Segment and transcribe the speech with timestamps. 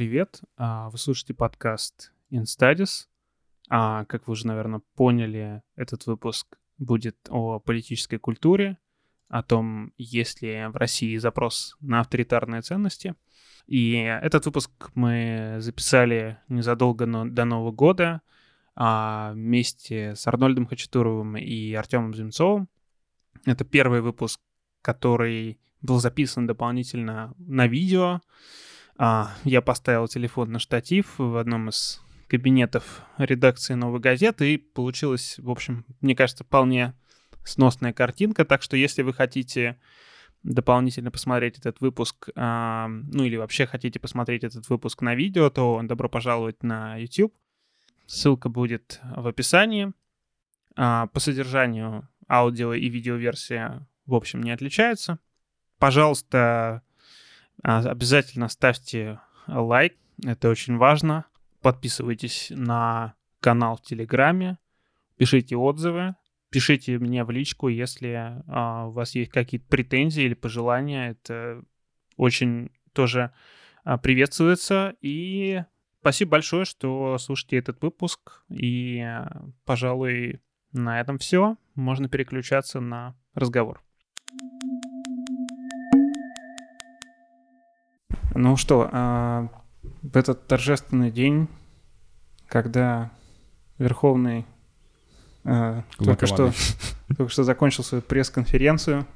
[0.00, 0.40] привет.
[0.56, 3.04] А, Вы слушаете подкаст InStudies.
[3.68, 8.78] А, Как вы уже, наверное, поняли, этот выпуск будет о политической культуре,
[9.28, 13.14] о том, есть ли в России запрос на авторитарные ценности.
[13.66, 18.22] И этот выпуск мы записали незадолго до Нового года
[18.74, 22.70] а, вместе с Арнольдом Хачатуровым и Артемом Земцовым.
[23.44, 24.40] Это первый выпуск,
[24.80, 28.22] который был записан дополнительно на видео.
[29.00, 35.50] Я поставил телефон на штатив в одном из кабинетов редакции «Новой газеты», и получилась, в
[35.50, 36.94] общем, мне кажется, вполне
[37.42, 38.44] сносная картинка.
[38.44, 39.80] Так что если вы хотите
[40.42, 45.80] дополнительно посмотреть этот выпуск, а, ну или вообще хотите посмотреть этот выпуск на видео, то
[45.82, 47.34] добро пожаловать на YouTube.
[48.06, 49.92] Ссылка будет в описании.
[50.76, 55.18] А, По содержанию аудио и видеоверсия, в общем, не отличаются.
[55.78, 56.82] Пожалуйста, а,
[57.62, 61.26] обязательно ставьте лайк, это очень важно.
[61.62, 64.58] Подписывайтесь на канал в Телеграме,
[65.16, 66.14] пишите отзывы,
[66.50, 71.10] пишите мне в личку, если а, у вас есть какие-то претензии или пожелания.
[71.10, 71.62] Это
[72.16, 73.32] очень тоже
[73.84, 74.94] а, приветствуется.
[75.00, 75.62] И
[76.00, 78.42] спасибо большое, что слушаете этот выпуск.
[78.48, 80.40] И, а, пожалуй,
[80.72, 81.56] на этом все.
[81.74, 83.82] Можно переключаться на разговор.
[88.40, 89.48] Ну что, а,
[90.02, 91.46] в этот торжественный день,
[92.48, 93.10] когда
[93.78, 94.46] Верховный
[95.44, 96.52] а, только что,
[97.16, 99.06] только что закончил свою пресс-конференцию,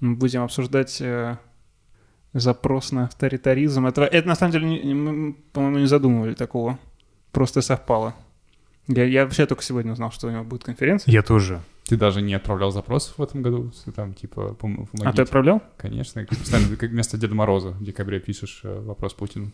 [0.00, 1.36] мы будем обсуждать э,
[2.32, 3.86] запрос на авторитаризм.
[3.86, 6.78] Это, это на самом деле, не- мы, по-моему, не задумывали такого.
[7.32, 8.14] Просто совпало.
[8.88, 11.12] Я, я вообще только сегодня узнал, что у него будет конференция.
[11.12, 11.60] Я тоже.
[11.90, 13.72] Ты даже не отправлял запросов в этом году?
[13.96, 15.02] Там, типа, пом- помогите.
[15.06, 15.60] А ты отправлял?
[15.76, 19.50] Конечно, как постоянно, как вместо Деда Мороза в декабре пишешь э, вопрос Путину.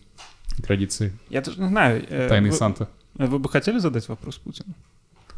[0.62, 1.12] Традиции.
[1.30, 2.04] Я даже не знаю.
[2.08, 2.90] э, Тайный вы, Санта.
[3.14, 4.74] вы бы хотели задать вопрос Путину?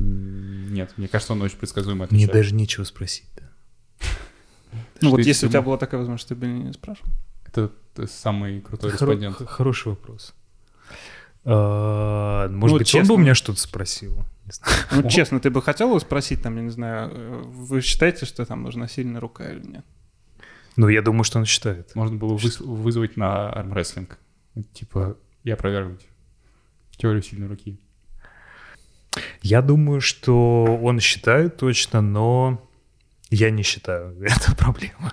[0.00, 2.32] Нет, мне кажется, он очень предсказуемо Мне отвечает.
[2.32, 3.26] даже нечего спросить.
[3.36, 3.42] да.
[5.00, 7.08] Ну вот если у тебя была такая возможность, ты бы не спрашивал.
[7.46, 9.36] Это ты самый крутой респондент.
[9.46, 10.34] Хороший вопрос.
[11.44, 14.18] А, Может Ну, быть, он бы у меня что-то спросил.
[14.92, 18.62] Ну, честно, ты бы хотел его спросить, там, я не знаю, вы считаете, что там
[18.62, 19.84] нужна сильная рука или нет?
[20.76, 21.94] Ну, я думаю, что он считает.
[21.94, 24.18] Можно было вызвать на армрестлинг.
[24.72, 26.06] Типа, и опровергнуть
[26.96, 27.78] теорию сильной руки.
[29.42, 32.68] Я думаю, что он считает точно, но
[33.30, 34.20] я не считаю.
[34.22, 35.12] Это проблема.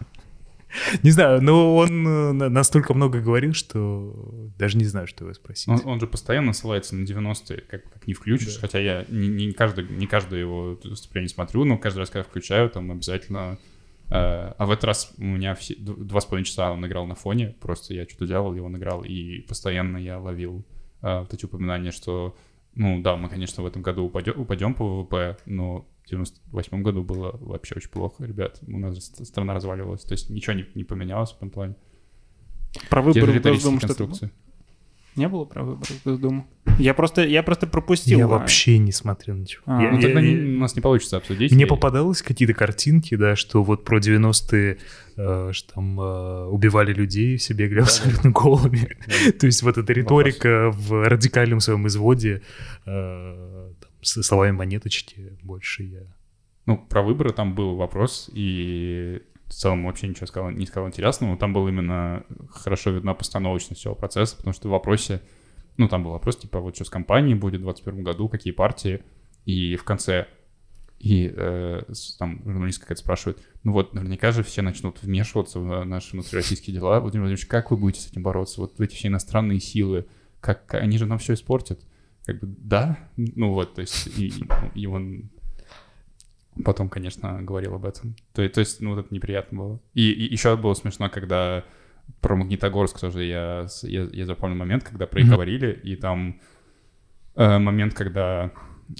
[1.03, 5.33] Не знаю, но он э, на- настолько много говорил, что даже не знаю, что его
[5.33, 5.67] спросить.
[5.67, 8.61] Он, он же постоянно ссылается на 90-е, как, как не включишь, Да.
[8.61, 12.69] хотя я не, не, каждый, не каждое его выступление смотрю, но каждый раз, когда включаю,
[12.69, 13.57] там обязательно...
[14.09, 17.15] э, а в этот раз у меня все, два с половиной часа он играл на
[17.15, 20.65] фоне, просто я что-то делал, и он играл, и постоянно я ловил
[21.01, 22.35] э, вот эти упоминания, что,
[22.75, 27.03] ну да, мы, конечно, в этом году упадем, упадем по ВВП, но в 98 году
[27.03, 30.83] было вообще очень плохо, ребят, у нас ст- страна разваливалась, то есть ничего не, не
[30.83, 31.75] поменялось в этом плане.
[32.89, 34.09] Про выборы в Госдуму что-то.
[35.15, 36.45] Не было про выборы в Госдуму?
[36.77, 38.17] Я просто, я просто пропустил.
[38.19, 39.63] Я а, вообще не смотрел ничего.
[39.65, 41.53] А, Я- Ну, я- тогда я- не- у нас не получится обсудить.
[41.53, 44.77] Мне И- попадалось какие-то картинки, да, что вот про 90-е,
[45.15, 48.97] э, что там э, убивали людей, все бегали Да, абсолютно голыми.
[49.07, 49.31] Да.
[49.39, 52.41] То есть вот эта риторика в радикальном своем изводе
[52.85, 53.71] э,
[54.05, 56.01] с словами монеточки больше я...
[56.65, 61.31] Ну, про выборы там был вопрос, и в целом вообще ничего сказал, не сказал интересного.
[61.31, 65.21] но Там было именно хорошо видна постановочность всего процесса, потому что в вопросе,
[65.77, 69.03] ну, там был вопрос, типа, вот что с компанией будет в 2021 году, какие партии,
[69.45, 70.27] и в конце
[70.99, 71.83] и э,
[72.17, 76.99] там журналист какая-то спрашивает, ну вот наверняка же все начнут вмешиваться в наши внутрироссийские дела.
[76.99, 78.61] Владимир Владимирович, как вы будете с этим бороться?
[78.61, 80.05] Вот эти все иностранные силы,
[80.39, 81.81] как они же нам все испортят.
[82.25, 84.47] Как бы да, ну вот, то есть и, и-
[84.81, 85.29] и он
[86.63, 88.15] потом, конечно, говорил об этом.
[88.33, 89.79] То, то есть, ну, вот это неприятно было.
[89.93, 91.63] И, еще было смешно, когда
[92.21, 96.39] про Магнитогорск тоже я, я, я запомнил момент, когда про их говорили, и там
[97.35, 98.51] э, момент, когда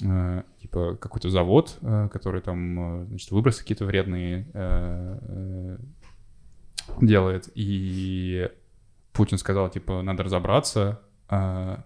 [0.04, 5.78] э, типа какой-то завод, э, который там, э, значит, выбросы какие-то вредные э, э,
[7.02, 8.50] делает, и
[9.14, 11.00] Путин сказал, типа, надо разобраться.
[11.30, 11.78] э,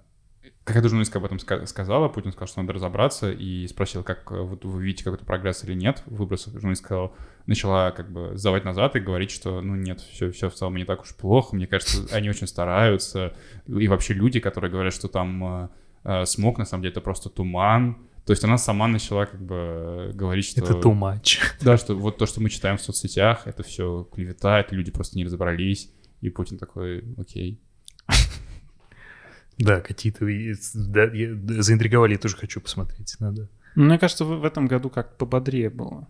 [0.70, 4.40] Какая-то журналистка об этом ска- сказала, Путин сказал, что надо разобраться, и спросил, как э,
[4.40, 6.54] вот вы видите какой-то прогресс или нет в выбросах.
[6.54, 7.16] Журналист сказал,
[7.48, 10.86] начала как бы сдавать назад и говорить, что ну нет, все, все в целом не
[10.86, 13.34] так уж плохо, мне кажется, они очень стараются,
[13.66, 15.70] и вообще люди, которые говорят, что там э,
[16.04, 19.56] э, смог, на самом деле это просто туман, то есть она сама начала как бы
[19.56, 20.62] э, говорить, что...
[20.64, 21.40] Это too much.
[21.62, 25.18] Да, что вот то, что мы читаем в соцсетях, это все клевета, это люди просто
[25.18, 27.60] не разобрались, и Путин такой, окей.
[29.60, 30.26] Да, какие-то
[30.74, 31.10] да,
[31.62, 33.16] заинтриговали, я тоже хочу посмотреть.
[33.20, 33.50] Надо.
[33.76, 36.08] Мне кажется, в, этом году как пободрее было.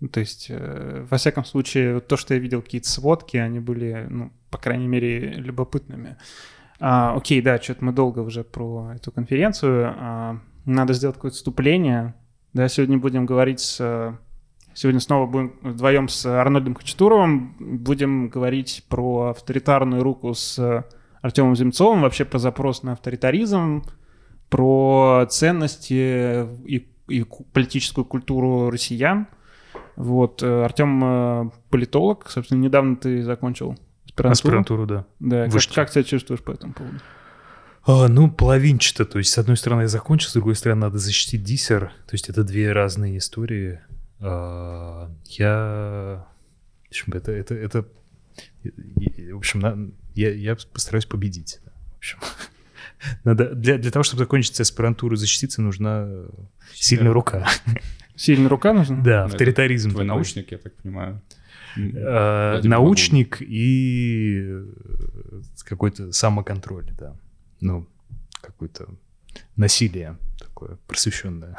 [0.00, 4.06] Ну, то есть, э, во всяком случае, то, что я видел, какие-то сводки, они были,
[4.10, 6.18] ну, по крайней мере, любопытными.
[6.78, 9.94] А, окей, да, что-то мы долго уже про эту конференцию.
[9.96, 12.14] А, надо сделать какое-то вступление.
[12.52, 14.18] Да, сегодня будем говорить с...
[14.74, 17.56] Сегодня снова будем вдвоем с Арнольдом Хачатуровым.
[17.58, 20.84] Будем говорить про авторитарную руку с
[21.24, 23.82] Артемом Земцовым, вообще про запрос на авторитаризм,
[24.50, 27.24] про ценности и, и
[27.54, 29.26] политическую культуру россиян.
[29.96, 33.74] Вот, э, Артем э, политолог, собственно, недавно ты закончил
[34.04, 34.32] аспирантуру.
[34.32, 35.06] Аспирантуру, да.
[35.18, 36.98] Да, как, как себя чувствуешь по этому поводу?
[37.86, 39.06] А, ну, половинчато.
[39.06, 41.90] То есть, с одной стороны, я закончил, с другой стороны, надо защитить диссер.
[42.06, 43.80] То есть, это две разные истории.
[44.20, 46.26] А, я...
[46.84, 47.32] В общем, это...
[47.32, 47.86] это, это
[48.62, 51.60] в общем, я, я постараюсь победить.
[51.94, 52.18] В общем,
[53.24, 56.08] надо, для, для того, чтобы закончить аспирантуру и защититься, нужна
[56.72, 57.48] сильная рука.
[58.16, 59.02] Сильная рука нужна?
[59.02, 59.90] Да, авторитаризм.
[59.90, 61.20] Твой научник, я так понимаю.
[61.76, 64.64] Э, научник и э,
[65.64, 67.16] какой-то самоконтроль, да.
[67.60, 67.88] Ну,
[68.40, 68.86] какое-то
[69.56, 71.58] насилие такое просвещенное.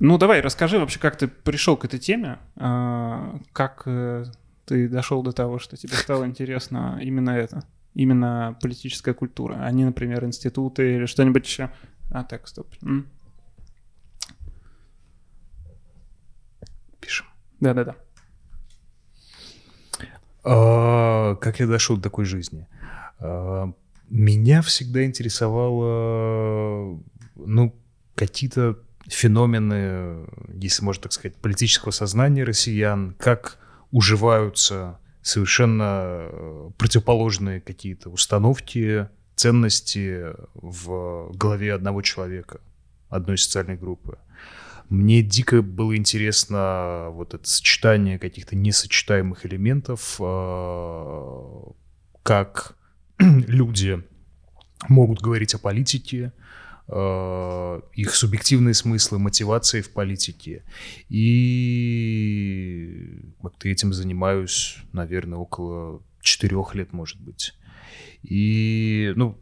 [0.00, 4.24] Ну, давай, расскажи вообще, как ты пришел к этой теме, а, как э,
[4.68, 9.84] ты дошел до того, что тебе стало интересно именно это, именно политическая культура, а не,
[9.84, 11.70] например, институты или что-нибудь еще.
[12.10, 12.68] А, так, стоп.
[17.00, 17.26] Пишем.
[17.60, 17.96] Да-да-да.
[20.44, 22.66] А, как я дошел до такой жизни?
[23.20, 23.72] А,
[24.10, 27.00] меня всегда интересовало,
[27.36, 27.74] ну,
[28.14, 33.58] какие-то феномены, если можно так сказать, политического сознания россиян, как
[33.90, 42.60] уживаются совершенно противоположные какие-то установки, ценности в голове одного человека,
[43.08, 44.18] одной социальной группы.
[44.88, 51.72] Мне дико было интересно вот это сочетание каких-то несочетаемых элементов, а,
[52.22, 52.76] как
[53.18, 54.02] люди
[54.88, 56.32] могут говорить о политике,
[56.90, 60.64] их субъективные смыслы, мотивации в политике.
[61.10, 61.74] И
[63.42, 67.54] как-то этим занимаюсь, наверное, около четырех лет, может быть.
[68.22, 69.38] И, ну,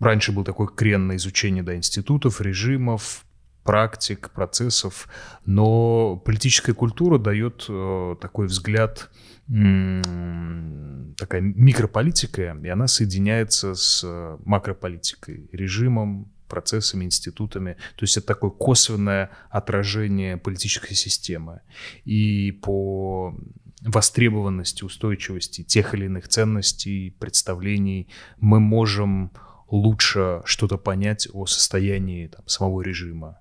[0.00, 3.24] раньше был такой крен на изучение да, институтов, режимов,
[3.62, 5.08] практик, процессов,
[5.44, 9.10] но политическая культура дает э, такой взгляд,
[9.46, 14.04] такая микрополитика, и она соединяется с
[14.44, 17.74] макрополитикой, режимом, процессами, институтами.
[17.96, 21.60] То есть это такое косвенное отражение политической системы.
[22.04, 23.34] И по
[23.82, 28.08] востребованности, устойчивости тех или иных ценностей, представлений
[28.38, 29.32] мы можем
[29.70, 33.38] лучше что-то понять о состоянии там, самого режима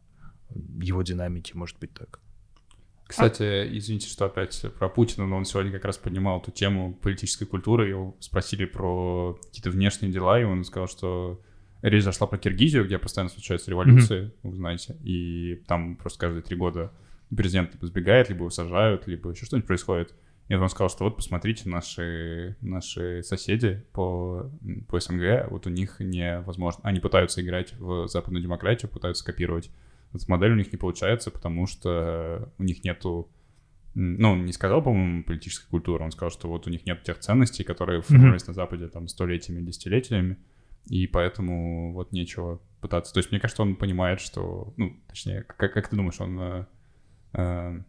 [0.79, 2.19] его динамики, может быть так.
[3.07, 7.45] Кстати, извините, что опять про Путина, но он сегодня как раз поднимал эту тему политической
[7.45, 7.87] культуры.
[7.87, 11.41] Его спросили про какие-то внешние дела, и он сказал, что
[11.81, 14.49] речь зашла про Киргизию, где постоянно случаются революции, mm-hmm.
[14.49, 16.91] вы знаете, и там просто каждые три года
[17.35, 20.13] президент либо сбегает, либо его сажают, либо еще что-нибудь происходит.
[20.47, 24.49] И он сказал, что вот посмотрите, наши, наши соседи по,
[24.87, 26.79] по СНГ, вот у них невозможно...
[26.83, 29.69] Они пытаются играть в западную демократию, пытаются копировать
[30.13, 33.29] эта модель у них не получается, потому что у них нету
[33.99, 37.17] ну, он не сказал, по-моему, политической культуры, он сказал, что вот у них нет тех
[37.17, 38.47] ценностей, которые формировались mm-hmm.
[38.49, 40.37] на Западе там столетиями, десятилетиями,
[40.89, 43.13] и поэтому вот нечего пытаться.
[43.13, 46.65] То есть мне кажется, он понимает, что, ну, точнее, как, как ты думаешь, он э,
[47.33, 47.79] э,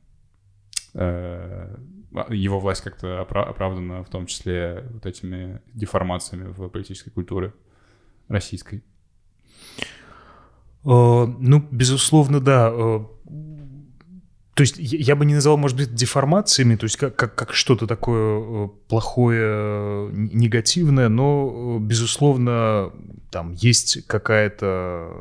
[0.95, 1.77] э
[2.31, 7.53] его власть как-то оправдана в том числе вот этими деформациями в политической культуре
[8.29, 8.83] российской?
[10.85, 12.73] Э, ну, безусловно, да.
[14.59, 17.55] Э, то есть я бы не назвал, может быть, деформациями, то есть как, как, как
[17.55, 22.93] что-то такое э, плохое, негативное, но, безусловно,
[23.31, 25.13] там есть какая-то,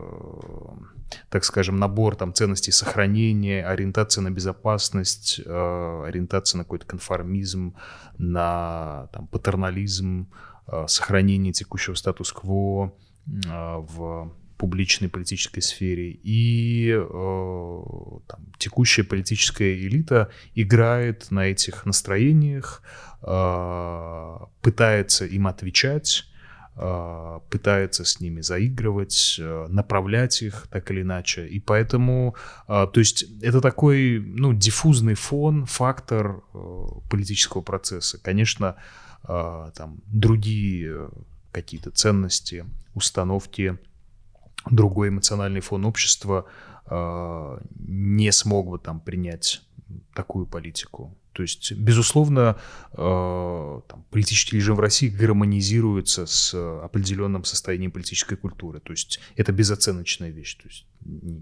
[1.29, 7.75] так скажем, набор там ценностей сохранения, ориентация на безопасность, ориентация на какой-то конформизм,
[8.17, 10.27] на там, патернализм,
[10.87, 12.93] сохранение текущего статус-кво
[13.25, 16.99] в публичной политической сфере, и э,
[18.27, 22.81] там, текущая политическая элита играет на этих настроениях,
[23.21, 26.25] э, пытается им отвечать,
[26.75, 31.47] э, пытается с ними заигрывать, э, направлять их так или иначе.
[31.47, 32.35] И поэтому,
[32.67, 38.19] э, то есть это такой, ну, диффузный фон, фактор э, политического процесса.
[38.19, 38.75] Конечно,
[39.27, 41.09] э, там другие
[41.51, 43.77] какие-то ценности установки
[44.71, 46.45] другой эмоциональный фон общества
[46.89, 49.61] э, не смог бы там принять
[50.13, 51.17] такую политику.
[51.33, 52.57] То есть, безусловно,
[52.93, 58.79] э, там, политический режим в России гармонизируется с определенным состоянием политической культуры.
[58.79, 60.55] То есть это безоценочная вещь.
[60.55, 60.87] То есть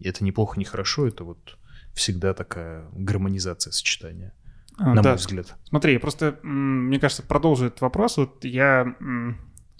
[0.03, 1.57] это неплохо, не хорошо, это вот
[1.93, 4.33] всегда такая гармонизация сочетания,
[4.77, 5.09] а, на да.
[5.11, 5.55] мой взгляд.
[5.63, 8.17] Смотри, просто, мне кажется, продолжу этот вопрос.
[8.17, 8.95] Вот я,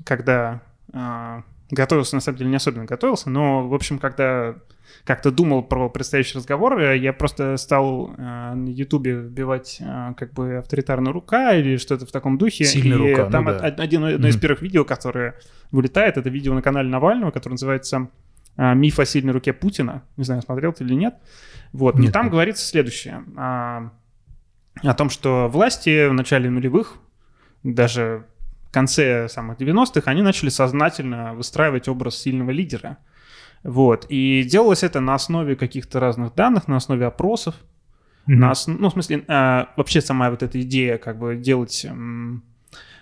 [0.05, 1.43] когда а,
[1.75, 4.55] готовился, на самом деле, не особенно готовился, но, в общем, когда
[5.03, 10.33] как-то думал про предстоящий разговор, э, я просто стал э, на Ютубе вбивать э, как
[10.33, 12.65] бы авторитарная рука или что-то в таком духе.
[12.65, 13.59] Сильная и рука, там ну, да.
[13.59, 15.35] один, одно из первых видео, которое
[15.71, 18.09] вылетает, это видео на канале Навального, которое называется
[18.57, 20.03] «Миф о сильной руке Путина».
[20.17, 21.15] Не знаю, смотрел ты или нет.
[21.73, 22.31] Вот, нет, но там нет.
[22.31, 23.23] говорится следующее.
[23.35, 23.91] О,
[24.81, 26.95] о том, что власти в начале нулевых,
[27.63, 28.25] даже
[28.75, 32.97] конце самых 90-х, они начали сознательно выстраивать образ сильного лидера–
[33.65, 34.05] вот.
[34.09, 37.55] И делалось это на основе каких-то разных данных, на основе опросов.
[38.27, 38.35] Mm-hmm.
[38.35, 38.67] На ос...
[38.67, 42.39] Ну, в смысле, э, вообще сама вот эта идея, как бы делать э,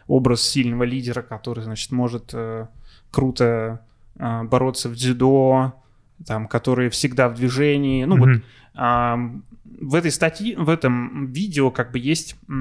[0.07, 2.67] образ сильного лидера, который, значит, может э,
[3.11, 3.85] круто
[4.17, 5.73] э, бороться в дзюдо,
[6.25, 8.05] там, который всегда в движении.
[8.05, 8.41] Ну, mm-hmm.
[8.73, 12.53] вот э, в этой статье, в этом видео как бы есть э,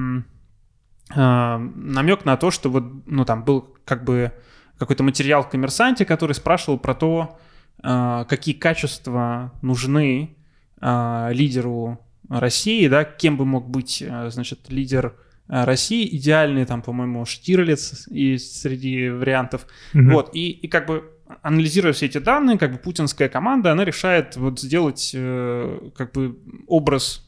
[1.15, 4.31] намек на то, что вот, ну, там был как бы
[4.77, 7.37] какой-то материал в «Коммерсанте», который спрашивал про то,
[7.81, 10.35] а, какие качества нужны
[10.79, 15.15] а, лидеру России, да, кем бы мог быть, а, значит, лидер
[15.47, 19.67] России, идеальный там, по-моему, Штирлиц и среди вариантов.
[19.93, 20.11] Mm-hmm.
[20.13, 24.37] Вот, и, и как бы анализируя все эти данные, как бы путинская команда, она решает
[24.37, 27.25] вот сделать э, как бы образ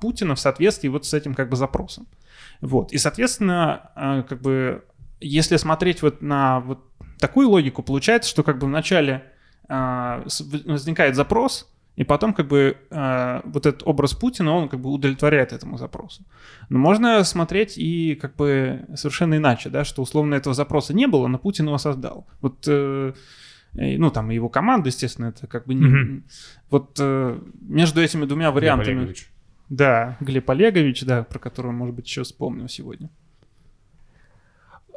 [0.00, 2.06] Путина в соответствии вот с этим как бы запросом.
[2.60, 4.84] Вот, и, соответственно, э, как бы
[5.20, 6.80] если смотреть вот на вот
[7.18, 9.24] такую логику, получается, что как бы в начале
[9.68, 10.22] а,
[10.66, 15.54] возникает запрос, и потом как бы э, вот этот образ Путина, он как бы удовлетворяет
[15.54, 16.24] этому запросу.
[16.68, 21.26] Но можно смотреть и как бы совершенно иначе, да, что условно этого запроса не было,
[21.26, 22.26] но Путин его создал.
[22.42, 23.14] Вот, э,
[23.72, 25.86] ну там его команда, естественно, это как бы не...
[25.86, 26.22] Mm-hmm.
[26.68, 28.88] Вот э, между этими двумя вариантами...
[28.88, 29.30] Глеб Олегович.
[29.68, 33.10] Да, Глеб Олегович, да, про которого, может быть, еще вспомню сегодня.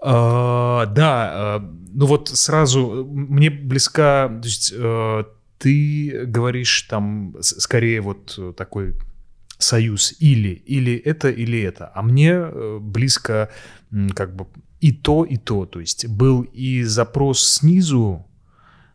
[0.02, 5.24] А, да, а, ну вот сразу мне близка, то есть э,
[5.58, 8.96] ты говоришь там скорее вот такой
[9.58, 13.50] союз или или это или это, а мне э, близко
[14.16, 14.48] как бы
[14.80, 18.26] и то и то, то есть был и запрос снизу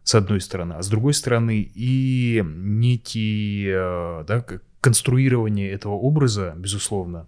[0.04, 4.44] с одной стороны, а с другой стороны и некий э, да,
[4.84, 7.26] конструирование этого образа, безусловно,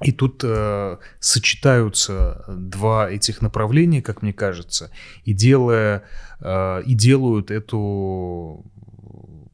[0.00, 4.90] и тут э, сочетаются два этих направления, как мне кажется,
[5.26, 6.04] и, делая,
[6.40, 8.64] э, и делают эту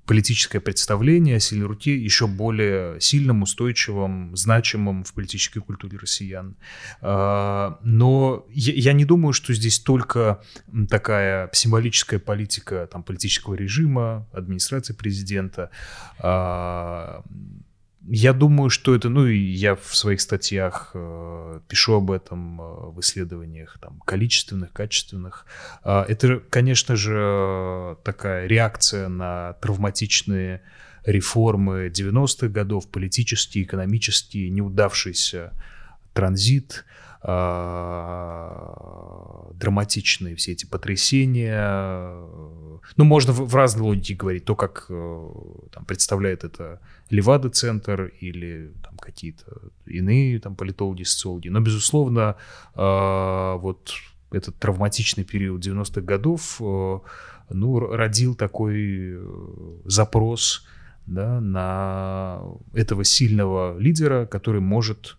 [0.06, 6.56] политическое представление о силе руки еще более сильным, устойчивым, значимым в политической культуре россиян.
[7.00, 10.42] Э, но я, я не думаю, что здесь только
[10.90, 15.70] такая символическая политика там, политического режима, администрации президента.
[18.04, 22.64] Э, я думаю, что это, ну я в своих статьях э, пишу об этом э,
[22.90, 25.46] в исследованиях там количественных, качественных.
[25.84, 30.62] Э, это, конечно же, такая реакция на травматичные
[31.04, 35.52] реформы 90-х годов, политические, экономические, неудавшийся
[36.14, 37.13] транзит, а,
[39.54, 42.11] драматичные все эти потрясения.
[42.97, 44.45] Ну, можно в, в разной логике говорить.
[44.45, 45.28] То, как э,
[45.73, 49.45] там, представляет это Левада-центр или там, какие-то
[49.87, 51.49] иные там, политологи, социологи.
[51.49, 52.37] Но, безусловно,
[52.75, 53.93] э, вот
[54.31, 56.99] этот травматичный период 90-х годов э,
[57.50, 59.19] ну, родил такой
[59.85, 60.66] запрос
[61.07, 62.43] да, на
[62.75, 65.16] этого сильного лидера, который может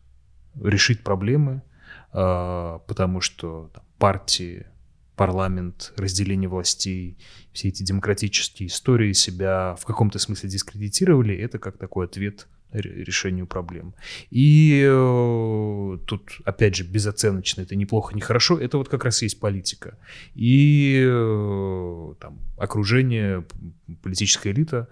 [0.62, 1.75] решить проблемы, а,
[2.16, 4.66] потому что там, партии,
[5.16, 7.18] парламент, разделение властей,
[7.54, 13.94] все эти демократические истории себя в каком-то смысле дискредитировали, это как такой ответ решению проблем.
[14.30, 19.40] И э, тут, опять же, безоценочно, это неплохо, не хорошо, это вот как раз есть
[19.40, 19.98] политика.
[20.34, 23.46] И э, там, окружение,
[24.02, 24.90] политическая элита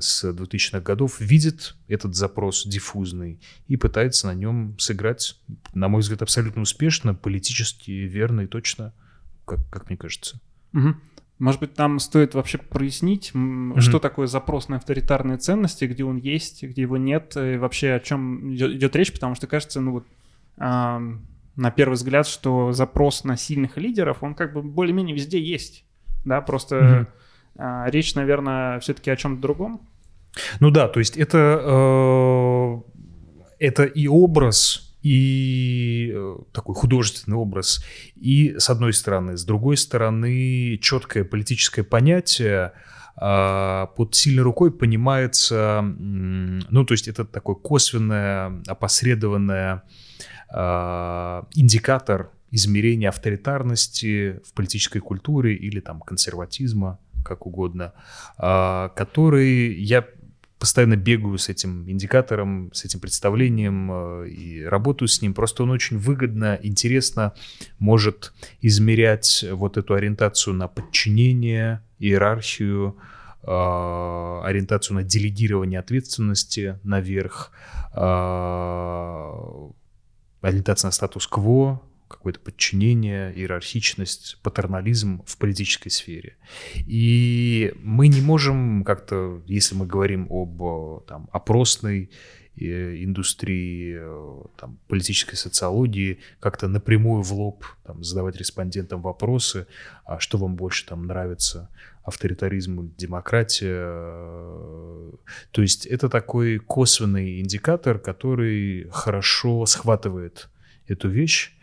[0.00, 5.38] с 2000-х годов видит этот запрос диффузный и пытается на нем сыграть,
[5.74, 8.94] на мой взгляд, абсолютно успешно, политически верно и точно,
[9.44, 10.40] как, как мне кажется.
[10.72, 10.94] Угу.
[11.40, 13.80] Может быть, нам стоит вообще прояснить, mm-hmm.
[13.80, 18.00] что такое запрос на авторитарные ценности, где он есть, где его нет, и вообще о
[18.00, 20.06] чем идет, речь, потому что кажется, ну вот,
[20.58, 21.00] а,
[21.56, 25.86] на первый взгляд, что запрос на сильных лидеров, он как бы более-менее везде есть.
[26.26, 27.06] Да, просто mm-hmm.
[27.60, 29.86] А, речь, наверное, все-таки о чем-то другом.
[30.60, 32.76] Ну да, то есть это, э,
[33.58, 37.84] это и образ, и э, такой художественный образ,
[38.16, 42.72] и с одной стороны, с другой стороны, четкое политическое понятие,
[43.20, 49.82] э, под сильной рукой понимается, ну, то есть это такой косвенное, опосредованное
[50.54, 57.92] э, индикатор измерения авторитарности в политической культуре или там консерватизма, как угодно,
[58.38, 60.06] э, который я
[60.58, 65.32] постоянно бегаю с этим индикатором, с этим представлением э, и работаю с ним.
[65.32, 67.32] Просто он очень выгодно, интересно
[67.78, 72.96] может измерять вот эту ориентацию на подчинение, иерархию,
[73.42, 77.52] э, ориентацию на делегирование ответственности наверх,
[80.42, 86.36] ориентация на статус-кво, какое-то подчинение, иерархичность, патернализм в политической сфере.
[86.74, 92.10] И мы не можем как-то, если мы говорим об там, опросной
[92.56, 99.68] э, индустрии, э, там, политической социологии, как-то напрямую в лоб там, задавать респондентам вопросы,
[100.04, 101.70] а что вам больше там нравится,
[102.02, 103.86] авторитаризм, демократия.
[105.52, 110.48] То есть это такой косвенный индикатор, который хорошо схватывает
[110.88, 111.56] эту вещь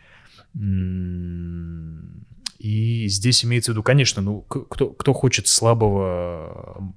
[2.58, 6.92] и здесь имеется в виду, конечно, ну, кто, кто хочет слабого,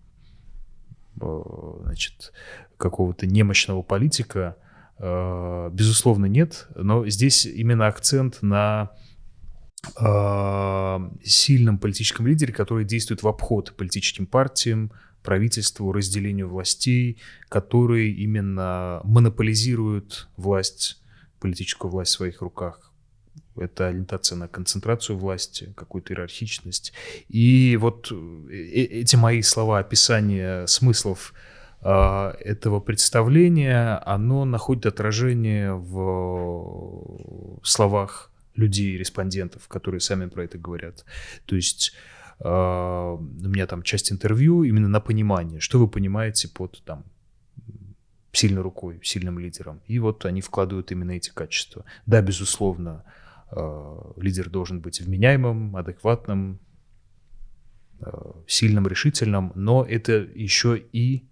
[1.21, 1.41] э,
[1.83, 2.33] значит,
[2.77, 4.57] какого-то немощного политика,
[4.97, 8.91] э, безусловно, нет, но здесь именно акцент на
[9.99, 14.91] э, сильном политическом лидере, который действует в обход политическим партиям,
[15.23, 21.01] правительству, разделению властей, который именно монополизирует власть,
[21.39, 22.90] политическую власть в своих руках,
[23.55, 26.93] это ориентация на концентрацию власти, какую-то иерархичность.
[27.27, 31.33] И вот э, эти мои слова описания смыслов
[31.81, 41.05] а, этого представления, оно находит отражение в словах людей, респондентов, которые сами про это говорят.
[41.45, 41.93] То есть
[42.43, 47.03] у меня там часть интервью именно на понимание, что вы понимаете под там
[48.31, 49.79] сильной рукой, сильным лидером.
[49.85, 51.85] И вот они вкладывают именно эти качества.
[52.07, 53.20] Да, безусловно, Э,
[54.17, 56.59] лидер должен быть вменяемым, адекватным,
[57.99, 58.11] э,
[58.47, 61.27] сильным, решительным, но это еще и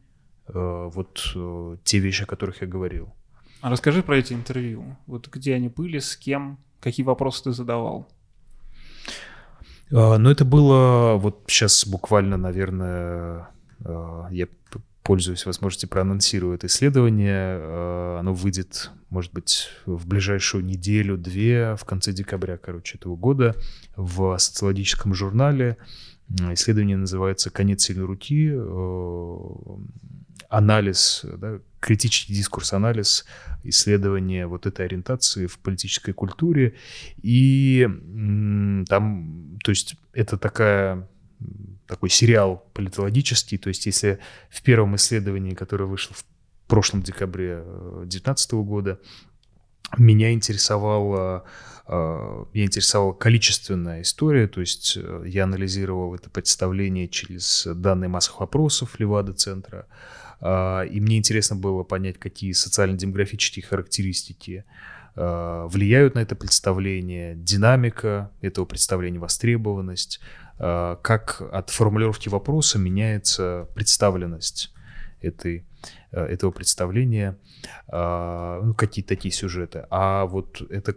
[0.48, 1.36] э, вот
[1.84, 3.14] те вещи, о которых я говорил.
[3.62, 4.98] А расскажи про эти интервью.
[5.06, 8.08] Вот где они были, с кем, какие вопросы ты задавал?
[9.92, 14.48] Ну, это было вот сейчас буквально, наверное, я
[15.10, 17.58] пользуюсь возможностью, проанонсирую это исследование.
[17.60, 23.56] Э, оно выйдет, может быть, в ближайшую неделю-две, в конце декабря, короче, этого года
[23.95, 25.78] в социологическом журнале.
[26.52, 29.39] Исследование называется «Конец сильной руки», э,
[30.48, 33.26] анализ, да, критический дискурс, анализ
[33.63, 36.76] исследования вот этой ориентации в политической культуре.
[37.24, 37.89] И
[38.88, 41.09] там, то есть это такая
[41.89, 43.58] такой сериал политологический.
[43.58, 46.23] То есть если в первом исследовании, которое вышло в
[46.67, 47.63] прошлом декабре
[48.04, 48.99] 2019 э, года,
[49.97, 51.45] меня интересовала,
[51.88, 58.41] э, меня интересовала количественная история, то есть э, я анализировал это представление через данные массовых
[58.41, 59.88] вопросов Левада-центра,
[60.41, 64.63] и мне интересно было понять, какие социально-демографические характеристики
[65.15, 70.21] влияют на это представление, динамика этого представления, востребованность,
[70.60, 74.74] как от формулировки вопроса меняется представленность
[75.22, 75.65] этой,
[76.12, 77.38] э, этого представления,
[77.88, 79.86] э, ну, какие такие сюжеты.
[79.89, 80.95] А вот это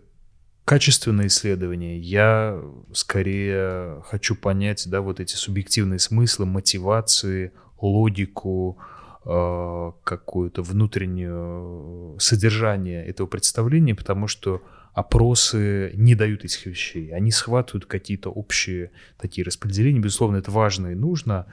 [0.64, 2.60] качественное исследование, я
[2.92, 8.78] скорее хочу понять, да, вот эти субъективные смыслы, мотивации, логику,
[9.24, 17.12] какое-то внутреннее содержание этого представления, потому что опросы не дают этих вещей.
[17.14, 20.00] Они схватывают какие-то общие такие распределения.
[20.00, 21.46] Безусловно, это важно и нужно,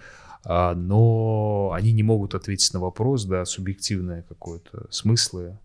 [0.43, 5.57] а, но они не могут ответить на вопрос, да, субъективное какое-то смыслы,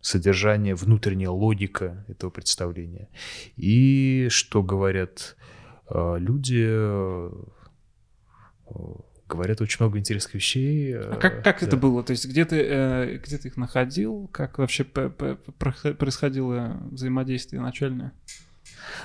[0.00, 3.08] содержание, внутренняя логика этого представления.
[3.56, 5.36] И что говорят
[5.86, 7.30] а, люди, э,
[9.28, 10.96] говорят очень много интересных вещей.
[10.96, 11.66] А как, как да.
[11.66, 12.02] это было?
[12.02, 14.28] То есть где ты, э, где ты их находил?
[14.32, 18.12] Как вообще происходило взаимодействие начальное?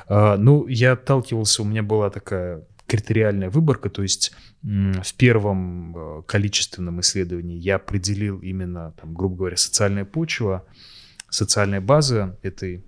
[0.07, 6.21] А, ну, я отталкивался, у меня была такая критериальная выборка, то есть в первом э,
[6.25, 10.65] количественном исследовании я определил именно, там, грубо говоря, социальная почва,
[11.29, 12.85] социальная база этой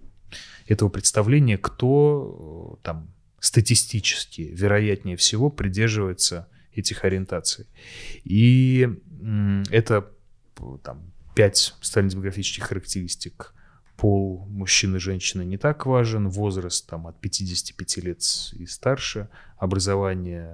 [0.67, 7.67] этого представления, кто э, там статистически, вероятнее всего, придерживается этих ориентаций.
[8.23, 8.89] И
[9.71, 10.09] это
[10.83, 13.53] там, пять социально-демографических характеристик.
[13.97, 18.21] Пол мужчины и женщины не так важен, возраст там, от 55 лет
[18.53, 20.49] и старше, образование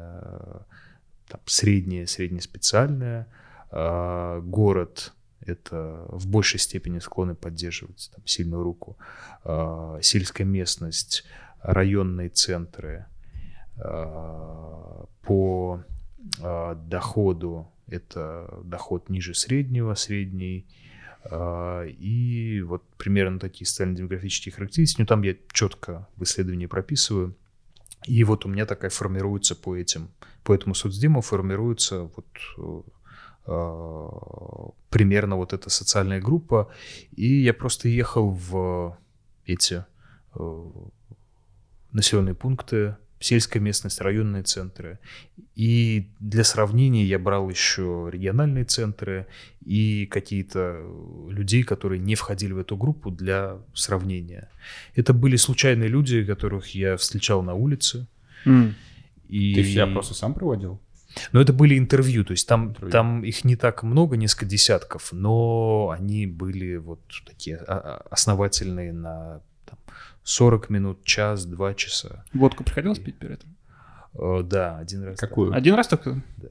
[1.28, 3.28] там, среднее, среднеспециальное,
[3.72, 8.98] э, город это в большей степени склонны поддерживать там, сильную руку,
[9.44, 11.24] э, сельская местность,
[11.62, 13.06] районные центры
[13.78, 16.01] э, по э,
[16.40, 20.66] доходу это доход ниже среднего, средний,
[21.26, 27.36] э, и вот примерно такие социально-демографические характеристики, ну там я четко в исследовании прописываю,
[28.06, 30.10] и вот у меня такая формируется по этим,
[30.44, 32.84] по этому соцдему формируется вот
[33.46, 36.72] э, примерно вот эта социальная группа,
[37.16, 38.98] и я просто ехал в
[39.46, 39.86] эти
[40.36, 40.72] э,
[41.92, 45.00] населенные пункты, сельская местность, районные центры.
[45.56, 49.28] И для сравнения я брал еще региональные центры
[49.66, 50.84] и какие-то
[51.30, 54.50] людей, которые не входили в эту группу для сравнения.
[54.96, 58.08] Это были случайные люди, которых я встречал на улице.
[58.46, 58.74] Mm.
[59.30, 59.54] И...
[59.56, 60.82] Ты все опросы сам проводил?
[61.32, 65.94] Но это были интервью, то есть там, там их не так много, несколько десятков, но
[65.94, 69.42] они были вот такие а, а, основательные на
[70.24, 72.24] 40 минут, час, два часа.
[72.34, 73.56] Водку приходилось пить перед этим?
[74.14, 75.20] О, да, один раз.
[75.20, 75.54] Какую?
[75.54, 76.22] Один раз только?
[76.38, 76.50] Да.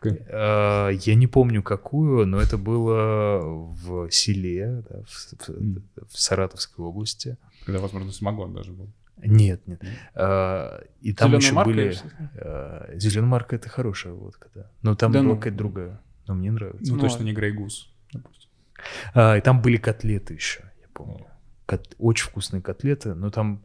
[0.00, 0.98] Какую?
[1.00, 7.36] Я не помню какую, но это было в селе, да, в, в, в Саратовской области.
[7.66, 8.88] Когда, возможно, самогон даже был.
[9.18, 9.80] Нет, нет.
[10.14, 12.98] А, и там Зеленая еще марка, были...
[12.98, 14.70] Зеленая марка— это хорошая водка, да.
[14.82, 15.36] Но там да, была ну...
[15.36, 16.00] какая-то другая.
[16.26, 16.90] Но мне нравится.
[16.90, 18.50] Ну, ну точно не Грей Гус, допустим.
[19.14, 21.26] И там были котлеты еще, я помню
[21.66, 23.62] кот, очень вкусные котлеты, но там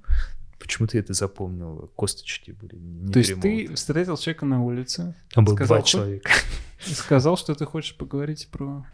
[0.59, 2.75] почему-то я это запомнил, косточки были.
[2.75, 5.15] Не То есть ты встретил человека на улице?
[5.33, 6.31] Там было сказал, два человека.
[6.85, 8.85] Сказал, что ты хочешь поговорить про...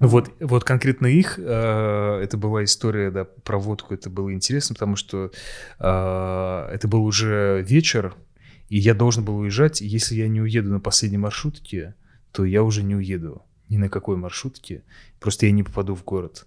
[0.00, 4.74] Ну вот, вот конкретно их, э, это была история, да, про водку, это было интересно,
[4.74, 5.30] потому что
[5.78, 8.16] э, это был уже вечер,
[8.68, 11.94] и я должен был уезжать, и если я не уеду на последней маршрутке,
[12.32, 14.82] то я уже не уеду ни на какой маршрутке,
[15.20, 16.46] просто я не попаду в город.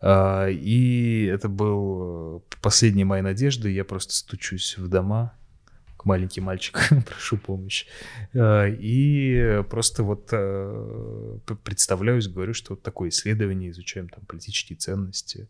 [0.00, 5.34] А, и это был э, последняя моя надежда, я просто стучусь в дома,
[5.98, 7.86] к маленьким мальчикам, прошу помощи.
[8.34, 15.48] А, и просто вот э, представляюсь, говорю, что вот такое исследование, изучаем там политические ценности,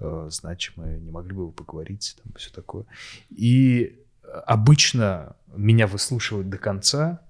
[0.00, 2.86] э, значимые, не могли бы вы поговорить, там все такое.
[3.28, 4.00] И
[4.46, 7.20] обычно меня выслушивают до конца,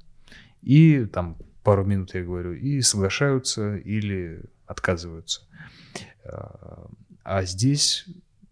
[0.63, 5.41] и там пару минут я говорю, и соглашаются или отказываются.
[6.25, 6.89] А,
[7.25, 8.07] а здесь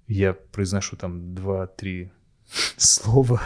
[0.08, 2.10] я произношу там два-три
[2.76, 3.42] слова,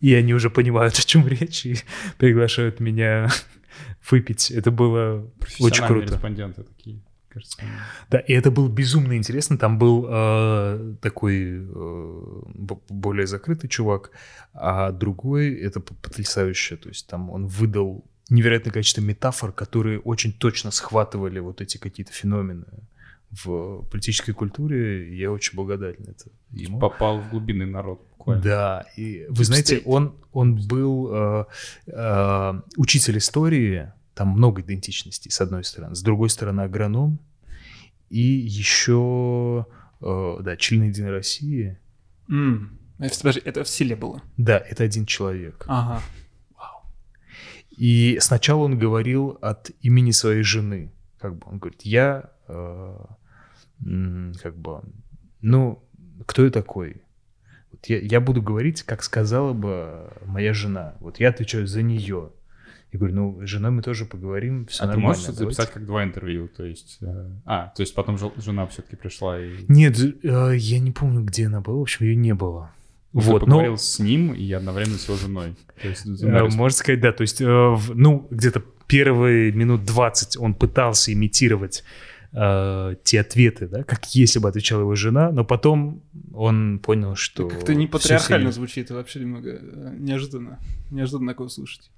[0.00, 1.76] и они уже понимают, о чем речь, и
[2.18, 3.28] приглашают меня
[4.10, 4.50] выпить.
[4.50, 5.30] Это было
[5.60, 6.12] очень круто.
[6.12, 7.02] респонденты такие.
[7.28, 7.58] Кажется.
[8.08, 9.58] Да, и это было безумно интересно.
[9.58, 12.42] Там был э, такой э,
[12.88, 14.10] более закрытый чувак,
[14.54, 16.76] а другой это потрясающе.
[16.76, 22.12] То есть там он выдал невероятное количество метафор, которые очень точно схватывали вот эти какие-то
[22.12, 22.66] феномены
[23.30, 25.16] в политической культуре.
[25.16, 26.78] Я очень благодарен это ему.
[26.78, 28.42] Попал в глубинный народ буквально.
[28.42, 31.44] Да, и вы знаете, он, он был э,
[31.86, 35.94] э, учитель истории, там много идентичностей, с одной стороны.
[35.94, 37.18] С другой стороны, агроном.
[38.08, 39.66] И еще,
[40.00, 41.78] э, да, член Единой России.
[42.28, 42.68] Mm.
[42.98, 44.22] Это, это в селе было?
[44.36, 45.64] Да, это один человек.
[45.68, 46.02] Ага.
[47.76, 50.92] И сначала он говорил от имени своей жены.
[51.18, 52.96] Как бы он говорит, я э,
[54.42, 54.82] как бы,
[55.40, 55.82] ну,
[56.26, 57.02] кто я такой?
[57.72, 60.94] Вот я, я буду говорить, как сказала бы моя жена.
[61.00, 62.32] Вот я отвечаю за нее.
[62.92, 65.14] Я говорю, ну, с женой мы тоже поговорим, все а нормально.
[65.14, 65.44] ты можешь давайте.
[65.44, 66.98] записать как два интервью, то есть...
[67.02, 69.64] Э, а, то есть потом жена все-таки пришла и...
[69.68, 72.70] Нет, э, я не помню, где она была, в общем, ее не было.
[73.16, 73.78] Ну, вот, ты поговорил но...
[73.78, 75.56] с ним и одновременно с его женой.
[75.80, 77.12] То есть, э, можно сказать, да.
[77.12, 81.82] То есть, э, ну, где-то первые минут 20 он пытался имитировать
[82.34, 86.02] э, те ответы, да, как если бы отвечала его жена, но потом
[86.34, 87.48] он понял, что...
[87.48, 90.58] Как-то не патриархально звучит, вообще немного э, неожиданно.
[90.90, 91.90] Неожиданно такое слушать.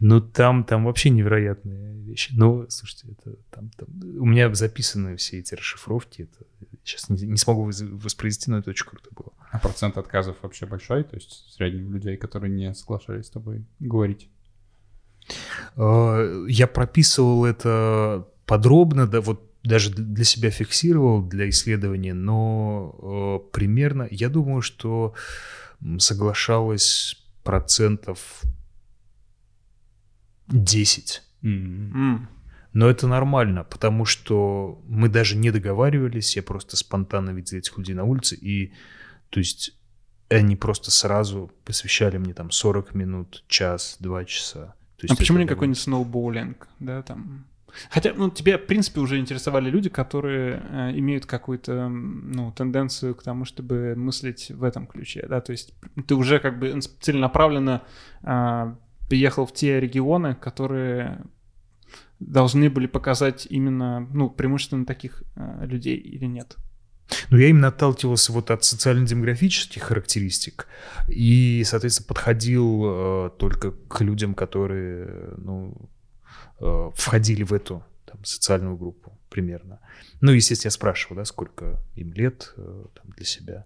[0.00, 2.32] Ну, там, там вообще невероятные вещи.
[2.36, 3.88] Ну, слушайте, это там, там...
[4.20, 6.22] у меня записаны все эти расшифровки.
[6.22, 6.44] Это...
[6.84, 9.32] Сейчас не, не смогу воспроизвести, но это очень круто было.
[9.50, 11.04] А процент отказов вообще большой?
[11.04, 14.28] То есть среднем людей, которые не соглашались с тобой говорить?
[15.76, 23.50] А, я прописывал это подробно, да, вот даже для себя фиксировал для исследования, но э,
[23.50, 25.14] примерно, я думаю, что
[25.98, 28.42] соглашалось процентов
[30.48, 31.22] 10.
[31.42, 32.18] Mm.
[32.72, 37.94] Но это нормально, потому что мы даже не договаривались, я просто спонтанно видел этих людей
[37.94, 38.72] на улице, и
[39.30, 39.78] то есть
[40.28, 44.74] они просто сразу посвящали мне там 40 минут, час, два часа.
[44.96, 45.54] То есть а почему не было...
[45.54, 47.46] какой-нибудь сноубоулинг, да, там?
[47.90, 53.22] Хотя, ну, тебя, в принципе, уже интересовали люди, которые э, имеют какую-то, ну, тенденцию к
[53.22, 55.74] тому, чтобы мыслить в этом ключе, да, то есть
[56.06, 57.82] ты уже как бы целенаправленно
[58.22, 58.74] э,
[59.14, 61.20] приехал в те регионы, которые
[62.18, 66.56] должны были показать именно, ну, преимущественно таких э, людей или нет?
[67.30, 70.66] Но я именно отталкивался вот от социально-демографических характеристик
[71.06, 75.76] и, соответственно, подходил э, только к людям, которые, ну,
[76.58, 79.78] э, входили в эту там, социальную группу примерно.
[80.22, 83.64] Ну, естественно, я спрашивал, да, сколько им лет э, там, для себя,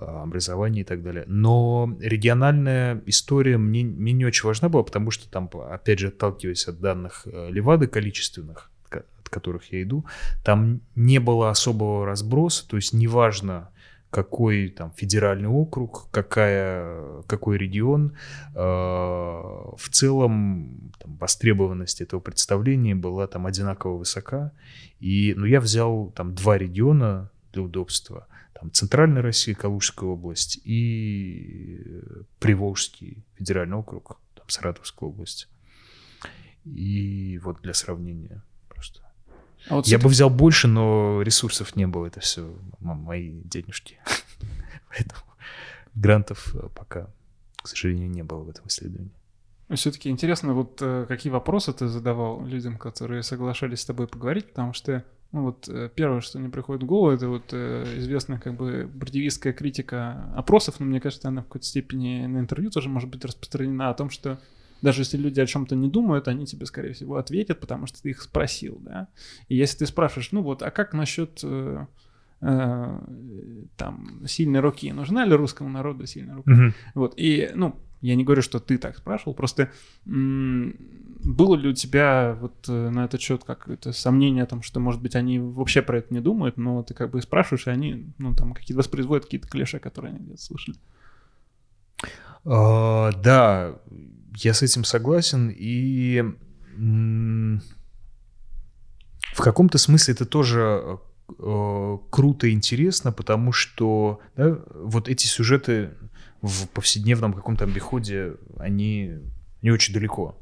[0.00, 1.24] образование и так далее.
[1.26, 6.68] Но региональная история мне, мне не очень важна была, потому что там, опять же, отталкиваясь
[6.68, 10.04] от данных э, Левады количественных, от которых я иду,
[10.44, 13.70] там не было особого разброса, то есть неважно,
[14.10, 18.16] какой там федеральный округ, какая, какой регион,
[18.54, 24.52] э, в целом там, востребованность этого представления была там одинаково высока.
[24.98, 28.26] И, ну, я взял там два региона для удобства.
[28.54, 32.02] Там Центральная Россия, Калужская область и
[32.38, 35.48] Приволжский федеральный округ, там Саратовская область.
[36.64, 39.00] И вот для сравнения просто.
[39.68, 42.06] А вот я бы взял больше, но ресурсов не было.
[42.06, 43.98] Это все мои денежки.
[44.88, 45.22] Поэтому
[45.94, 47.10] грантов э, пока,
[47.56, 49.12] к сожалению, не было в этом исследовании.
[49.74, 54.72] Все-таки интересно, вот э, какие вопросы ты задавал людям, которые соглашались с тобой поговорить, потому
[54.72, 58.90] что ну вот э, первое, что мне приходит в голову, это вот известная как бы
[58.92, 63.24] бродевистская критика опросов, но мне кажется, она в какой-то степени на интервью тоже может быть
[63.24, 64.40] распространена о том, что
[64.82, 68.10] даже если люди о чем-то не думают, они тебе, скорее всего, ответят, потому что ты
[68.10, 69.08] их спросил, да.
[69.48, 71.86] И если ты спрашиваешь, ну вот, а как насчет э,
[72.40, 73.00] э,
[73.76, 74.92] там сильной руки?
[74.92, 76.52] Нужна ли русскому народу сильная рука?
[76.52, 76.72] Mm-hmm.
[76.94, 79.70] Вот, и, ну, я не говорю, что ты так спрашивал, просто
[80.04, 85.02] было ли у тебя вот э, на этот счет какое-то сомнение о том, что, может
[85.02, 88.34] быть, они вообще про это не думают, но ты как бы спрашиваешь, и они, ну,
[88.34, 90.76] там, какие-то воспроизводят какие-то клише, которые они где-то слышали?
[92.44, 93.74] Uh, да,
[94.36, 96.24] я с этим согласен, и
[99.34, 101.00] в каком-то смысле это тоже
[101.38, 105.90] э, круто и интересно, потому что да, вот эти сюжеты
[106.42, 109.18] в повседневном каком-то обиходе, они
[109.62, 110.40] не очень далеко.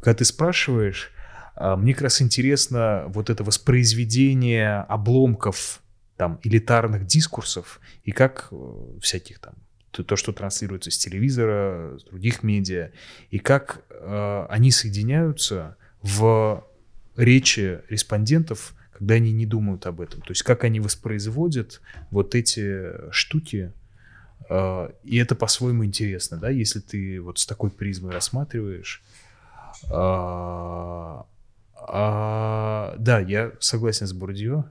[0.00, 1.10] Когда ты спрашиваешь,
[1.54, 5.82] а, мне как раз интересно вот это воспроизведение обломков
[6.16, 9.54] там элитарных дискурсов и как э, всяких там
[9.90, 12.90] то, что транслируется с телевизора, с других медиа,
[13.30, 16.64] и как э, они соединяются в
[17.16, 20.20] речи респондентов, когда они не думают об этом.
[20.22, 21.80] То есть как они воспроизводят
[22.10, 23.72] вот эти штуки,
[24.50, 29.02] и это по-своему интересно, да, если ты вот с такой призмой рассматриваешь.
[29.90, 31.22] Э,
[31.90, 34.64] а, да, я согласен с Бурдио.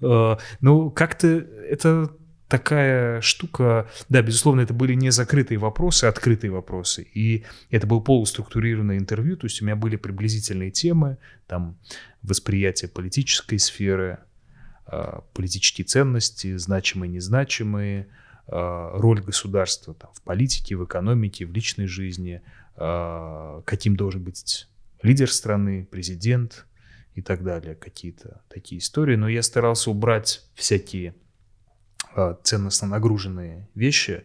[0.00, 2.10] Э, ну, как-то это
[2.48, 7.06] такая штука, да, безусловно, это были не закрытые вопросы, а открытые вопросы.
[7.14, 11.78] И это было полуструктурированное интервью, то есть у меня были приблизительные темы, там
[12.22, 14.18] восприятие политической сферы,
[14.86, 21.86] а, политические ценности, значимые, незначимые, а, роль государства там, в политике, в экономике, в личной
[21.86, 22.42] жизни,
[22.76, 24.68] а, каким должен быть
[25.02, 26.66] лидер страны, президент
[27.14, 29.16] и так далее, какие-то такие истории.
[29.16, 31.14] Но я старался убрать всякие
[32.14, 34.24] а, ценностно нагруженные вещи.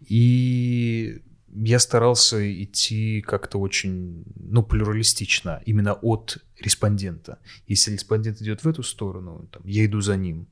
[0.00, 1.22] И
[1.54, 7.38] я старался идти как-то очень, ну, плюралистично, именно от респондента.
[7.66, 10.48] Если респондент идет в эту сторону, там, я иду за ним.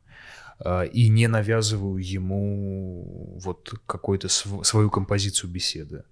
[0.62, 6.04] А, и не навязываю ему вот какую-то св- свою композицию беседы.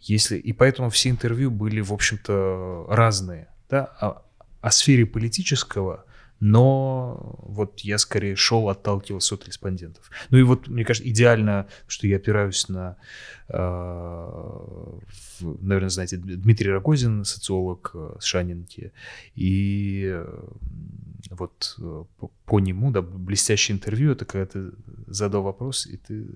[0.00, 0.36] Если...
[0.36, 3.48] И поэтому все интервью были, в общем-то, разные.
[3.70, 3.84] Да?
[4.00, 4.22] О,
[4.60, 6.04] о сфере политического
[6.44, 10.10] но вот я скорее шел, отталкивался от респондентов.
[10.30, 12.96] Ну и вот, мне кажется, идеально, что я опираюсь на,
[13.48, 14.98] э,
[15.40, 18.92] наверное, знаете, Дмитрий Рогозин, социолог э, Шанинки,
[19.36, 20.20] и
[21.32, 21.78] э, вот
[22.18, 24.72] по, по нему, да, блестящее интервью, это когда ты
[25.06, 26.26] задал вопрос, и ты...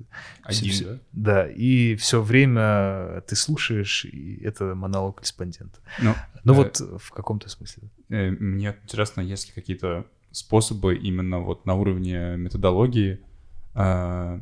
[0.42, 0.98] Один, все, да?
[1.12, 5.78] Да, и все время ты слушаешь, и это монолог респондента.
[6.00, 7.90] Ну, ну э, вот в каком-то смысле.
[8.09, 13.20] Э, мне интересно, есть ли какие-то способы именно вот на уровне методологии
[13.74, 14.40] э,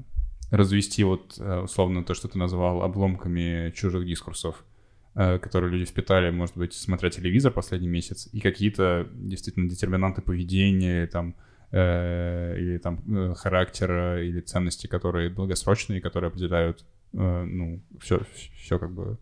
[0.50, 4.73] развести вот э, условно то, что ты назвал обломками чужих дискурсов, э,
[5.14, 11.36] которые люди впитали, может быть, смотря телевизор последний месяц, и какие-то действительно детерминанты поведения, там,
[11.70, 18.22] э, или там э, характера, или ценности, которые долгосрочные, которые определяют, э, ну, все,
[18.56, 19.18] все как бы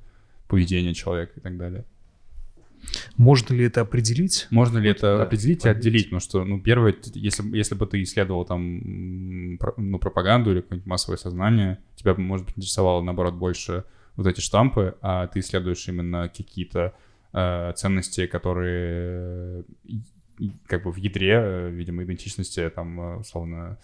[0.49, 1.85] поведение человека и так далее.
[3.17, 4.49] Можно ли это определить?
[4.51, 6.07] Можно ли это да, определить и отделить?
[6.07, 11.17] Потому что, ну, первое, если, если бы ты исследовал там, ну, пропаганду или какое-нибудь массовое
[11.17, 13.85] сознание, тебя, может быть, интересовало, наоборот, больше
[14.17, 16.95] вот эти штампы, а ты исследуешь именно какие-то
[17.33, 19.65] э, ценности, которые
[20.67, 23.79] как бы в ядре, видимо, идентичности, там, условно,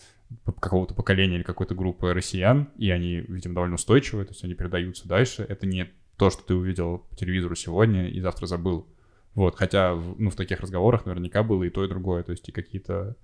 [0.60, 5.06] какого-то поколения или какой-то группы россиян, и они, видимо, довольно устойчивые, то есть они передаются
[5.06, 5.44] дальше.
[5.48, 8.86] Это не то, что ты увидел по телевизору сегодня и завтра забыл.
[9.34, 12.52] Вот, хотя, ну, в таких разговорах наверняка было и то, и другое, то есть и
[12.52, 13.16] какие-то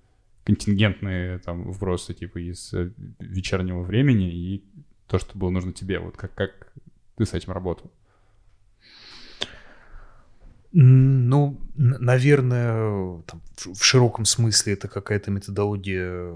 [0.45, 4.63] контингентные там вбросы типа из э, вечернего времени и
[5.07, 5.99] то, что было нужно тебе.
[5.99, 6.71] Вот как, как
[7.17, 7.91] ты с этим работал?
[10.77, 16.33] Ну, наверное, там, в широком смысле это какая-то методология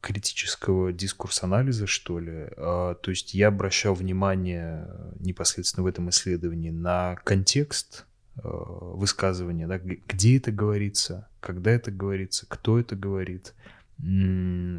[0.00, 2.48] критического дискурс-анализа, что ли.
[2.56, 4.88] А, то есть я обращал внимание
[5.20, 8.06] непосредственно в этом исследовании на контекст
[8.38, 13.54] а, высказывания, да, где это говорится, когда это говорится, кто это говорит,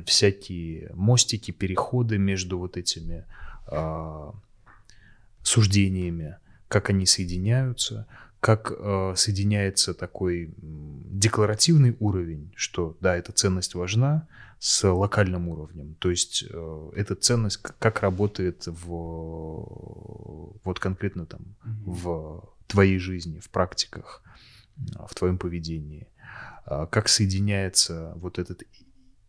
[0.05, 3.23] всякие мостики, переходы между вот этими
[3.67, 4.33] а,
[5.47, 8.07] суждениями, как они соединяются–
[8.39, 14.27] как э, соединяется такой декларативный уровень, что да, эта ценность важна,
[14.59, 15.95] с локальным уровнем.
[15.95, 18.87] То есть э, эта ценность как работает в
[20.63, 21.83] вот конкретно там mm-hmm.
[21.85, 24.23] в твоей жизни, в практиках,
[25.07, 26.07] в твоем поведении,
[26.65, 28.63] э, как соединяется вот этот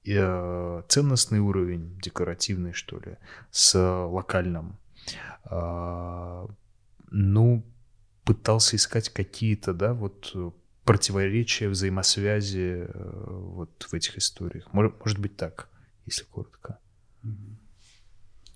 [0.04, 3.16] э, ценностный уровень, декоративный что ли,
[3.50, 4.78] с локальным.
[5.50, 6.46] Э,
[7.10, 7.64] ну
[8.24, 10.50] пытался искать какие-то, да, вот э,
[10.84, 14.72] противоречия, взаимосвязи э, вот в этих историях.
[14.72, 15.68] Может, может быть так,
[16.06, 16.78] если коротко.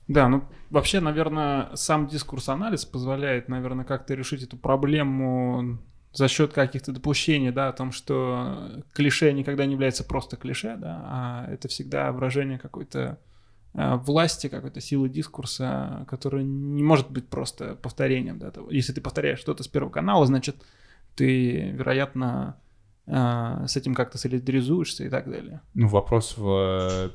[0.09, 5.79] Да, ну вообще, наверное, сам дискурс-анализ позволяет, наверное, как-то решить эту проблему
[6.13, 11.03] за счет каких-то допущений, да, о том, что клише никогда не является просто клише, да,
[11.05, 13.19] а это всегда выражение какой-то
[13.75, 18.39] власти, какой-то силы дискурса, которая не может быть просто повторением.
[18.39, 18.71] Да, того.
[18.71, 20.57] Если ты повторяешь что-то с первого канала, значит,
[21.15, 22.57] ты, вероятно,
[23.07, 25.61] э, с этим как-то солидаризуешься и так далее.
[25.75, 27.13] Ну, вопрос в,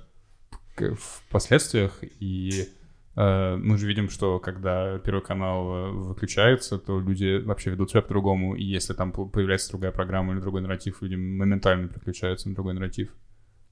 [0.76, 2.68] в последствиях, и
[3.16, 8.56] э, мы же видим, что когда Первый канал выключается, то люди вообще ведут себя по-другому,
[8.56, 13.16] и если там появляется другая программа или другой нарратив, люди моментально переключаются на другой нарратив.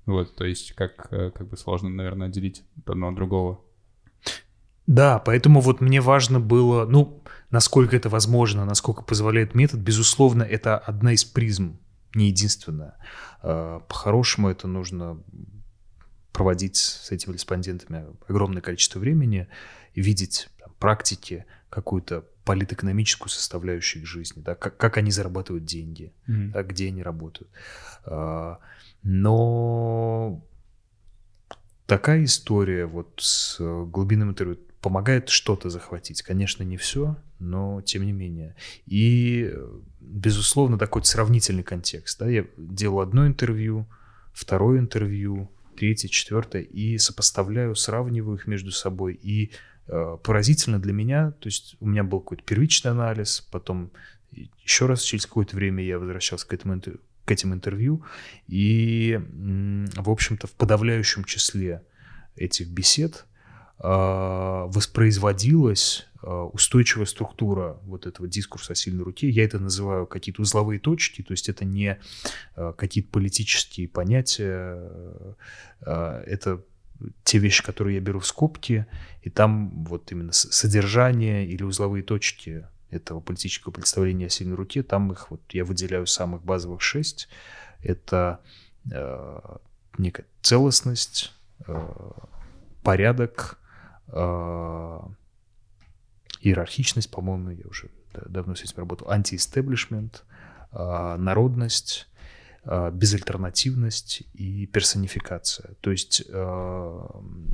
[0.05, 3.61] Вот, то есть как, э, как бы сложно, наверное, отделить одно от другого.
[4.87, 9.79] Да, поэтому вот мне важно было, ну, насколько это возможно, насколько позволяет метод.
[9.79, 11.79] Безусловно, это одна из призм,
[12.13, 12.95] не единственная.
[13.41, 15.23] А, по-хорошему это нужно
[16.31, 19.47] проводить с этими респондентами огромное количество времени,
[19.95, 26.51] видеть там, практики, какую-то политэкономическую составляющую их жизни, да, как, как они зарабатывают деньги, mm-hmm.
[26.51, 27.49] да, где они работают.
[29.05, 30.43] Но
[31.85, 36.23] такая история вот с глубинным интервью помогает что-то захватить.
[36.23, 38.55] Конечно, не все, но тем не менее.
[38.87, 39.53] И,
[39.99, 42.19] безусловно, такой сравнительный контекст.
[42.19, 42.27] Да?
[42.27, 43.87] Я делал одно интервью,
[44.33, 49.13] второе интервью, третье, четвертое, и сопоставляю, сравниваю их между собой.
[49.21, 49.51] И
[49.87, 53.91] э, поразительно для меня, то есть у меня был какой-то первичный анализ, потом
[54.31, 58.03] еще раз через какое-то время я возвращался к этому интервью, к этим интервью.
[58.47, 59.19] И,
[59.95, 61.83] в общем-то, в подавляющем числе
[62.35, 63.25] этих бесед
[63.77, 69.29] а, воспроизводилась а, устойчивая структура вот этого дискурса о сильной руке.
[69.29, 71.99] Я это называю какие-то узловые точки, то есть это не
[72.55, 74.79] а, какие-то политические понятия,
[75.81, 76.63] это
[77.25, 78.85] те вещи, которые я беру в скобки,
[79.21, 85.11] и там вот именно содержание или узловые точки этого политического представления о сильной руке, там
[85.11, 87.27] их вот я выделяю самых базовых шесть.
[87.81, 88.41] Это
[88.91, 89.39] э,
[89.97, 91.33] некая целостность,
[91.67, 92.11] э,
[92.83, 93.59] порядок,
[94.07, 94.99] э,
[96.41, 100.23] иерархичность, по-моему, я уже давно с этим работал, антиэстеблишмент,
[100.71, 102.07] э, народность,
[102.63, 105.75] э, безальтернативность и персонификация.
[105.81, 107.07] То есть э,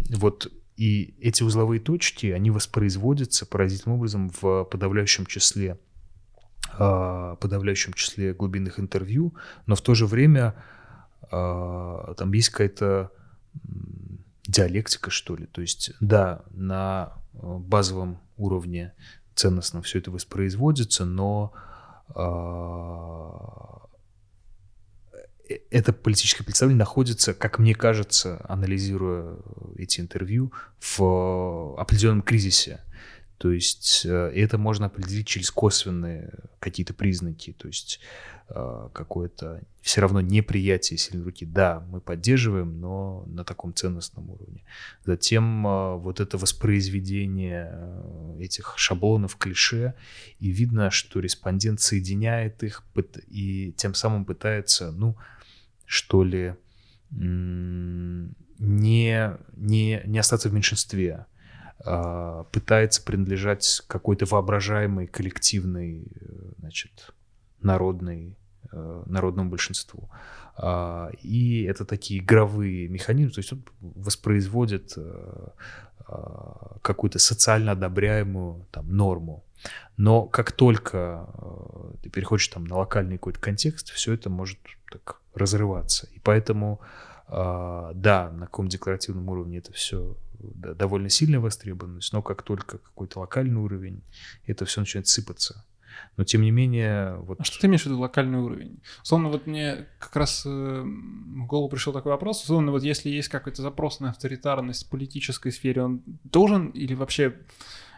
[0.10, 5.78] вот и эти узловые точки, они воспроизводятся поразительным образом в подавляющем числе
[6.74, 9.34] а, подавляющем числе глубинных интервью,
[9.66, 10.56] но в то же время
[11.30, 13.12] э, там есть какая-то
[14.48, 15.48] диалектика, что ли.
[15.48, 18.94] То есть, да, на э, базовом уровне
[19.36, 21.54] ценностно все это воспроизводится, но
[25.70, 29.38] это политическое представление находится, как мне кажется, анализируя
[29.78, 32.82] эти интервью, в определенном кризисе.
[33.42, 37.54] То есть э, это можно определить через косвенные какие-то признаки.
[37.54, 38.00] То есть
[38.50, 41.44] э, какое-то все равно неприятие сильной руки.
[41.44, 44.64] Да, мы поддерживаем, но на таком ценностном уровне.
[45.06, 47.76] Затем э, вот это воспроизведение
[48.40, 49.96] этих шаблонов, клише,
[50.38, 52.84] и видно, что респондент соединяет их
[53.28, 55.18] и тем самым пытается, ну,
[55.92, 56.56] что ли,
[57.10, 58.34] не,
[59.58, 61.26] не, не остаться в меньшинстве
[61.84, 67.14] а, пытается принадлежать какой-то воображаемой коллективной, э, значит,
[67.62, 68.38] народной,
[68.72, 70.10] э, народному большинству.
[70.56, 75.48] А, и это такие игровые механизмы, то есть он воспроизводит э,
[76.08, 79.44] а, какую-то социально одобряемую там, норму.
[79.98, 81.28] Но как только
[82.02, 86.08] ты переходишь там на локальный какой-то контекст, все это может так разрываться.
[86.14, 86.82] И поэтому,
[87.28, 93.20] да, на каком декларативном уровне это все да, довольно сильная востребованность, но как только какой-то
[93.20, 94.04] локальный уровень,
[94.46, 95.66] это все начинает сыпаться.
[96.18, 97.18] Но тем не менее...
[97.18, 97.40] Вот...
[97.40, 98.82] А что ты имеешь в виду локальный уровень?
[99.04, 102.44] Условно, вот мне как раз э, в голову пришел такой вопрос.
[102.44, 107.36] Условно, вот если есть какой-то запрос на авторитарность в политической сфере, он должен или вообще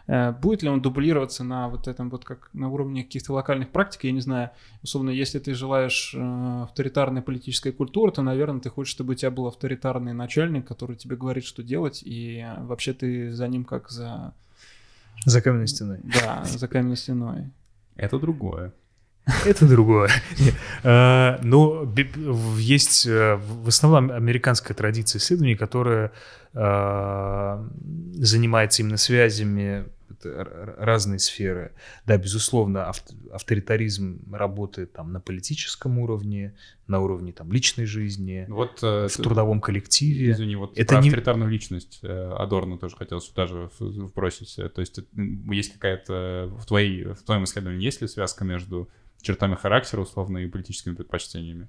[0.06, 4.12] будет ли он дублироваться на вот этом вот как на уровне каких-то локальных практик, я
[4.12, 4.50] не знаю.
[4.82, 9.30] Условно, если ты желаешь э, авторитарной политической культуры, то, наверное, ты хочешь, чтобы у тебя
[9.30, 14.34] был авторитарный начальник, который тебе говорит, что делать, и вообще ты за ним как за...
[15.24, 16.00] За каменной стеной.
[16.02, 17.50] Да, за каменной стеной.
[17.96, 18.72] Это другое.
[19.46, 20.10] Это другое.
[20.82, 26.12] А, Но ну, есть э, в основном американская традиция исследований, которая
[26.52, 27.66] а,
[28.14, 29.86] занимается именно связями
[30.24, 31.72] разные сферы.
[32.06, 32.90] Да, безусловно,
[33.32, 36.54] авторитаризм работает там на политическом уровне,
[36.86, 40.32] на уровне там личной жизни, вот, э, в трудовом коллективе.
[40.32, 41.08] Извини, вот это про не...
[41.08, 44.56] авторитарную личность э, Адорно тоже хотел сюда же вбросить.
[44.56, 44.98] То есть
[45.50, 48.88] есть какая-то в, твоей, в твоем исследовании есть ли связка между
[49.24, 51.68] чертами характера, условно, и политическими предпочтениями?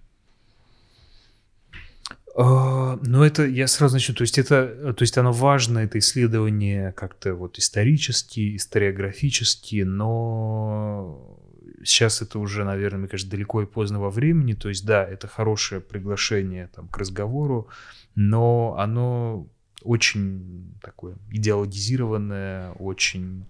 [2.38, 4.14] Uh, ну, это я сразу начну.
[4.14, 11.40] То есть, это, то есть оно важно, это исследование как-то вот исторически, историографически, но
[11.84, 14.54] сейчас это уже, наверное, мне кажется, далеко и поздно во времени.
[14.54, 17.70] То есть, да, это хорошее приглашение там, к разговору,
[18.16, 19.48] но оно
[19.84, 23.48] очень такое идеологизированное, очень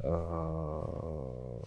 [0.00, 1.66] uh,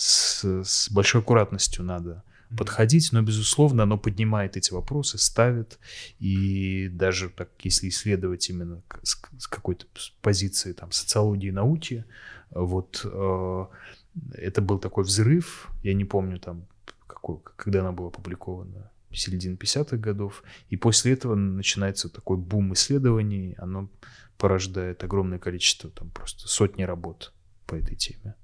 [0.00, 2.24] с, с большой аккуратностью надо
[2.56, 5.78] подходить, но, безусловно, оно поднимает эти вопросы, ставит,
[6.18, 9.14] и даже так, если исследовать именно с,
[9.46, 9.86] какой-то
[10.22, 12.04] позиции там, социологии науки,
[12.50, 13.66] вот э,
[14.32, 16.66] это был такой взрыв, я не помню там,
[17.06, 23.54] какой, когда она была опубликована, середины 50-х годов, и после этого начинается такой бум исследований,
[23.58, 23.88] оно
[24.38, 27.32] порождает огромное количество, там просто сотни работ
[27.66, 28.34] по этой теме.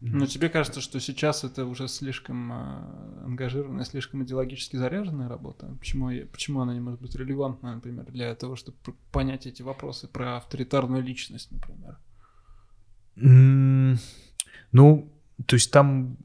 [0.00, 5.74] Но тебе кажется, что сейчас это уже слишком э, ангажированная, слишком идеологически заряженная работа?
[5.78, 8.76] Почему, почему она не может быть релевантна, например, для того, чтобы
[9.10, 11.98] понять эти вопросы про авторитарную личность, например?
[13.16, 13.98] Mm,
[14.72, 15.10] ну,
[15.46, 16.16] то есть там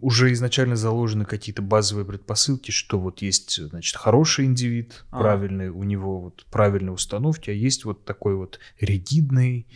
[0.00, 5.18] уже изначально заложены какие-то базовые предпосылки, что вот есть, значит, хороший индивид, а.
[5.20, 9.66] правильный, у него вот правильные установки, а есть вот такой вот ригидный,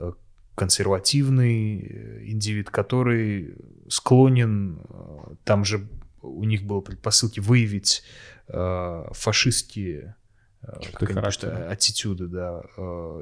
[0.00, 0.12] э,
[0.56, 3.54] консервативный э, индивид, который
[3.88, 5.86] склонен, э, там же
[6.22, 8.02] у них было предпосылки выявить
[8.48, 10.16] э, фашистские
[10.62, 10.80] э,
[11.70, 12.62] аттитюды, да,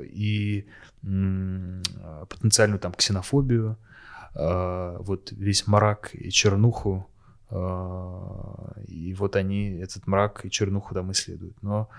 [0.05, 0.67] и
[1.03, 3.77] потенциальную там ксенофобию,
[4.35, 7.07] вот весь мрак и чернуху,
[7.51, 11.63] и вот они этот мрак и чернуху там исследуют.
[11.63, 11.91] Но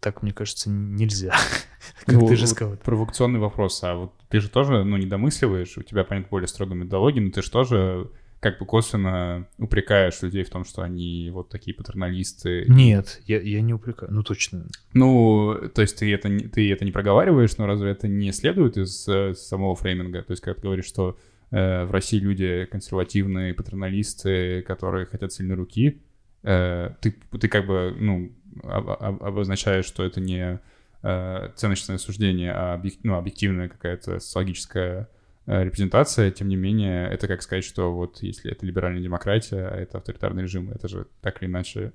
[0.00, 1.34] так, мне кажется, нельзя.
[2.06, 2.76] как ну, ты же сказал.
[2.76, 3.82] Провокационный вопрос.
[3.82, 7.30] А вот ты же тоже, ну, не домысливаешь, у тебя, понятно, более строгая методология, но
[7.30, 8.10] ты же тоже
[8.40, 12.64] как бы косвенно упрекаешь людей в том, что они вот такие патерналисты.
[12.68, 14.66] Нет, я, я не упрекаю, ну точно.
[14.92, 19.08] Ну, то есть ты это, ты это не проговариваешь, но разве это не следует из
[19.08, 20.22] э, самого фрейминга?
[20.22, 21.18] То есть когда ты говоришь, что
[21.50, 26.02] э, в России люди консервативные, патерналисты, которые хотят сильной руки,
[26.42, 28.32] э, ты, ты как бы, ну,
[28.62, 30.60] обозначает, что это не
[31.02, 35.08] э, ценностное суждение, а объек, ну, объективная какая-то социологическая
[35.46, 39.76] э, репрезентация, тем не менее, это как сказать, что вот если это либеральная демократия, а
[39.76, 41.92] это авторитарный режим, это же так или иначе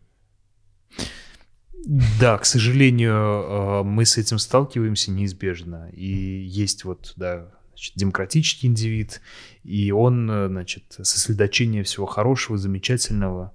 [2.20, 5.89] Да, к сожалению, э, мы с этим сталкиваемся неизбежно.
[5.93, 9.22] И есть вот, да, значит, демократический индивид,
[9.64, 13.53] и он, значит, сосредоточение всего хорошего, замечательного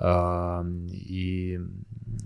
[0.00, 1.60] и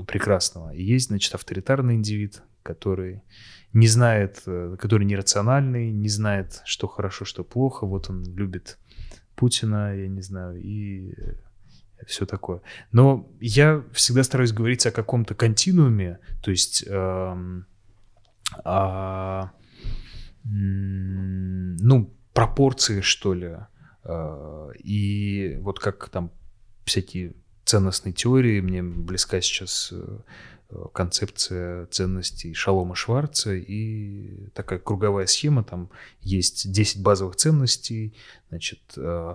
[0.07, 0.71] прекрасного.
[0.75, 3.23] И есть, значит, авторитарный индивид, который
[3.73, 4.43] не знает,
[4.79, 7.87] который нерациональный, не знает, что хорошо, что плохо.
[7.87, 8.79] Вот он любит
[9.35, 11.15] Путина, я не знаю, и
[12.07, 12.63] все такое.
[12.93, 17.67] Но я всегда стараюсь говорить о каком-то континууме, то есть эм,
[18.65, 19.51] о,
[20.45, 23.57] ну, пропорции, что ли.
[24.05, 26.31] Э, и вот как там
[26.85, 27.35] всякие
[27.67, 30.19] ценностные теории, мне близка сейчас э,
[30.95, 33.55] концепция ценностей Шалома Шварца.
[33.55, 35.91] И такая круговая схема, там
[36.21, 38.15] есть 10 базовых ценностей,
[38.49, 39.35] значит, э,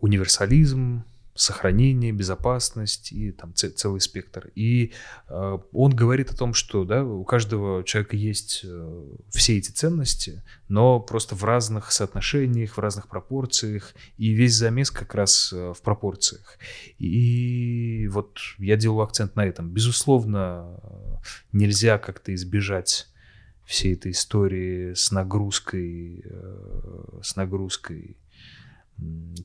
[0.00, 4.50] универсализм, сохранение, безопасность и там целый спектр.
[4.54, 4.92] И
[5.28, 10.44] э, он говорит о том, что да, у каждого человека есть э, все эти ценности,
[10.68, 15.82] но просто в разных соотношениях, в разных пропорциях, и весь замес как раз э, в
[15.82, 16.56] пропорциях.
[16.98, 19.70] И вот я делаю акцент на этом.
[19.70, 20.78] Безусловно,
[21.50, 23.08] нельзя как-то избежать
[23.64, 26.22] всей этой истории с нагрузкой,
[27.22, 28.18] с нагрузкой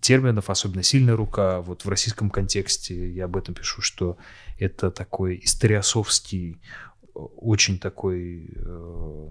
[0.01, 1.61] терминов, особенно сильная рука.
[1.61, 4.17] Вот в российском контексте я об этом пишу, что
[4.57, 6.61] это такой историосовский,
[7.37, 9.27] очень такой э,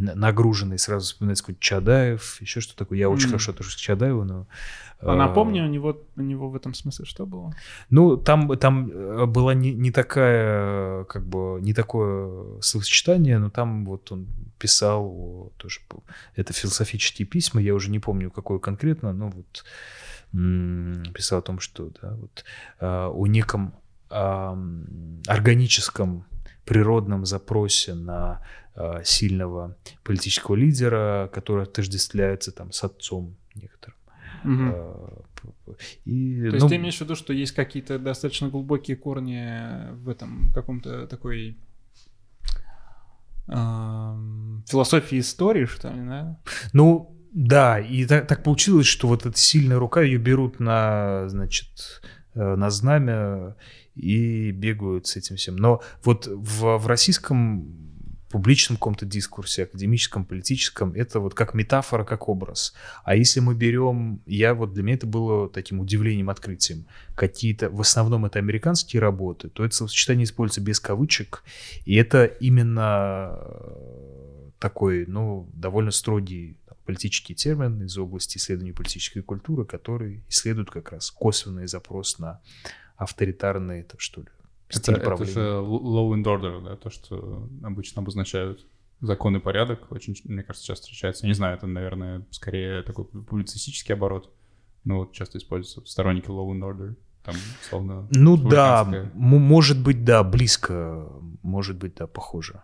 [0.00, 2.98] нагруженный, сразу вспоминается какой-то Чадаев, еще что такое.
[2.98, 3.30] Я очень mm.
[3.30, 4.46] хорошо отношусь к Чадаеву, но...
[5.02, 7.54] А напомни, у него, у него в этом смысле что было?
[7.88, 13.86] Ну, там, там э, была не, не такая, как бы, не такое словосочетание, но там
[13.86, 14.26] вот он
[14.58, 15.80] писал тоже,
[16.36, 19.64] это философические письма, я уже не помню, какое конкретно, но вот
[20.32, 22.44] писал о том, что да, вот,
[22.78, 23.74] а, о неком
[24.10, 24.56] а,
[25.26, 26.24] органическом
[26.64, 28.42] природном запросе на
[28.74, 33.96] а, сильного политического лидера, который отождествляется там с отцом некоторым.
[34.44, 35.26] Угу.
[36.04, 40.08] И, То есть ну, ты имеешь в виду, что есть какие-то достаточно глубокие корни в
[40.08, 41.58] этом каком-то такой
[43.48, 44.16] э,
[44.66, 46.40] философии истории, что ли, да?
[46.72, 52.02] Ну, да, и так, так получилось, что вот эта сильная рука, ее берут на, значит,
[52.34, 53.56] э, на знамя
[53.94, 55.56] и бегают с этим всем.
[55.56, 57.90] Но вот в, в российском
[58.30, 62.74] публичном каком-то дискурсе, академическом, политическом, это вот как метафора, как образ.
[63.04, 66.86] А если мы берем, я вот для меня это было таким удивлением, открытием,
[67.16, 71.42] какие-то, в основном это американские работы, то это сочетание используется без кавычек,
[71.84, 79.64] и это именно э, такой, ну, довольно строгий политический термин из области исследования политической культуры,
[79.64, 82.40] который исследует как раз косвенный запрос на
[83.00, 84.28] авторитарные, это что ли,
[84.68, 85.32] стиль это, правления.
[85.32, 88.66] Это же law and order, да, то, что обычно обозначают
[89.00, 91.24] закон и порядок, очень, мне кажется, часто встречается.
[91.24, 94.30] Я не знаю, это, наверное, скорее такой публицистический оборот,
[94.84, 96.94] но вот часто используются сторонники law and order.
[97.24, 97.34] Там,
[97.68, 101.06] словно ну да, может быть, да, близко,
[101.42, 102.62] может быть, да, похоже.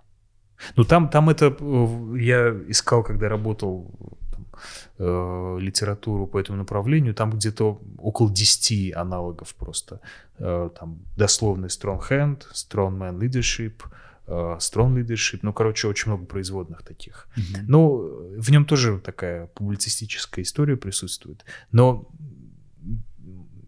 [0.77, 4.19] Ну там, там это э, я искал, когда работал
[4.99, 10.01] э, литературу по этому направлению, там где-то около 10 аналогов просто.
[10.39, 13.83] Э, там дословный strong hand, strong man leadership,
[14.27, 17.29] э, strong leadership, ну, короче, очень много производных таких.
[17.37, 17.65] Mm-hmm.
[17.69, 21.45] Ну, в нем тоже такая публицистическая история присутствует.
[21.73, 22.09] Но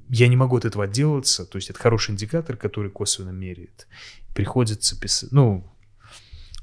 [0.09, 3.87] я не могу от этого отделаться, то есть это хороший индикатор, который косвенно меряет.
[4.35, 5.65] Приходится писать, ну,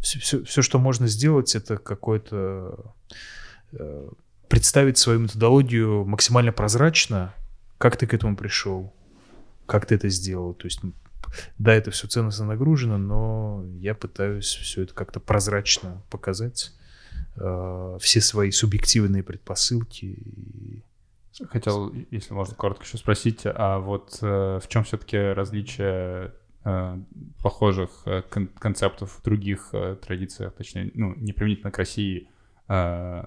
[0.02, 3.16] все, все, все, что можно сделать, это какой-то э,
[4.48, 7.34] представить свою методологию максимально прозрачно,
[7.78, 8.94] как ты к этому пришел,
[9.66, 10.54] как ты это сделал.
[10.54, 10.82] То есть,
[11.58, 16.74] да, это все ценностно нагружено, но я пытаюсь все это как-то прозрачно показать,
[17.36, 20.84] э, все свои субъективные предпосылки.
[21.50, 26.98] Хотел, если можно коротко еще спросить, а вот э, в чем все-таки различие э,
[27.42, 32.30] похожих э, кон- концептов в других э, традициях, точнее, ну, не применительно к России,
[32.70, 33.24] э,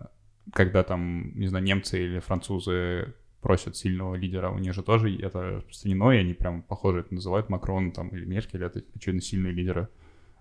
[0.52, 5.56] когда там, не знаю, немцы или французы просят сильного лидера, у них же тоже это
[5.56, 9.88] распространено, и они прям похоже это называют, Макрон там или Меркель, это, очевидно, сильные лидеры.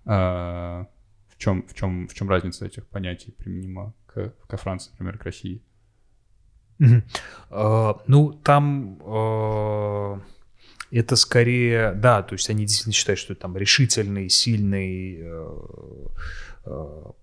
[0.04, 0.86] А,
[1.28, 5.24] в, чем, в, чем, в чем разница этих понятий применима к, ко Франции, например, к
[5.24, 5.62] России?
[7.50, 10.20] Uh, ну, там uh,
[10.92, 15.24] это скорее, да, то есть они действительно считают, что там решительный, сильный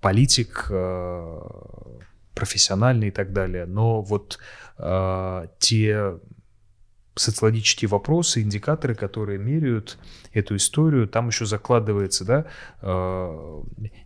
[0.01, 0.67] политик,
[2.35, 3.65] профессиональный и так далее.
[3.65, 4.37] Но вот
[4.77, 6.19] э, те
[7.15, 9.97] социологические вопросы, индикаторы, которые меряют
[10.33, 12.45] эту историю, там еще закладывается да,
[12.81, 13.61] э,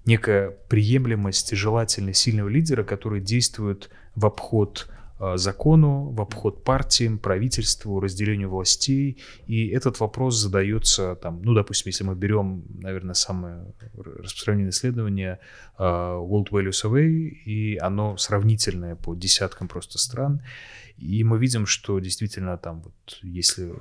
[0.05, 4.89] некая приемлемость желательно сильного лидера, который действует в обход
[5.35, 9.17] закону, в обход партиям, правительству, разделению властей.
[9.47, 15.39] И этот вопрос задается, там, ну, допустим, если мы берем, наверное, самое распространенное исследование
[15.77, 20.41] э, World Value Survey, и оно сравнительное по десяткам просто стран,
[20.97, 23.73] и мы видим, что действительно там, вот, если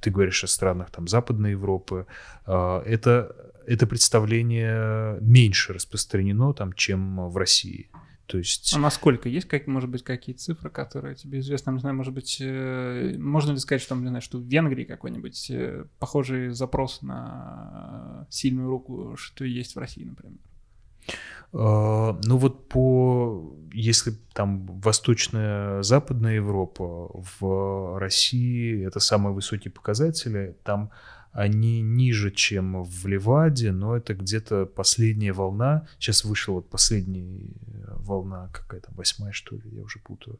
[0.00, 2.06] ты говоришь о странах там, Западной Европы,
[2.46, 3.34] э, это,
[3.66, 7.88] это представление меньше распространено, там, чем в России.
[8.32, 8.72] То есть...
[8.74, 9.28] А насколько?
[9.28, 11.72] Есть, как, может быть, какие цифры, которые тебе известны?
[11.72, 15.50] Не знаю, может быть, э, можно ли сказать, что, не знаю, что в Венгрии какой-нибудь
[15.50, 20.38] э, похожий запрос на сильную руку, что есть в России, например?
[21.52, 30.56] Uh, ну вот по, если там восточная, западная Европа, в России это самые высокие показатели,
[30.64, 30.90] там
[31.32, 35.86] они ниже, чем в Ливаде, но это где-то последняя волна.
[35.98, 37.40] Сейчас вышла вот последняя
[37.96, 40.38] волна, какая-то восьмая, что ли, я уже путаю,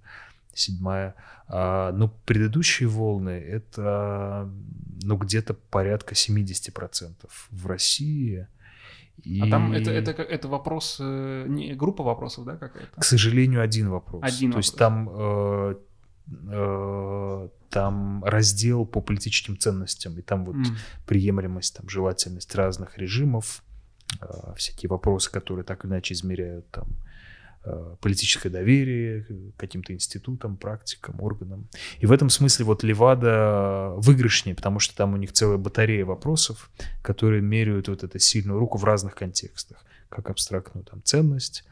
[0.53, 1.15] седьмая.
[1.49, 4.51] А, но предыдущие волны это
[5.03, 7.13] ну, где-то порядка 70%
[7.51, 8.47] в России.
[9.25, 9.41] И...
[9.41, 13.01] А там это, это, это вопрос, э, не, группа вопросов, да, какая-то?
[13.01, 14.23] К сожалению, один вопрос.
[14.25, 14.65] Один То вопрос.
[14.65, 15.75] есть там э,
[16.49, 20.77] Э, там раздел по политическим ценностям, и там вот mm.
[21.07, 23.65] приемлемость, там желательность разных режимов,
[24.21, 26.87] э, всякие вопросы, которые так или иначе измеряют там
[27.65, 31.69] э, политическое доверие каким-то институтам, практикам, органам.
[31.99, 36.71] И в этом смысле вот Левада выигрышнее, потому что там у них целая батарея вопросов,
[37.01, 41.65] которые меряют вот эту сильную руку в разных контекстах, как абстрактную там ценность,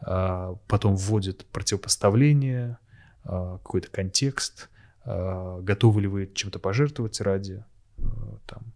[0.00, 2.78] потом вводят противопоставление,
[3.24, 4.68] а, какой-то контекст,
[5.04, 7.64] готовы ли вы чем-то пожертвовать ради
[7.98, 8.72] а, там,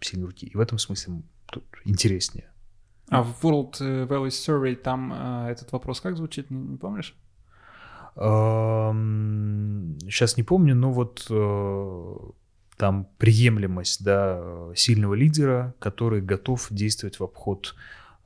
[0.00, 0.46] сильной руки.
[0.46, 2.48] И в этом смысле тут интереснее.
[3.08, 5.12] А в World Values Survey там
[5.46, 7.14] этот вопрос как звучит, не, не помнишь?
[8.14, 8.96] Сейчас
[10.36, 12.16] не помню, но вот э,
[12.76, 17.74] там приемлемость да, сильного лидера, который готов действовать в обход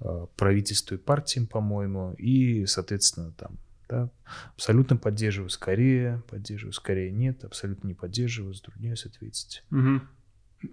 [0.00, 3.58] э, правительству и партиям, по-моему, и, соответственно, там
[3.88, 4.10] да?
[4.54, 9.64] Абсолютно поддерживаю, скорее поддерживаю, скорее нет, абсолютно не поддерживаю, затрудняюсь ответить.
[9.70, 10.00] Угу.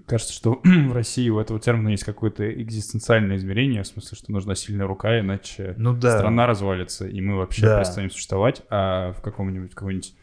[0.05, 4.55] Кажется, что в России у этого термина есть какое-то экзистенциальное измерение, в смысле, что нужна
[4.55, 6.17] сильная рука, иначе ну, да.
[6.17, 7.77] страна развалится, и мы вообще да.
[7.77, 10.15] перестанем существовать, а в каком-нибудь какой-нибудь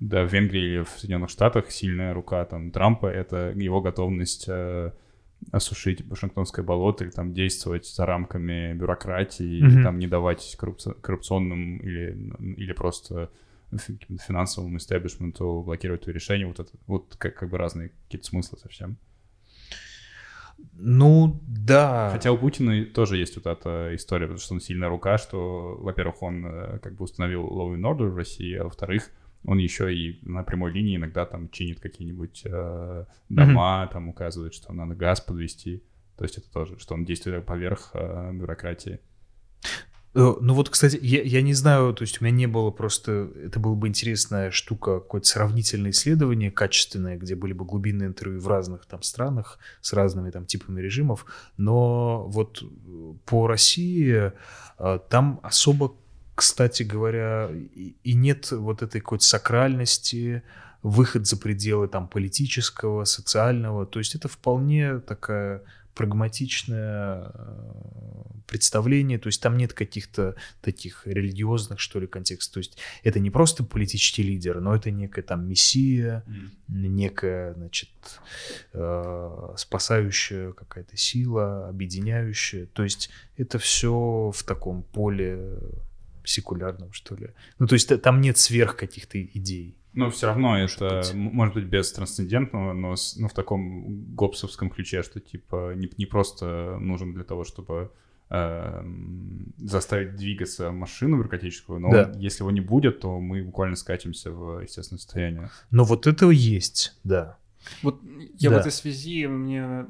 [0.00, 4.92] да, в Венгрии или в Соединенных Штатах сильная рука там Трампа— это его готовность э,
[5.52, 9.66] осушить Вашингтонское болото или там действовать за рамками бюрократии, mm-hmm.
[9.66, 13.30] или там не давать коррупци- коррупционным или, или просто
[14.26, 16.46] финансовому истеблишменту блокировать твои решения.
[16.46, 18.96] Вот это вот как, как бы разные какие-то смыслы совсем.
[20.72, 22.10] Ну, да.
[22.12, 26.22] Хотя у Путина тоже есть вот эта история, потому что он сильная рука, что, во-первых,
[26.22, 29.10] он э, как бы установил law and order в России, а во-вторых,
[29.44, 33.92] он еще и на прямой линии иногда там чинит какие-нибудь э, дома, mm-hmm.
[33.92, 35.82] там указывает, что надо газ подвести.
[36.16, 39.00] То есть это тоже, что он действует поверх э, бюрократии.
[40.14, 43.30] Э, ну вот, кстати, я, я не знаю, то есть у меня не было просто,
[43.36, 48.48] это была бы интересная штука, какое-то сравнительное исследование качественное, где были бы глубинные интервью в
[48.48, 51.24] разных там странах с разными там типами режимов,
[51.56, 52.62] но вот
[53.26, 54.32] по России
[54.78, 55.94] э, там особо
[56.38, 60.44] кстати говоря, и нет вот этой какой-то сакральности,
[60.82, 63.84] выход за пределы там политического, социального.
[63.86, 65.64] То есть это вполне такая
[65.96, 72.54] прагматичное э, представление, то есть там нет каких-то таких религиозных, что ли, контекстов.
[72.54, 76.86] То есть это не просто политический лидер, но это некая там мессия, mm.
[76.86, 77.90] некая, значит,
[78.74, 82.66] э, спасающая какая-то сила, объединяющая.
[82.66, 85.58] То есть это все в таком поле
[86.28, 87.30] секулярном, что ли.
[87.58, 89.76] Ну, то есть там нет сверх каких-то идей.
[89.94, 91.14] Но все равно может это быть.
[91.14, 96.78] может быть без трансцендентного, но, но в таком гопсовском ключе, что типа не, не просто
[96.78, 97.90] нужен для того, чтобы
[98.30, 98.84] э,
[99.58, 102.12] заставить двигаться машину бюрократическую, но да.
[102.14, 105.50] он, если его не будет, то мы буквально скатимся в естественное состояние.
[105.70, 107.38] Но вот этого есть, да.
[107.82, 108.00] Вот
[108.38, 108.56] я да.
[108.56, 109.86] в этой связи мне...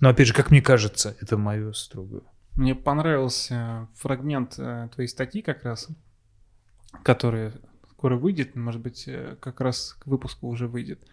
[0.00, 2.22] Но опять же, как мне кажется, это мое строгое
[2.58, 5.88] мне понравился фрагмент э, твоей статьи как раз,
[7.04, 7.52] который
[7.90, 11.06] скоро выйдет, может быть, э, как раз к выпуску уже выйдет,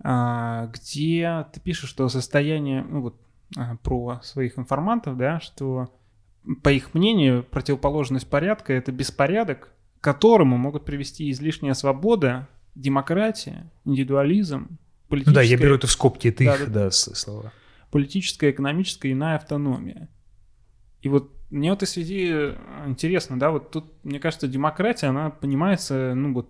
[0.00, 3.20] а, где ты пишешь, что состояние, ну вот,
[3.56, 5.94] а, про своих информантов, да, что
[6.62, 14.68] по их мнению противоположность порядка— это беспорядок, к которому могут привести излишняя свобода, демократия, индивидуализм,
[14.70, 14.78] Ну
[15.08, 16.84] политическая, да, я беру это в скобки, это Да, их, да.
[16.84, 17.52] да, слова.
[17.90, 20.08] политическая, экономическая, иная автономия.
[21.02, 22.54] И вот мне в этой связи
[22.86, 26.48] интересно, да, вот тут, мне кажется, демократия, она понимается, ну вот,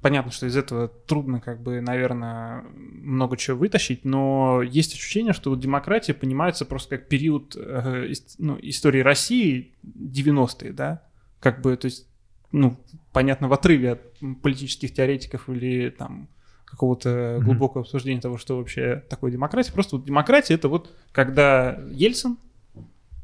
[0.00, 5.50] понятно, что из этого трудно, как бы, наверное, много чего вытащить, но есть ощущение, что
[5.50, 11.02] вот демократия понимается просто как период э, ну, истории России 90-е, да,
[11.40, 12.08] как бы, то есть,
[12.52, 12.78] ну,
[13.12, 16.28] понятно, в отрыве от политических теоретиков или там
[16.66, 19.72] какого-то глубокого обсуждения того, что вообще такое демократия.
[19.72, 22.36] Просто вот демократия это вот когда Ельцин,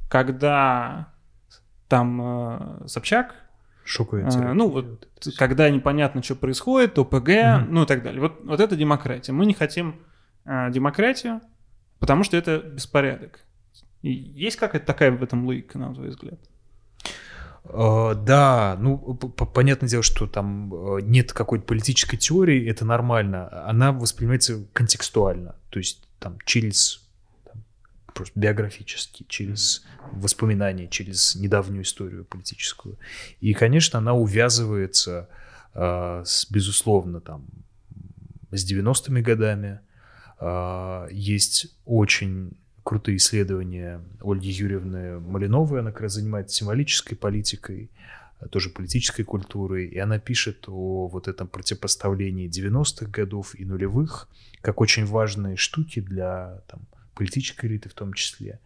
[0.09, 1.09] когда
[1.89, 3.35] там э, Собчак,
[4.25, 7.75] А, терапия, ну, вот когда непонятно, что происходит, ОПГ, Мгм.
[7.75, 8.21] ну и так далее.
[8.21, 9.33] Вот, вот это демократия.
[9.33, 9.97] Мы не хотим
[10.45, 11.41] э, демократию,
[11.99, 13.41] потому что это беспорядок.
[14.03, 16.39] И есть какая-то такая в этом логика, на твой взгляд?
[17.65, 23.67] Э, Да, ну, понятное дело, что там э, нет какой-то политической теории, это нормально.
[23.67, 27.05] Она воспринимается контекстуально, то есть там через
[27.45, 27.63] там,
[28.15, 32.99] просто биографически, через воспоминания, через недавнюю историю политическую.
[33.41, 35.29] И, конечно, она увязывается
[35.75, 37.47] э, с, безусловно, там,
[38.51, 39.81] с 90-ми годами.
[41.11, 45.81] Есть очень крутые исследования Ольги Юрьевны Малиновой.
[45.81, 47.91] Она как раз занимается символической политикой,
[48.41, 49.87] а, тоже политической культурой.
[49.87, 54.29] И она пишет о вот этом противопоставлении 90-х годов и нулевых,
[54.61, 58.61] как очень важные штуки для там, политической элиты в том числе.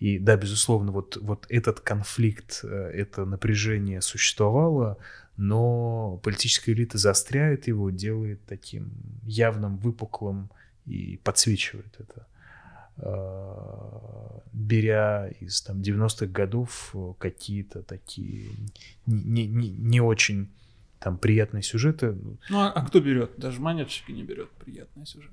[0.00, 4.98] И да, безусловно, вот, вот этот конфликт, э, это напряжение существовало,
[5.36, 8.92] но политическая элита заостряет его, делает таким
[9.24, 10.50] явным, выпуклым
[10.84, 12.26] и подсвечивает это
[14.52, 18.50] беря из там 90-х годов э, какие-то такие
[19.06, 20.50] не, не, не очень
[21.00, 22.16] там приятные сюжеты.
[22.48, 23.32] Ну, а, а кто берет?
[23.38, 25.32] Даже монетчики не берет приятный сюжет.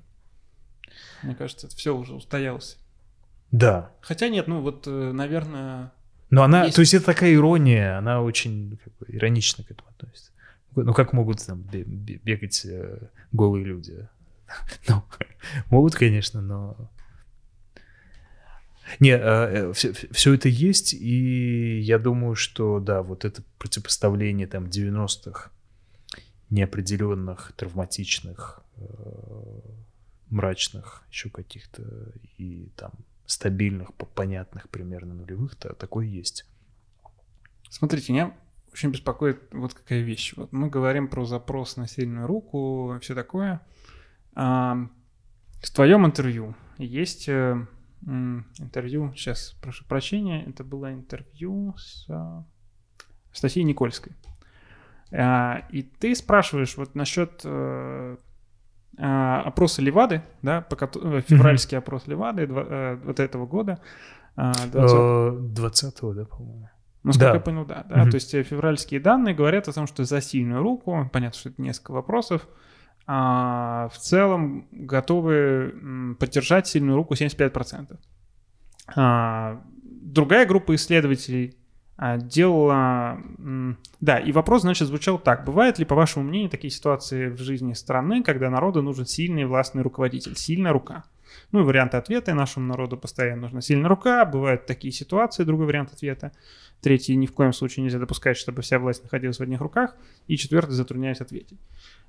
[1.22, 2.76] Мне кажется, это все уже устоялось.
[3.52, 3.92] Да.
[4.00, 5.92] Хотя нет, ну вот, э, наверное,
[6.30, 9.88] Но она, Есть- то есть это такая ирония, она очень как бы, иронично к этому
[9.90, 10.30] относится.
[10.76, 12.98] Ну как могут там бе- бе- бегать э,
[13.32, 14.08] голые люди?
[14.88, 15.02] Ну,
[15.70, 16.76] могут, конечно, но...
[18.98, 25.50] Не, все, это есть, и я думаю, что, да, вот это противопоставление там 90-х,
[26.50, 28.82] неопределенных, травматичных, э,
[30.30, 31.82] мрачных, еще каких-то,
[32.38, 32.92] и там
[33.26, 36.46] стабильных, по- понятных примерно нулевых, та- такое есть.
[37.68, 38.34] Смотрите, меня
[38.72, 40.34] очень беспокоит вот какая вещь.
[40.36, 43.60] Вот мы говорим про запрос на сильную руку, все такое.
[44.34, 44.88] А,
[45.62, 47.66] в твоем интервью есть э,
[48.06, 52.44] интервью, сейчас прошу прощения, это было интервью с а,
[53.32, 54.12] Стасией Никольской.
[55.12, 58.16] А, и ты спрашиваешь вот насчет э,
[58.98, 63.80] а, опроса Левады, да, по кото- э, февральский опрос Левады э, вот этого года.
[64.36, 66.68] а, 20 Э, 20-го, да, по-моему.
[67.02, 67.34] Насколько Да.
[67.34, 67.84] я понял, да.
[67.88, 68.02] да.
[68.02, 68.10] Мгм.
[68.10, 71.92] То есть февральские данные говорят о том, что за сильную руку, понятно, что это несколько
[71.92, 72.46] вопросов,
[73.12, 77.98] а, в целом готовы поддержать сильную руку 75%.
[78.94, 81.56] А, другая группа исследователей
[81.96, 83.18] а, делала...
[84.00, 85.44] Да, и вопрос, значит, звучал так.
[85.44, 89.82] Бывают ли, по вашему мнению, такие ситуации в жизни страны, когда народу нужен сильный властный
[89.82, 91.02] руководитель, сильная рука?
[91.52, 92.34] Ну и варианты ответа.
[92.34, 94.24] Нашему народу постоянно нужна сильная рука.
[94.24, 96.32] Бывают такие ситуации, другой вариант ответа.
[96.80, 99.96] Третий, ни в коем случае нельзя допускать, чтобы вся власть находилась в одних руках.
[100.26, 101.58] И четвертый, затрудняюсь ответить.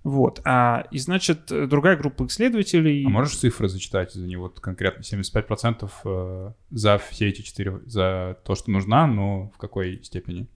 [0.04, 0.42] Вот.
[0.46, 3.06] А, и, значит, другая группа исследователей...
[3.06, 4.44] А можешь цифры зачитать за него?
[4.44, 10.04] Вот конкретно 75% э, за все эти четыре, за то, что нужна, но в какой
[10.04, 10.48] степени?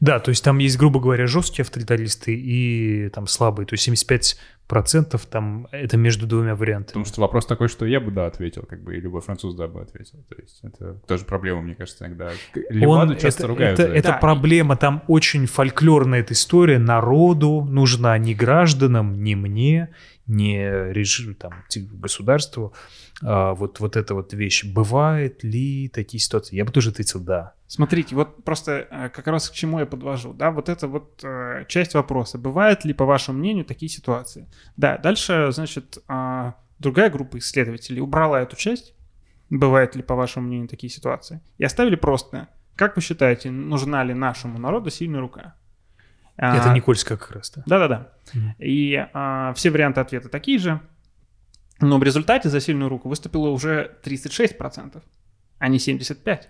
[0.00, 3.66] Да, то есть там есть, грубо говоря, жесткие авторитаристы и там слабые.
[3.66, 6.86] То есть 75% там это между двумя вариантами.
[6.88, 9.66] Потому что вопрос такой, что я бы да ответил, как бы и любой француз да
[9.66, 10.24] бы ответил.
[10.28, 12.30] То есть это тоже проблема, мне кажется, иногда.
[12.70, 16.78] Леваду Он- часто это, ругают это, за это Да, проблема, там очень фольклорная эта история.
[16.78, 19.88] Народу нужна не гражданам, не мне,
[20.26, 22.72] не режим, там, государству.
[23.22, 24.64] А, вот, вот эта вот вещь.
[24.64, 26.56] Бывает ли такие ситуации?
[26.56, 27.54] Я бы тоже ответил да.
[27.66, 31.64] Смотрите, вот просто э, как раз к чему я подвожу, да, вот это вот э,
[31.68, 32.36] часть вопроса.
[32.38, 34.48] Бывают ли, по вашему мнению, такие ситуации?
[34.76, 38.94] Да, дальше, значит, а, другая группа исследователей убрала эту часть.
[39.48, 41.40] Бывают ли, по вашему мнению, такие ситуации?
[41.58, 45.54] И оставили просто, как вы считаете, нужна ли нашему народу сильная рука?
[46.44, 47.62] А, Это Никольская как раз, да.
[47.66, 48.12] Да-да-да.
[48.58, 50.80] И а, все варианты ответа такие же.
[51.80, 55.00] Но в результате за сильную руку выступило уже 36%,
[55.58, 56.46] а не 75%.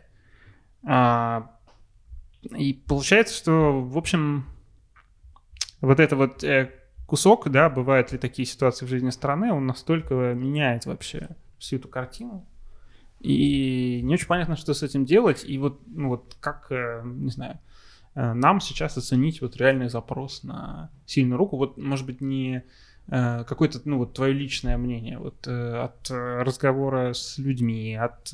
[0.85, 1.51] А,
[2.43, 4.47] и получается, что, в общем,
[5.83, 6.73] вот это вот э,
[7.07, 11.29] кусок, да, бывают ли такие ситуации в жизни страны, он настолько меняет вообще
[11.59, 12.49] всю эту картину.
[13.21, 15.45] И не очень понятно, что с этим делать.
[15.47, 17.61] И вот, ну вот как, э, не знаю,
[18.15, 21.57] нам сейчас оценить вот реальный запрос на сильную руку.
[21.57, 22.65] Вот, может быть, не
[23.09, 28.33] э, какое-то, ну вот, твое личное мнение вот от разговора с людьми, от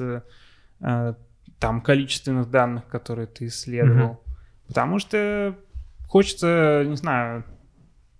[1.58, 4.12] там количественных данных, которые ты исследовал.
[4.12, 4.66] Mm-hmm.
[4.68, 5.58] Потому что
[6.06, 7.44] хочется, не знаю,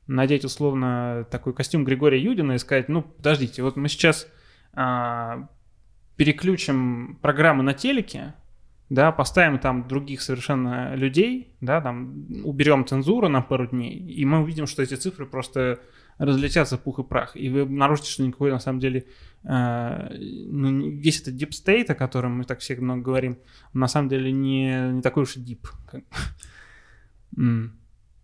[0.09, 4.27] надеть условно такой костюм Григория Юдина и сказать, ну, подождите, вот мы сейчас
[4.73, 5.49] а,
[6.17, 8.35] переключим программы на телеке,
[8.91, 14.41] да, поставим там других совершенно людей, да, там уберем цензуру на пару дней, и мы
[14.41, 15.80] увидим, что эти цифры просто
[16.16, 19.07] разлетятся в пух и прах, и вы обнаружите, что никакой на самом деле
[19.45, 20.16] э,
[20.51, 23.39] ну, весь этот deep state, о котором мы так все много говорим,
[23.72, 25.68] на самом деле не, не такой уж и deep.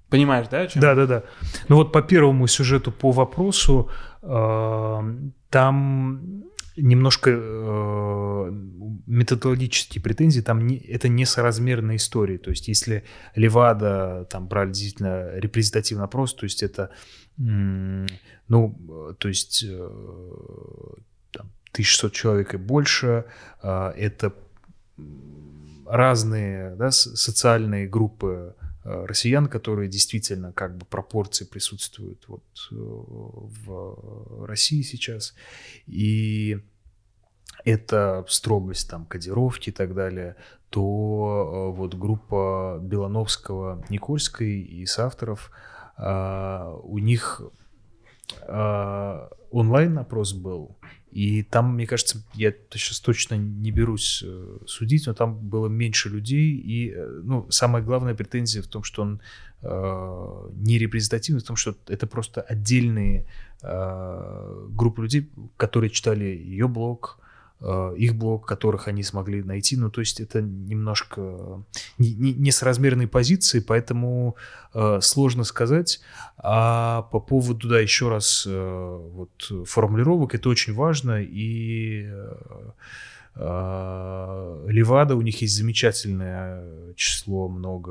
[0.09, 0.67] Понимаешь, да?
[0.75, 1.23] Да, да, да.
[1.69, 3.91] Ну вот по первому сюжету по вопросу
[4.23, 5.15] э,
[5.51, 6.45] там
[6.77, 8.51] немножко э,
[9.07, 12.39] методологические претензии, там не, это несоразмерная история.
[12.39, 13.05] То есть если
[13.35, 16.91] Левада там брали действительно репрезентативный опрос, то есть это,
[17.37, 19.77] ну, то есть э,
[21.33, 23.25] там, 1600 человек и больше,
[23.63, 24.33] э, это
[25.87, 28.55] разные да, социальные группы
[28.85, 35.35] россиян, которые действительно как бы пропорции присутствуют вот э, в России сейчас.
[35.87, 36.59] И
[37.65, 40.37] это строгость там кодировки и так далее,
[40.69, 45.51] то э, вот группа Белановского, Никольской и авторов,
[45.97, 47.41] у них
[48.49, 50.77] онлайн-опрос был,
[51.15, 56.09] и там, мне кажется, я сейчас точно не берусь э, судить, но там было меньше
[56.09, 56.57] людей.
[56.57, 59.21] И э, ну, самая главная претензия в том, что он
[59.63, 63.27] э, не репрезентативный, в том, что это просто отдельные
[63.63, 67.21] э, группы людей, которые читали ее блог,
[67.97, 69.77] их блог, которых они смогли найти.
[69.77, 71.65] Ну, то есть это немножко
[71.99, 74.37] несоразмерные позиции, поэтому
[74.75, 76.01] э, сложно сказать.
[76.37, 82.11] А по поводу, да, еще раз, э, вот формулировок, это очень важно, и
[83.37, 87.91] Левада, у них есть замечательное число, много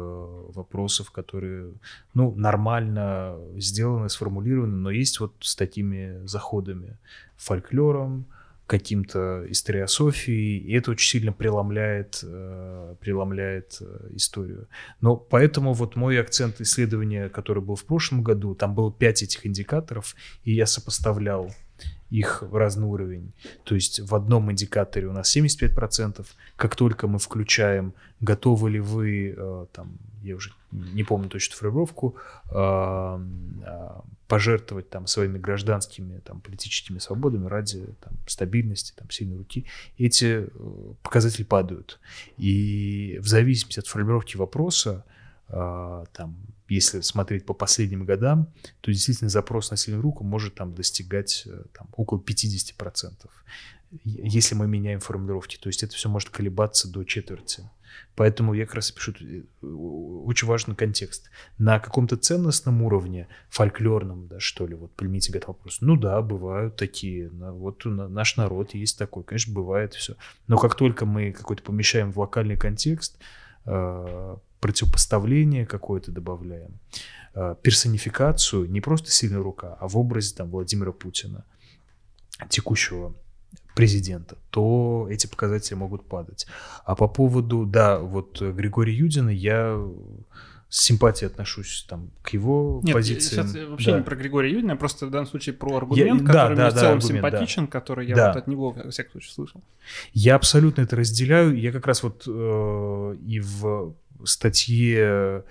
[0.54, 1.74] вопросов, которые,
[2.14, 6.98] ну, нормально сделаны, сформулированы, но есть вот с такими заходами,
[7.36, 8.26] фольклором,
[8.68, 14.68] каким-то историософией, и это очень сильно преломляет, э, преломляет э, историю.
[15.02, 19.46] Но поэтому вот мой акцент исследования, который был в прошлом году, там было пять этих
[19.46, 21.52] индикаторов, и я сопоставлял
[22.10, 23.34] их в разный уровень.
[23.64, 26.26] То есть в одном индикаторе у нас 75%.
[26.56, 30.52] Как только мы включаем, готовы ли вы, э, там, я уже
[30.94, 32.16] не помню точно формулировку,
[32.52, 32.56] э,
[33.66, 33.90] э,
[34.28, 39.66] пожертвовать там своими гражданскими, там, политическими свободами ради там, стабильности, там, сильной руки,
[39.98, 40.48] эти
[41.04, 42.00] показатели падают.
[42.38, 45.06] И в зависимости от формулировки вопроса,
[45.48, 46.36] там,
[46.74, 48.48] если смотреть по последним годам,
[48.82, 53.12] то действительно запрос на сильную руку может там достигать э, там, около 50%,
[54.04, 55.58] если мы меняем формулировки.
[55.58, 57.64] То есть это все может колебаться до четверти.
[58.16, 61.30] Поэтому я как раз пишу, э, очень важный контекст.
[61.58, 65.80] На каком-то ценностном уровне, фольклорном, да, что ли, вот примите этот вопрос.
[65.82, 67.30] Ну да, бывают такие.
[67.30, 69.24] Вот наш народ есть такой.
[69.24, 70.16] Конечно, бывает все.
[70.48, 73.18] Но как только мы какой-то помещаем в локальный контекст,
[73.66, 76.80] э, противопоставление какое-то добавляем,
[77.34, 81.46] э, персонификацию, не просто сильная рука, а в образе там Владимира Путина,
[82.50, 83.14] текущего
[83.74, 86.48] президента, то эти показатели могут падать.
[86.86, 89.80] А по поводу, да, вот Григория Юдина, я
[90.74, 93.48] с симпатией отношусь там к его Нет, позициям.
[93.48, 93.98] Сейчас вообще да.
[94.00, 96.56] не про Григория Юдина, а просто в данном случае про аргумент, я, который да, мне
[96.56, 97.72] да, в целом да, аргумент, симпатичен, да.
[97.72, 98.28] который я да.
[98.30, 99.62] вот от него, во всяком случае, слышал.
[100.14, 101.56] Я абсолютно это разделяю.
[101.56, 103.94] Я как раз вот э, и в
[104.24, 105.44] статье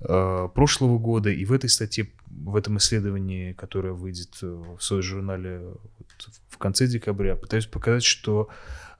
[0.00, 2.08] э, прошлого года и в этой статье,
[2.44, 6.06] в этом исследовании, которое выйдет в своем журнале вот,
[6.48, 8.48] в конце декабря, пытаюсь показать, что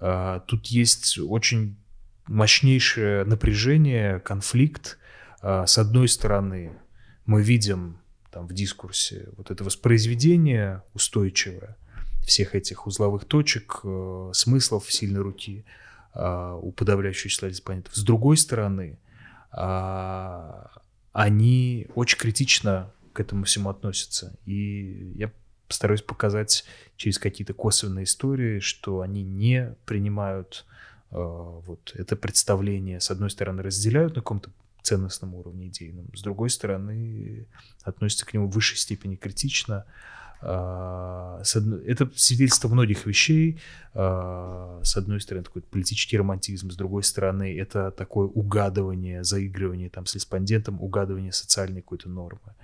[0.00, 1.76] э, тут есть очень
[2.26, 4.98] мощнейшее напряжение, конфликт.
[5.42, 6.72] Э, с одной стороны,
[7.26, 7.98] мы видим
[8.30, 11.76] там в дискурсе вот это воспроизведение устойчивое
[12.26, 15.64] всех этих узловых точек, э, смыслов сильной руки
[16.14, 17.94] э, у подавляющего числа респондентов.
[17.94, 18.98] С другой стороны,
[19.56, 20.70] а,
[21.12, 24.36] они очень критично к этому всему относятся.
[24.44, 25.32] И я
[25.68, 26.64] стараюсь показать
[26.96, 30.66] через какие-то косвенные истории, что они не принимают
[31.10, 34.50] э, вот это представление, с одной стороны, разделяют на каком-то
[34.82, 36.08] ценностном уровне идейном.
[36.14, 37.46] С другой стороны,
[37.82, 39.86] относится к нему в высшей степени критично.
[40.42, 41.40] А,
[41.86, 43.62] это свидетельство многих вещей.
[43.94, 50.04] А, с одной стороны, такой политический романтизм, с другой стороны, это такое угадывание, заигрывание там
[50.04, 52.54] с респондентом, угадывание социальной какой-то нормы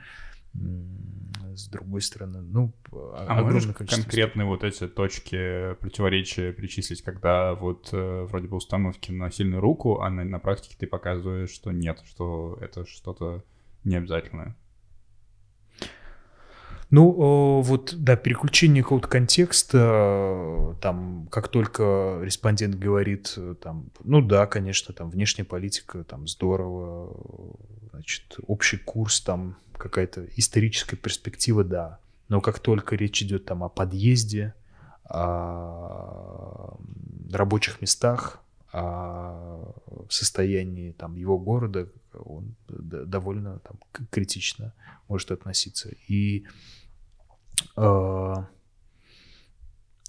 [0.54, 8.26] с другой стороны, ну, а можешь конкретные вот эти точки противоречия перечислить, когда вот э,
[8.28, 12.56] вроде бы установки на сильную руку, а на, на практике ты показываешь, что нет, что
[12.60, 13.42] это что-то
[13.84, 14.56] необязательное?
[16.90, 24.92] Ну, вот, да, переключение какого-то контекста, там, как только респондент говорит, там, ну да, конечно,
[24.92, 27.16] там, внешняя политика, там, здорово,
[27.92, 31.98] значит, общий курс, там, какая-то историческая перспектива, да.
[32.28, 34.54] Но как только речь идет там о подъезде,
[35.04, 36.78] о
[37.32, 38.40] рабочих местах,
[38.72, 39.74] о
[40.08, 43.78] состоянии там его города, он довольно там,
[44.10, 44.72] критично
[45.08, 45.90] может относиться.
[46.06, 46.46] И
[47.76, 48.34] э,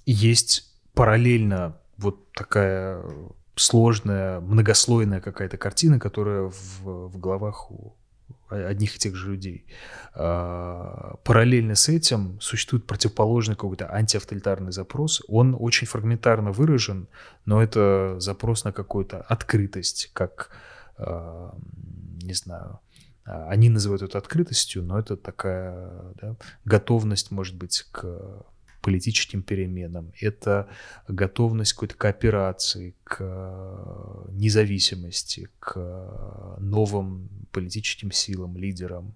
[0.05, 3.03] есть параллельно вот такая
[3.55, 7.95] сложная, многослойная какая-то картина, которая в, в головах у
[8.51, 9.65] одних и тех же людей.
[10.13, 15.21] А, параллельно с этим существует противоположный какой-то антиавторитарный запрос.
[15.27, 17.07] Он очень фрагментарно выражен,
[17.45, 20.49] но это запрос на какую-то открытость, как,
[20.97, 21.55] а,
[22.21, 22.79] не знаю,
[23.25, 25.89] а, они называют это открытостью, но это такая
[26.21, 26.35] да,
[26.65, 28.45] готовность, может быть, к
[28.81, 30.67] политическим переменам, это
[31.07, 39.15] готовность к какой-то кооперации, к э, независимости, к новым политическим силам, лидерам.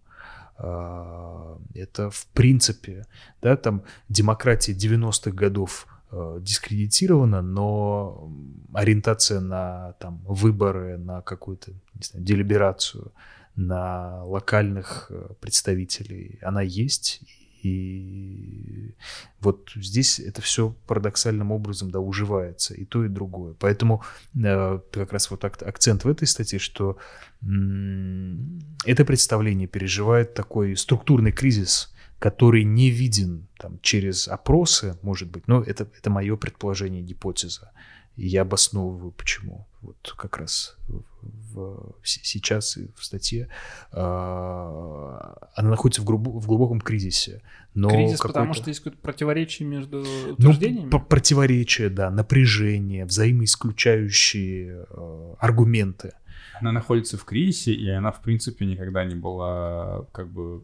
[0.58, 3.06] А, это в принципе,
[3.42, 8.32] да, там демократия 90-х годов э, дискредитирована, но
[8.74, 13.12] ориентация на там, выборы, на какую-то знаю, делиберацию,
[13.56, 17.22] на локальных э, представителей, она есть,
[17.66, 18.94] и
[19.40, 23.56] вот здесь это все парадоксальным образом да, уживается, и то, и другое.
[23.60, 24.04] Поэтому
[24.36, 26.98] э, как раз вот акцент в этой статье, что
[27.42, 35.64] это представление переживает такой структурный кризис, который не виден там, через опросы, может быть, но
[35.64, 37.72] это, это мое предположение, гипотеза.
[38.16, 39.68] И я обосновываю, почему.
[39.86, 43.50] Вот как раз в, в, сейчас и в статье
[43.92, 47.44] э, она находится в, грубо, в глубоком кризисе.
[47.76, 50.90] Но Кризис, потому что есть какое-то противоречие между ну, утверждениями?
[50.92, 56.14] Ну, противоречие, да, напряжение, взаимоисключающие э, аргументы.
[56.60, 60.64] Она находится в кризисе, и она, в принципе, никогда не была как бы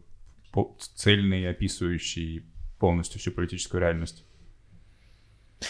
[0.96, 2.44] цельной, описывающей
[2.78, 4.24] полностью всю политическую реальность.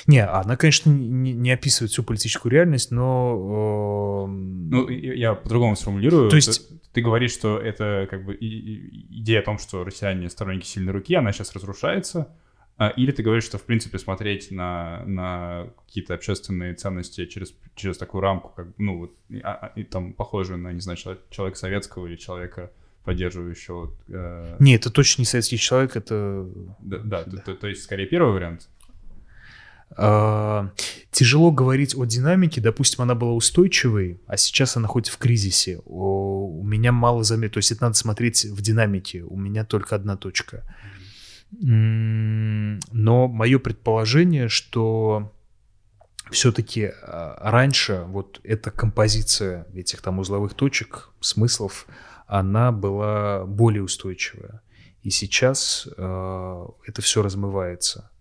[0.07, 4.27] Не, она, конечно, не, не описывает всю политическую реальность, но...
[4.27, 6.31] Э, ну, я по-другому сформулирую.
[6.31, 6.69] То есть...
[6.69, 11.15] Ты, ты говоришь, что это как бы идея о том, что россияне сторонники сильной руки,
[11.15, 12.29] она сейчас разрушается,
[12.79, 17.99] а, или ты говоришь, что, в принципе, смотреть на, на какие-то общественные ценности через, через
[17.99, 21.59] такую рамку, как, ну, вот, и, а, и, там, похожую на, не знаю, человек, человека
[21.59, 22.73] советского или человека
[23.05, 23.93] поддерживающего...
[24.09, 24.57] Э...
[24.59, 26.49] Не, это точно не советский человек, это...
[26.81, 27.41] Да, да, да.
[27.43, 28.69] То, то есть, скорее, первый вариант?
[29.97, 30.71] А,
[31.11, 32.61] тяжело говорить о динамике.
[32.61, 35.81] Допустим, она была устойчивой, а сейчас она хоть в кризисе.
[35.85, 37.53] У меня мало замет.
[37.53, 39.23] То есть это надо смотреть в динамике.
[39.23, 40.65] У меня только одна точка.
[41.51, 42.79] Но
[43.29, 45.33] мое предположение, что
[46.31, 51.87] все-таки а, раньше вот эта композиция этих там узловых точек, смыслов,
[52.27, 54.63] она была более устойчивая.
[55.03, 58.12] И сейчас э, это все размывается.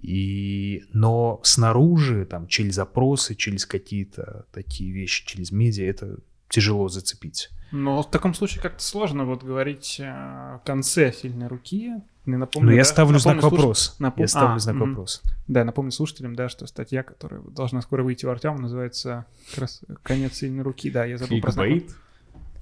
[0.00, 6.18] И, но снаружи, там, через запросы, через какие-то такие вещи, через медиа, это
[6.48, 7.50] тяжело зацепить.
[7.72, 11.90] Но в таком случае как-то сложно вот говорить о конце сильной руки.
[12.24, 13.52] Не напомню, Но ну, я да, ставлю знак слуш...
[13.52, 13.96] вопрос.
[13.98, 14.22] Напом...
[14.22, 14.86] Я ставлю а, знак угу.
[14.86, 15.22] вопрос.
[15.48, 19.82] Да, напомню слушателям, да, что статья, которая должна скоро выйти в Артем, называется как раз
[20.02, 20.90] «Конец сильной руки».
[20.90, 21.68] Да, я забыл про знак.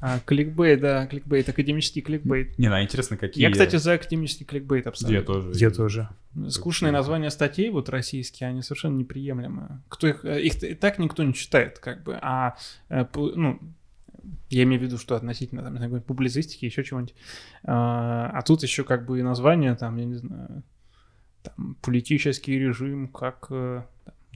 [0.05, 2.59] А, кликбейт, да, кликбейт, академический кликбейт.
[2.59, 3.40] Не, ну интересно, какие...
[3.40, 5.14] Я, кстати, за академический кликбейт абсолютно.
[5.14, 5.53] Я тоже.
[5.55, 6.09] Я тоже.
[6.48, 9.80] Скучные названия статей вот российские, они совершенно неприемлемые.
[9.88, 12.57] Кто их, э, их и так никто не читает, как бы, а,
[12.88, 13.61] э, ну,
[14.50, 17.14] я имею в виду, что относительно там, знаю, публицистики, еще чего-нибудь.
[17.62, 20.64] А, а тут еще как бы и название, там, я не знаю,
[21.44, 23.84] там, политический режим, как э,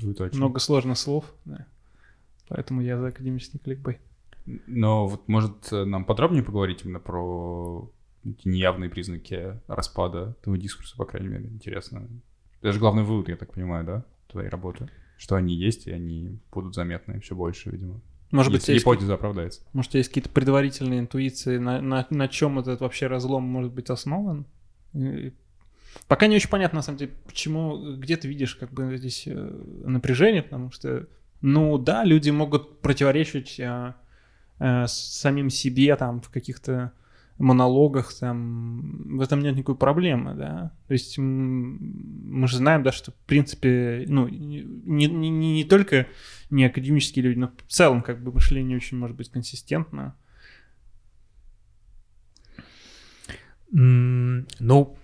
[0.01, 1.67] там, много сложных слов, да.
[2.47, 3.99] Поэтому я за академический кликбейт.
[4.67, 7.91] Но вот, может, нам подробнее поговорить именно про
[8.25, 12.09] эти неявные признаки распада этого дискурса, по крайней мере, интересно.
[12.61, 14.89] Это же главный вывод, я так понимаю, да, твоей работы?
[15.17, 18.01] Что они есть, и они будут заметны все больше, видимо.
[18.31, 19.63] Может быть, есть, гипотеза оправдается.
[19.73, 24.47] может, есть какие-то предварительные интуиции, на, на, на чем этот вообще разлом может быть основан?
[26.09, 29.33] Пока не очень понятно, на самом деле, почему, где ты видишь как бы здесь э,
[29.85, 31.07] напряжение, потому что,
[31.41, 33.59] ну да, люди могут противоречить
[34.59, 36.93] э, э, самим себе там в каких-то
[37.39, 40.73] монологах, там, в этом нет никакой проблемы, да.
[40.87, 46.07] То есть мы же знаем, да, что, в принципе, ну, не, не, не, не только
[46.49, 50.17] не академические люди, но в целом, как бы, мышление очень может быть консистентно.
[53.73, 54.97] М, Ну,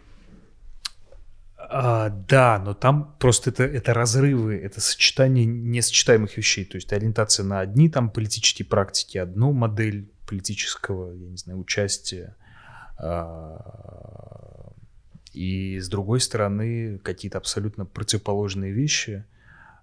[1.74, 6.66] а, да, но там просто это, это разрывы, это сочетание несочетаемых вещей.
[6.66, 12.36] То есть ориентация на одни там политические практики, одну модель политического, я не знаю, участия.
[12.98, 14.72] а,
[15.32, 19.24] И с другой стороны, какие-то абсолютно противоположные вещи,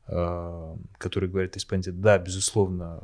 [0.05, 3.01] а, которые говорят исполнитель, да, безусловно,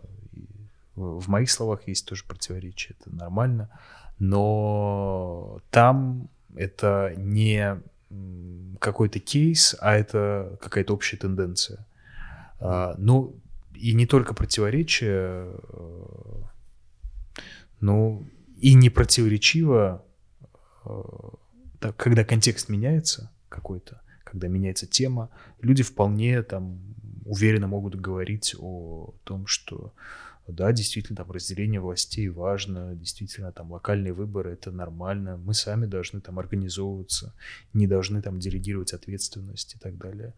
[0.95, 3.69] в моих словах есть тоже противоречие, это нормально,
[4.19, 7.81] но там это не
[8.79, 11.85] какой-то кейс, а это какая-то общая тенденция.
[12.59, 13.35] А, Ну,
[13.73, 16.41] и не только противоречие, э,
[17.81, 18.25] ну,
[18.57, 20.03] и не противоречиво,
[20.85, 21.01] э,
[21.97, 25.29] когда контекст меняется какой-то, когда меняется тема,
[25.61, 26.79] люди вполне там
[27.25, 29.93] уверенно могут говорить о том, что
[30.53, 36.21] да, действительно, там разделение властей важно, действительно, там локальные выборы это нормально, мы сами должны
[36.21, 37.33] там организовываться,
[37.73, 40.33] не должны там делегировать ответственность и так далее.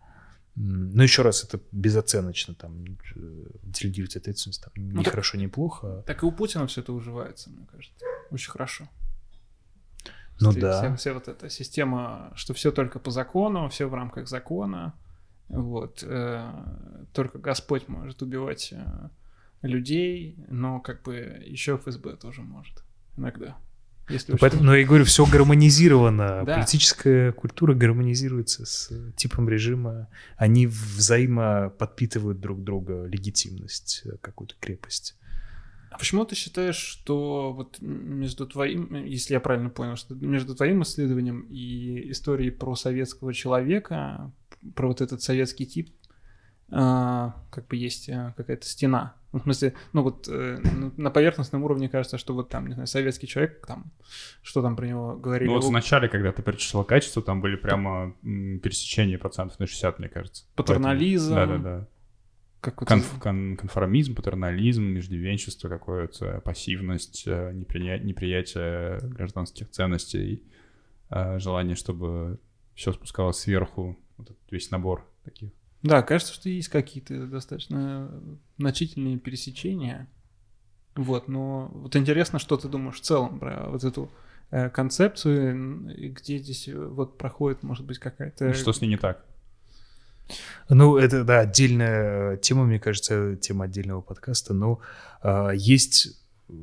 [0.55, 2.83] Но еще раз, это безоценочно, там,
[3.15, 6.03] э, делегировать ответственность, там, не Ну, так- хорошо, не плохо.
[6.07, 8.03] Так и у Путина все это уживается, мне кажется.
[8.31, 8.87] Очень хорошо.
[10.39, 10.79] Ну Вся- да.
[10.81, 14.93] Вся, вся вот эта система, что все только по закону, все в рамках закона.
[15.49, 16.03] Вот.
[16.03, 16.51] э,
[17.13, 19.09] только Господь может убивать э,
[19.61, 22.83] людей, но как бы еще ФСБ тоже может
[23.17, 23.57] иногда.
[24.09, 26.43] Если Ну, Поэтому, ну, я говорю, все гармонизировано.
[26.45, 26.55] Да.
[26.55, 30.07] Политическая культура гармонизируется с типом режима.
[30.37, 35.17] Они взаимо подпитывают друг друга легитимность, э, какую-то крепость.
[35.91, 40.83] А почему ты считаешь, что вот между твоим, если я правильно понял, что между твоим
[40.83, 44.31] исследованием и историей про советского человека,
[44.75, 45.89] про вот этот советский тип,
[46.69, 49.15] как бы есть а, какая-то стена?
[49.33, 52.73] Ну, в смысле, ну вот э, ну, на поверхностном уровне кажется, что вот там, не
[52.73, 53.91] знаю, советский человек, там,
[54.41, 55.49] что там про него говорили?
[55.49, 59.99] Ну вот вначале, когда ты перечислял качество, там были прямо м, пересечения процентов на 60,
[59.99, 60.45] мне кажется.
[60.55, 61.35] Патернализм.
[61.35, 61.87] Да-да-да.
[62.61, 70.43] Конф- кон- конформизм, патернализм, иждивенчество какое-то, пассивность, э, неприя- неприятие гражданских ценностей,
[71.09, 72.39] э, желание, чтобы
[72.75, 75.51] все спускалось сверху, вот этот весь набор таких.
[75.83, 78.11] Да, кажется, что есть какие-то достаточно
[78.57, 80.07] значительные пересечения.
[80.95, 84.09] Вот, но вот интересно, что ты думаешь в целом про вот эту
[84.49, 88.53] э, концепцию, где здесь э, вот проходит, может быть, какая-то...
[88.53, 89.23] Что с ней не так?
[90.69, 94.79] Ну, это, да, отдельная э, тема, мне кажется, тема отдельного подкаста, но
[95.21, 96.19] а, есть,
[96.49, 96.53] э,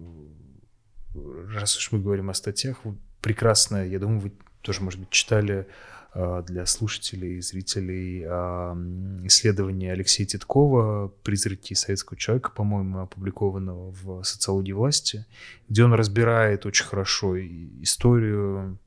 [1.54, 5.60] раз уж мы говорим о статьях, вот прекрасно, я думаю, вы тоже, может быть, читали
[5.60, 14.22] а, для слушателей и зрителей м, исследование Алексея Титкова «Призраки советского человека», по-моему, опубликованного в
[14.22, 15.26] «Социологии власти»,
[15.68, 18.78] где он разбирает очень хорошо историю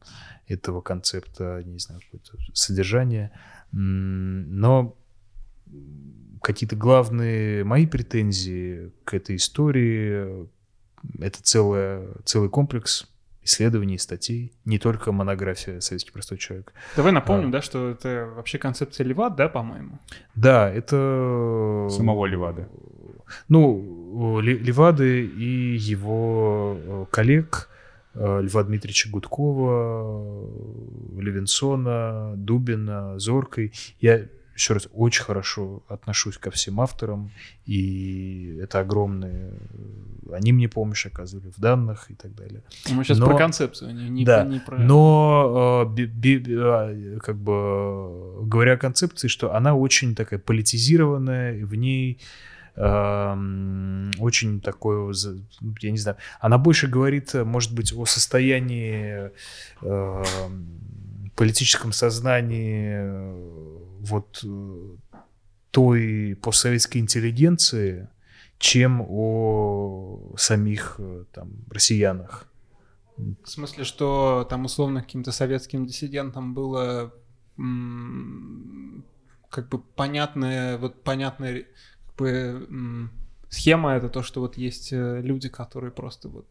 [0.47, 3.31] этого концепта, не знаю, какое-то содержание,
[3.72, 4.95] но
[6.41, 10.47] какие-то главные мои претензии к этой истории—
[11.19, 13.10] это целое, целый комплекс
[13.48, 16.74] исследований, статей, не только монография «Советский простой человек».
[16.95, 17.52] Давай напомним, А.
[17.53, 19.99] да, что это вообще концепция Леват, да, по-моему?
[20.36, 21.88] Да, это...
[21.90, 22.68] Самого Левады.
[23.49, 27.69] Ну, Ле- Левады и его э, коллег
[28.14, 30.48] э, Льва Дмитриевича Гудкова,
[31.18, 33.72] э, Левинсона, Дубина, Зоркой.
[33.99, 37.29] Я еще раз очень хорошо отношусь ко всем авторам,
[37.67, 39.51] и это огромные...
[40.29, 42.63] э, Они мне помощь оказывали в данных и так далее.
[42.89, 44.77] Мы сейчас Но- про концепцию, не, не Да, не про...
[44.79, 50.39] Но э, би- би- а, как бы э, говоря о концепции, что она очень такая
[50.39, 52.19] политизированная, и в ней
[52.75, 55.13] эм, очень такое,
[55.81, 59.29] я не знаю, она больше говорит, э, может быть, о состоянии
[59.81, 60.65] эм,
[61.35, 63.77] политическом сознании э,
[64.07, 64.95] вот э,
[65.71, 68.09] той постсоветской интеллигенции,
[68.57, 72.47] чем о самих э, там россиянах.
[73.17, 77.13] В смысле, что там условно каким-то советским диссидентам было
[79.49, 81.65] как бы понятное, вот понятное,
[82.05, 83.09] как бы
[83.49, 86.45] схема это то, что вот есть э, люди, которые просто вот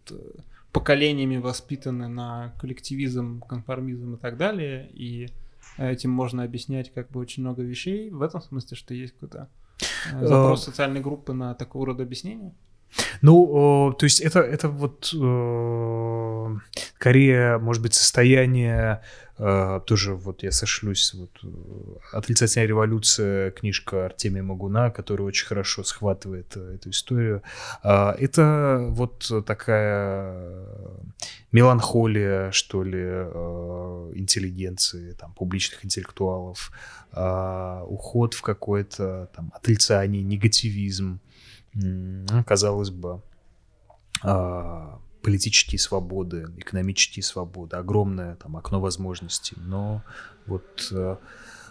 [0.72, 5.30] поколениями воспитаны на коллективизм, конформизм и так далее, и
[5.78, 9.48] этим можно объяснять как бы очень много вещей в этом смысле, что есть какой-то
[10.12, 12.54] э, запрос социальной группы на такого рода объяснение.
[13.22, 16.56] Ну, то есть это, это вот э,
[16.98, 19.02] скорее, может быть, состояние,
[19.38, 21.30] э, тоже вот я сошлюсь, вот
[22.12, 27.42] «Отрицательная революция», книжка Артемия Магуна, которая очень хорошо схватывает э, эту историю.
[27.82, 30.64] Э, это вот такая
[31.52, 36.70] меланхолия, что ли, э, интеллигенции, там, публичных интеллектуалов,
[37.12, 41.20] э, уход в какое-то там отрицание, негативизм,
[42.46, 43.22] казалось бы,
[44.22, 50.02] а, политические свободы, экономические свободы, огромное там окно возможностей, но
[50.46, 51.16] вот э,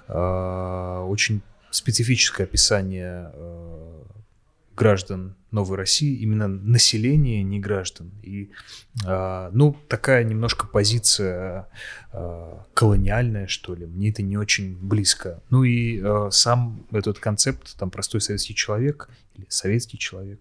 [0.10, 1.42] а, очень
[1.72, 4.04] специфическое описание э,
[4.76, 8.12] граждан Новой России, именно население, не граждан.
[8.22, 8.52] И,
[9.06, 11.70] э, ну, такая немножко позиция
[12.12, 15.42] э, колониальная, что ли, мне это не очень близко.
[15.50, 20.40] Ну и э, сам этот концепт, там, простой советский человек или советский человек,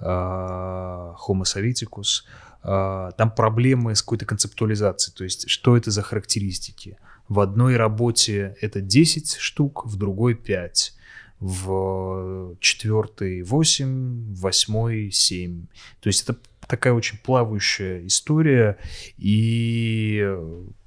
[0.00, 2.26] э, Homo советикус,
[2.64, 6.96] э, там проблемы с какой-то концептуализацией, то есть что это за характеристики.
[7.28, 10.95] В одной работе это 10 штук, в другой 5
[11.40, 15.66] в четвертый 8, в восьмой 7.
[16.00, 18.78] То есть это такая очень плавающая история,
[19.18, 20.36] и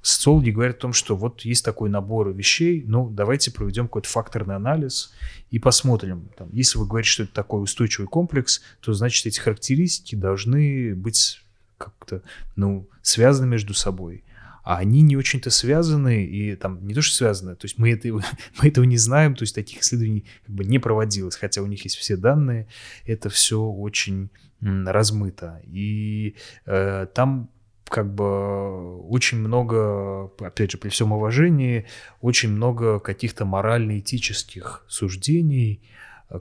[0.02, 4.56] социологи говорят о том, что вот есть такой набор вещей, ну, давайте проведем какой-то факторный
[4.56, 5.12] анализ
[5.50, 6.28] и посмотрим.
[6.36, 11.42] Там, если вы говорите, что это такой устойчивый комплекс, то значит эти характеристики должны быть
[11.78, 12.22] как-то,
[12.56, 14.22] ну, связаны между собой
[14.62, 18.08] а они не очень-то связаны, и там не то, что связаны, то есть мы, это,
[18.62, 21.84] мы этого не знаем, то есть таких исследований как бы не проводилось, хотя у них
[21.84, 22.66] есть все данные,
[23.04, 24.30] это все очень
[24.60, 25.60] размыто.
[25.64, 27.50] И э, там
[27.90, 31.86] как бы очень много, опять же, при всем уважении,
[32.20, 35.82] очень много каких-то морально-этических суждений,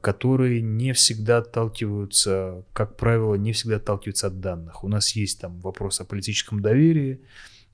[0.01, 4.83] которые не всегда отталкиваются, как правило, не всегда отталкиваются от данных.
[4.83, 7.21] У нас есть там вопрос о политическом доверии,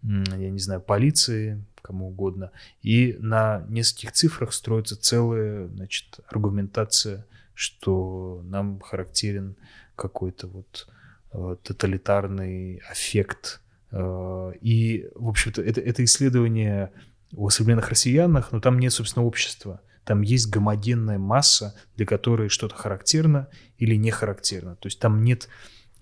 [0.05, 2.51] я не знаю, полиции, кому угодно.
[2.81, 9.55] И на нескольких цифрах строится целая, значит, аргументация, что нам характерен
[9.95, 10.87] какой-то вот
[11.31, 13.61] э, тоталитарный аффект.
[13.91, 16.91] Э, и, в общем-то, это, это исследование
[17.35, 19.81] о современных россиянах, но там нет, собственно, общества.
[20.03, 24.75] Там есть гомогенная масса, для которой что-то характерно или не характерно.
[24.75, 25.49] То есть там нет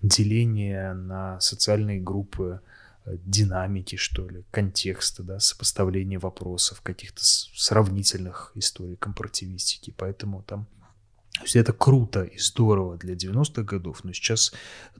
[0.02, 2.60] деления на социальные группы,
[3.06, 9.94] динамики, что ли, контекста, да, сопоставления вопросов, каких-то сравнительных историй компаративистики.
[9.96, 10.66] Поэтому там
[11.34, 14.52] то есть это круто и здорово для 90-х годов, но сейчас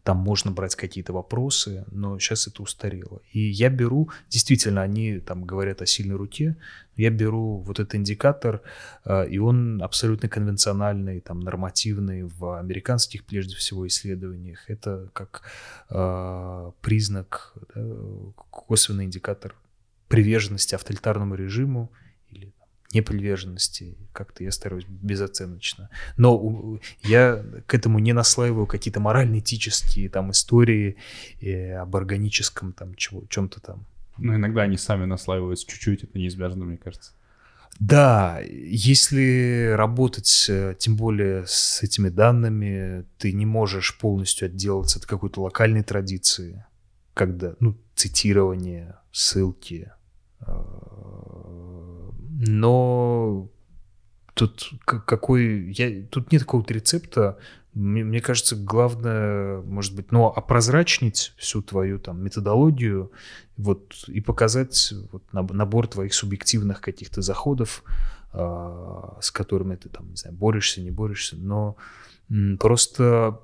[0.03, 3.23] там можно брать какие-то вопросы, но сейчас это устарело.
[3.31, 6.57] И я беру, действительно, они там говорят о сильной руке,
[6.97, 8.63] я беру вот этот индикатор,
[9.05, 14.69] э, и он абсолютно конвенциональный, там, нормативный в американских, прежде всего, исследованиях.
[14.69, 15.43] Это как
[15.91, 17.83] э, признак, да,
[18.51, 19.55] косвенный индикатор
[20.09, 21.93] приверженности авторитарному режиму
[22.95, 23.97] неприверженности.
[24.13, 25.91] Как-то я стараюсь безоценочно.
[26.17, 30.97] Но я к этому не наслаиваю какие-то морально-этические там истории
[31.41, 33.87] э, об органическом там чего, чем-то там.
[34.19, 37.13] Ну, иногда они сами наслаиваются чуть-чуть, это неизбежно, мне кажется.
[37.81, 45.07] Да, если работать, э, тем более с этими данными, ты не можешь полностью отделаться от
[45.07, 46.65] какой-то локальной традиции,
[47.15, 49.91] когда, ну, цитирование, ссылки,
[50.47, 50.53] э,
[52.35, 53.49] но
[54.35, 55.73] тут какой...
[55.73, 57.39] Я, тут нет какого-то рецепта.
[57.75, 63.13] Мне, мне кажется, главное, может быть, ну, опрозрачнить всю твою там методологию
[63.57, 67.85] вот, и показать вот, набор твоих субъективных каких-то заходов,
[68.33, 71.77] э, с которыми ты там, не знаю, борешься, не борешься, но
[72.59, 73.41] просто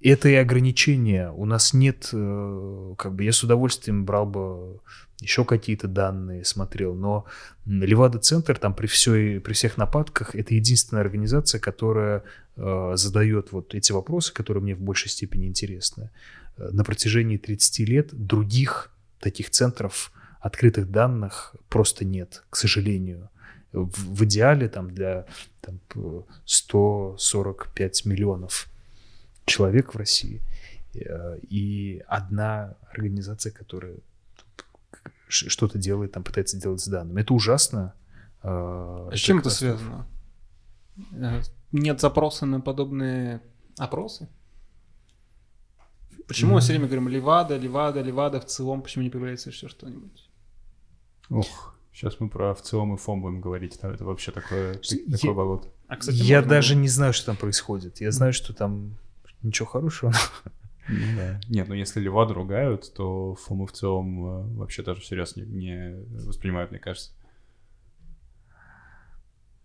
[0.00, 1.30] это и ограничение.
[1.32, 4.80] У нас нет, э, как бы я с удовольствием брал бы
[5.20, 7.24] еще какие-то данные смотрел, но
[7.64, 12.22] Левада-центр там при, всей, при всех нападках это единственная организация, которая
[12.56, 16.10] э, задает вот эти вопросы, которые мне в большей степени интересны.
[16.58, 18.90] Э, на протяжении 30 лет других
[19.20, 23.30] таких центров открытых данных просто нет, к сожалению.
[23.72, 25.26] В, в идеале там для
[25.60, 25.80] там,
[26.44, 28.68] 145 миллионов
[29.46, 30.42] человек в России
[30.94, 33.96] э, и одна организация, которая
[35.28, 37.20] что-то делает, там пытается делать с данными.
[37.20, 37.94] Это ужасно.
[38.42, 40.06] А с чем это связано?
[41.12, 41.42] Э,
[41.72, 43.40] нет запроса на подобные
[43.78, 44.28] Опросы?
[46.26, 48.82] Почему мы все время говорим Левада, Левада, Левада в целом?
[48.82, 50.28] Почему не появляется еще что-нибудь?
[51.28, 53.78] Ох, сейчас мы про в целом и фом будем говорить.
[53.80, 55.68] Там это вообще такое, Я- такое болото.
[55.88, 56.82] А, кстати, Я даже было.
[56.82, 58.00] не знаю, что там происходит.
[58.00, 58.96] Я знаю, что там
[59.42, 60.12] ничего хорошего.
[60.88, 61.40] Ну да.
[61.48, 66.26] Нет, ну если Леваду ругают, то фомы в целом э, вообще даже всерьез не, не
[66.26, 67.12] воспринимают, мне кажется.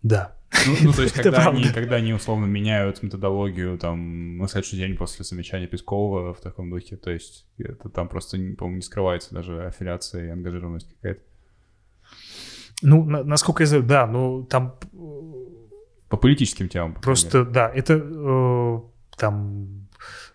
[0.02, 0.36] Да.
[0.66, 4.96] Ну, ну, то есть, когда они, когда они условно меняют методологию там на следующий день
[4.96, 9.64] после замечания Пескова в таком духе, то есть это там просто, по-моему, не скрывается даже
[9.66, 11.20] аффилиация и ангажированность какая-то.
[12.82, 14.96] Ну, на- насколько я знаю, да, но там э,
[16.08, 16.94] По политическим темам.
[16.94, 18.80] по просто, да, это э,
[19.16, 19.88] там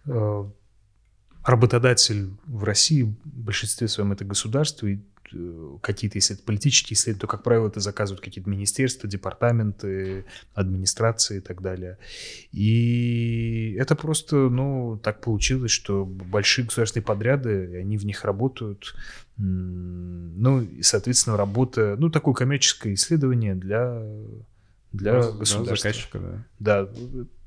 [0.05, 0.49] э,
[1.48, 4.99] работодатель в России в большинстве своем это государство, и
[5.32, 11.38] э, какие-то, если это политические исследования, то, как правило, это заказывают какие-то министерства, департаменты, администрации
[11.38, 11.98] и так далее.
[12.52, 18.94] И это просто, ну, так получилось, что большие государственные подряды, они в них работают.
[19.38, 24.03] Ну, и, соответственно, работа, ну, такое коммерческое исследование для,
[24.98, 25.76] для Да, да, государства.
[25.76, 26.19] заказчика,
[26.60, 26.90] да.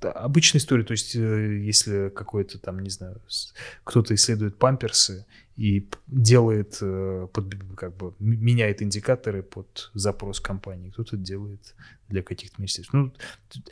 [0.01, 0.85] Да, обычная история.
[0.85, 3.21] То есть, э, если какой-то там, не знаю,
[3.85, 11.17] кто-то исследует памперсы и делает, э, под, как бы меняет индикаторы под запрос компании, кто-то
[11.17, 11.75] делает
[12.09, 12.93] для каких-то министерств.
[12.95, 13.13] Ну,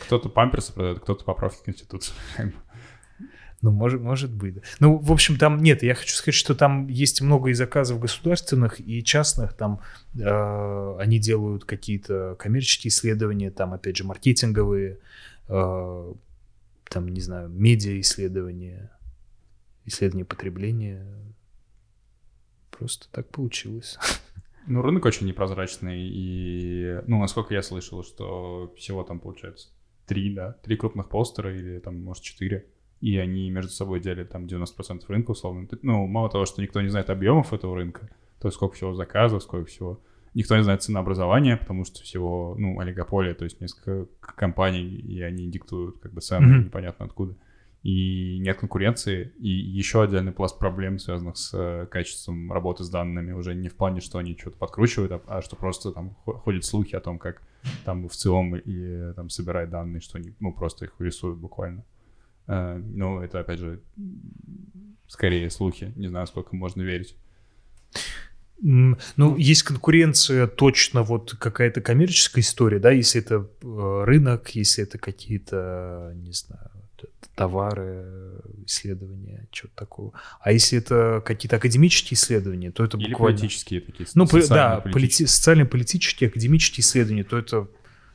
[0.07, 2.13] Кто-то памперсы продает, кто-то поправки к Конституции.
[3.61, 4.57] Ну может, может быть.
[4.79, 8.81] Ну, в общем, там нет, я хочу сказать, что там есть много и заказов государственных,
[8.81, 9.53] и частных.
[9.55, 9.81] Там
[10.15, 14.99] э, они делают какие-то коммерческие исследования, там, опять же, маркетинговые,
[15.49, 16.15] э,
[16.89, 18.93] там, не знаю, медиа-исследования,
[19.87, 21.05] исследования потребления.
[22.71, 23.99] Просто так получилось.
[24.71, 29.69] Ну, рынок очень непрозрачный, и, ну, насколько я слышал, что всего там, получается,
[30.05, 32.67] три, да, три крупных постера или там, может, четыре,
[33.01, 35.67] и они между собой делят там 90% рынка, условно.
[35.83, 38.09] Ну, мало того, что никто не знает объемов этого рынка,
[38.41, 40.01] то есть сколько всего заказов, сколько всего.
[40.35, 45.49] Никто не знает ценообразования, потому что всего, ну, олигополия, то есть несколько компаний, и они
[45.49, 46.65] диктуют как бы цены Мгм.
[46.67, 47.35] непонятно откуда.
[47.85, 53.33] И нет конкуренции, и еще отдельный пласт проблем, связанных с э, качеством работы с данными,
[53.33, 56.65] уже не в плане, что они что-то подкручивают, а, а что просто там хо- ходят
[56.65, 57.41] слухи о том, как
[57.85, 61.81] там в целом и там собирать данные, что они, ну, просто их рисуют буквально.
[61.81, 61.83] Э,
[62.49, 63.81] ну, это, опять же,
[65.07, 67.15] скорее слухи, не знаю, сколько можно верить.
[68.61, 74.99] Ну, есть конкуренция точно вот какая-то коммерческая история, да, если это э, рынок, если это
[74.99, 76.71] какие-то, не знаю,
[77.37, 80.13] товары, исследования, что-то такого.
[80.41, 83.39] А если это какие-то академические исследования, то это Или буквально...
[83.39, 85.27] политические такие, Ну, да, социально-политические.
[85.27, 87.69] полити- социально-политические, академические исследования, то это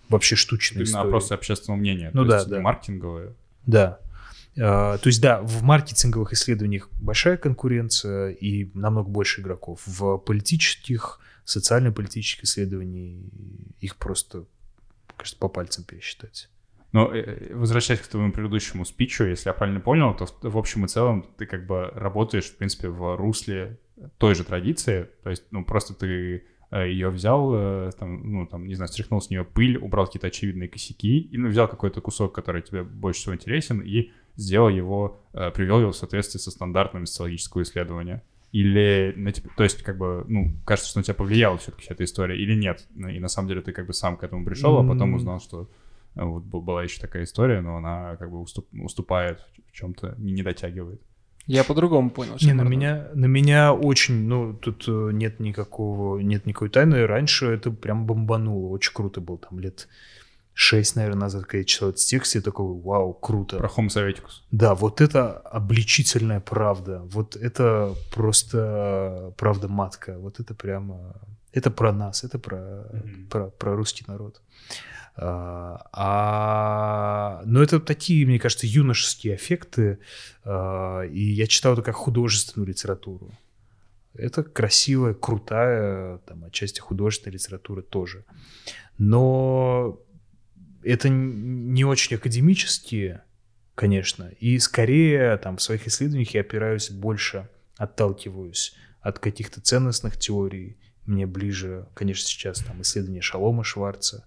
[0.10, 1.07] вообще штучная история.
[1.07, 2.60] опросы общественного мнения, Ну то да, есть да.
[2.60, 3.34] маркетинговые.
[3.65, 3.99] Да.
[4.59, 9.81] А, То есть, да, в маркетинговых исследованиях большая конкуренция и намного больше игроков.
[9.85, 13.21] В политических, социально-политических исследованиях
[13.80, 14.45] их просто,
[15.17, 16.49] кажется, по пальцам пересчитать.
[16.93, 20.88] Но э, возвращаясь к твоему предыдущему спичу, если я правильно понял, то в, общем и
[20.88, 23.80] целом ты как бы работаешь, в принципе, в русле
[24.19, 28.75] той же традиции, то есть, ну, просто ты ее взял, э, там, ну, там, не
[28.75, 32.61] знаю, стряхнул с нее пыль, убрал какие-то очевидные косяки, и ну, взял какой-то кусок, который
[32.61, 37.61] тебе больше всего интересен, и сделал его, э, привел его в соответствии со стандартами социологического
[37.64, 38.23] исследования.
[38.51, 41.93] Или, на тебя- то есть, как бы, ну, кажется, что на тебя повлияла все-таки вся
[41.95, 42.85] эта история, или нет.
[42.93, 45.39] Ну, И на самом деле ты как бы сам к этому пришел, а потом узнал,
[45.39, 45.68] что
[46.15, 50.34] э, вот была еще такая история, но она как бы уступ- уступает в чем-то, не,
[50.34, 51.01] не дотягивает.
[51.47, 52.35] Я по-другому понял.
[52.41, 52.69] Не, на можно.
[52.69, 57.05] меня, на меня очень, ну, тут э, нет никакого, нет никакой тайны.
[57.07, 58.69] Раньше это прям бомбануло.
[58.69, 59.39] Очень круто было.
[59.39, 59.88] Там лет
[60.53, 63.57] шесть, наверное, назад, когда я читал этот текст, я такой, вау, круто.
[63.57, 64.43] Про Homo Советикус.
[64.51, 66.99] Да, вот это обличительная правда.
[67.05, 70.17] Вот это просто правда матка.
[70.19, 71.15] Вот это прямо...
[71.51, 73.27] Это про нас, это про, Мгм.
[73.30, 74.41] про, про русский народ.
[75.15, 79.99] А, а- но это такие, мне кажется, юношеские аффекты.
[80.45, 83.31] а, и я читал это как художественную литературу.
[84.15, 88.23] Это красивая, крутая, там, отчасти художественная литература тоже.
[88.97, 89.99] Но
[90.84, 93.23] это не очень академические,
[93.76, 94.31] конечно.
[94.39, 100.77] И скорее там в своих исследованиях я опираюсь больше, отталкиваюсь от каких-то ценностных теорий.
[101.05, 104.26] Мне ближе, конечно, сейчас там исследование Шалома Шварца,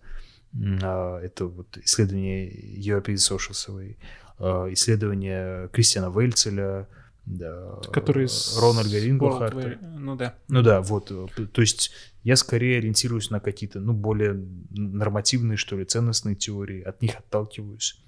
[0.82, 3.96] а, это вот исследование European Social
[4.38, 6.88] а, исследование Кристиана Вельцеля,
[7.26, 9.78] да, Который с Рональда Ринглхарта.
[9.82, 10.36] Ну да.
[10.48, 11.10] Ну да, вот.
[11.10, 11.90] э, То есть
[12.22, 18.00] я скорее ориентируюсь на какие-то, ну, более нормативные, что ли, ценностные теории, от них отталкиваюсь.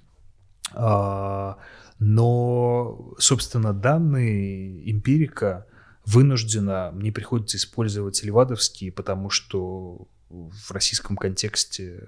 [0.73, 1.59] А,
[1.99, 5.67] Но, собственно, данные эмпирика
[6.07, 12.07] вынуждена, мне приходится использовать левадовские, потому что в российском контексте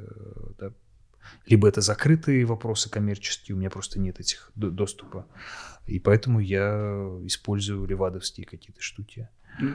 [0.58, 0.72] да,
[1.46, 5.26] либо это закрытые вопросы коммерческие, у меня просто нет этих доступа,
[5.86, 6.70] и поэтому я
[7.24, 9.28] использую левадовские какие-то штуки.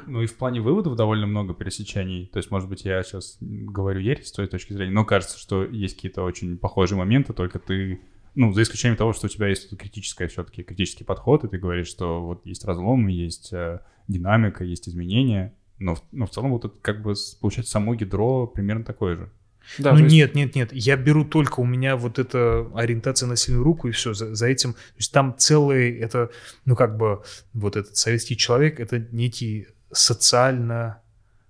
[0.07, 2.27] Ну и в плане выводов довольно много пересечений.
[2.27, 5.63] То есть, может быть, я сейчас говорю ересь с твоей точки зрения, но кажется, что
[5.63, 7.99] есть какие-то очень похожие моменты, только ты
[8.35, 11.87] ну, за исключением того, что у тебя есть критическое все-таки, критический подход, и ты говоришь,
[11.87, 16.77] что вот есть разломы, есть э, динамика, есть изменения, но, но в целом вот это
[16.81, 19.31] как бы получается само ядро примерно такое же.
[19.77, 20.13] Да, ну есть...
[20.13, 23.91] нет, нет, нет, я беру только у меня вот эта ориентация на сильную руку и
[23.91, 26.29] все, за, за этим, то есть там целый, это,
[26.65, 27.23] ну как бы
[27.53, 31.01] вот этот советский человек, это некий социально,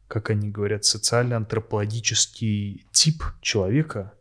[0.07, 4.13] как они говорят, социально-антропологический тип человека.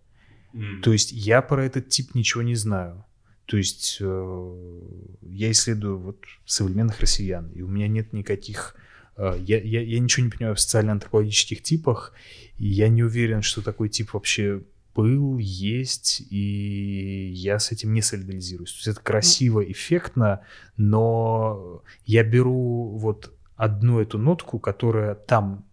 [0.54, 0.80] Mm.
[0.80, 3.04] То есть я про этот тип ничего не знаю.
[3.46, 4.80] То есть э,
[5.22, 8.74] я исследую вот современных россиян, и у меня нет никаких...
[9.16, 12.12] Э, я, я, я ничего не понимаю в социально-антропологических типах,
[12.58, 14.62] и я не уверен, что такой тип вообще
[14.94, 18.72] был, есть, и я с этим не солидаризируюсь.
[18.72, 20.40] То есть это красиво, эффектно,
[20.76, 25.64] но я беру вот одну эту нотку, которая там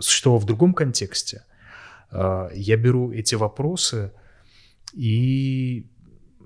[0.00, 1.44] существовала в другом контексте,
[2.10, 4.12] а, я беру эти вопросы
[4.92, 5.86] и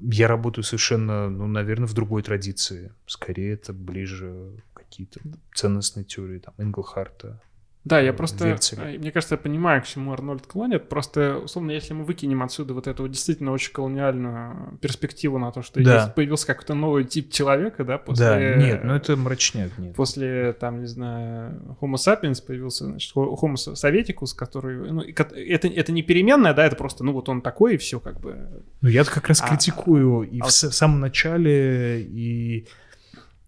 [0.02, 2.93] я работаю совершенно, ну, наверное, в другой традиции.
[3.06, 5.20] Скорее, это ближе какие-то
[5.55, 7.40] ценностные теории, там, Инглхарта,
[7.86, 8.76] да, я просто, версии.
[8.76, 10.88] Э, мне кажется, я понимаю, к чему Арнольд клонит.
[10.88, 15.80] Просто, условно, если мы выкинем отсюда вот эту действительно очень колониальную перспективу на то, что
[15.80, 16.02] да.
[16.02, 18.26] есть, появился какой-то новый тип человека, да, после...
[18.26, 19.94] Да, нет, ну это мрачняк, нет.
[19.94, 24.90] После, там, не знаю, Homo sapiens появился, значит, Homo советикус, который...
[24.90, 28.18] Ну, это, это не переменная, да, это просто, ну, вот он такой, и все как
[28.18, 28.64] бы...
[28.80, 32.66] Ну, я как раз а, критикую и а, в, в самом начале, и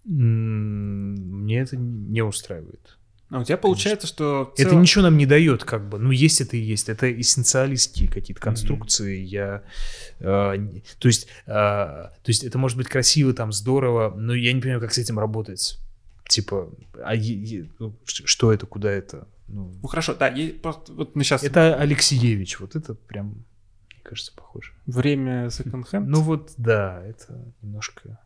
[0.05, 2.98] мне это не устраивает.
[3.29, 4.53] А у тебя получается, что...
[4.55, 4.71] Целом...
[4.71, 5.99] Это ничего нам не дает, как бы.
[5.99, 6.89] Ну, есть это и есть.
[6.89, 9.19] Это эссенциалистские какие-то конструкции.
[9.19, 9.25] Mm-hmm.
[9.25, 9.63] Я...
[10.19, 11.27] Э, то есть...
[11.45, 14.97] Э, то есть это может быть красиво, там, здорово, но я не понимаю, как с
[14.97, 15.77] этим работать.
[16.27, 16.71] Типа,
[17.03, 19.27] а е, ну, что это, куда это?
[19.47, 21.43] Ну, ну хорошо, да, е, просто, вот мы сейчас...
[21.43, 23.45] Это Алексеевич, вот это прям,
[23.93, 24.73] мне кажется, похоже.
[24.87, 26.07] Время секонд-хенд?
[26.07, 28.19] Ну вот, да, это немножко...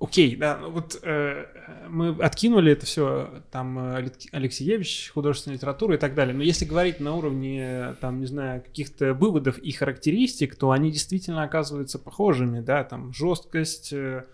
[0.00, 1.46] Окей, да, ну вот э,
[1.88, 6.34] мы откинули это все, там э, Алексеевич, художественная литература и так далее.
[6.34, 11.44] Но если говорить на уровне, там, не знаю, каких-то выводов и характеристик, то они действительно
[11.44, 14.24] оказываются похожими, да, там жесткость, э,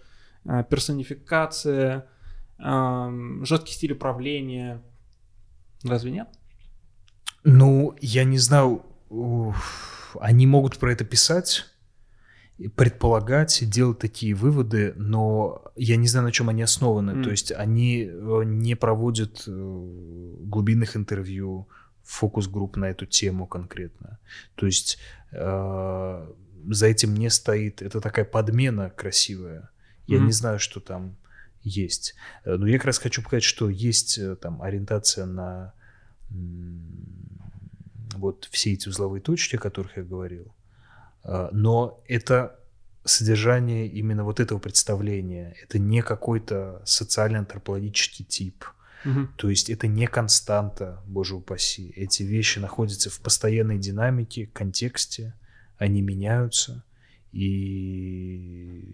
[0.46, 2.06] э персонификация,
[2.58, 4.82] э, жесткий стиль управления.
[5.84, 6.28] Разве нет?
[7.44, 8.82] Ну, я не знаю,
[10.18, 11.66] они могут про это писать
[12.68, 17.12] предполагать, делать такие выводы, но я не знаю, на чем они основаны.
[17.12, 17.22] Mm.
[17.24, 21.68] То есть они э, не проводят э, глубинных интервью,
[22.02, 24.18] фокус-групп на эту тему конкретно.
[24.56, 24.98] То есть
[25.32, 26.32] э,
[26.70, 27.82] за этим не стоит.
[27.82, 29.70] Это такая подмена красивая.
[30.06, 30.24] Я mm.
[30.24, 31.16] не знаю, что там
[31.62, 32.14] есть.
[32.44, 35.72] Э, но я как раз хочу показать, что есть там ориентация на
[38.14, 40.54] вот все эти узловые точки, о которых я говорил.
[41.22, 42.58] А, но это
[43.04, 45.54] содержание именно вот этого представления.
[45.62, 48.64] Это не какой-то социально-антропологический тип.
[49.04, 49.28] Угу.
[49.36, 51.92] То есть это не константа, боже упаси.
[51.96, 55.34] Эти вещи находятся в постоянной динамике, контексте,
[55.78, 56.84] они меняются,
[57.32, 58.84] и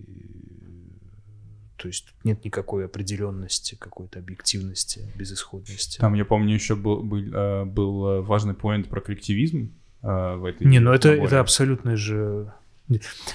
[1.77, 5.99] то есть нет никакой определенности, какой-то объективности, безысходности.
[5.99, 10.67] Там, я помню, еще был, был, э, был важный поинт про коллективизм, э, в этой
[10.67, 12.53] Не, ну это, это абсолютно же...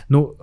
[0.07, 0.38] Ну,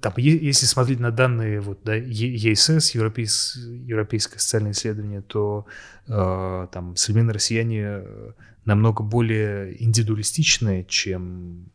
[0.00, 5.66] там, если смотреть на данные вот, да, ЕСС, Европейс, Европейское социальное исследование, то
[6.06, 8.32] э, там современные россияне э,
[8.64, 11.70] намного более индивидуалистичные, чем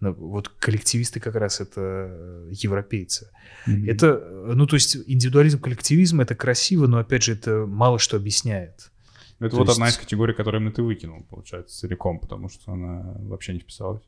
[0.00, 2.10] вот коллективисты как раз это
[2.50, 3.30] европейцы.
[3.66, 3.90] Mm-hmm.
[3.90, 8.90] Это, ну то есть индивидуализм, коллективизм это красиво, но опять же это мало что объясняет.
[9.38, 9.78] Это То вот есть...
[9.78, 14.02] одна из категорий, которую ты выкинул, получается, целиком, потому что она вообще не вписалась.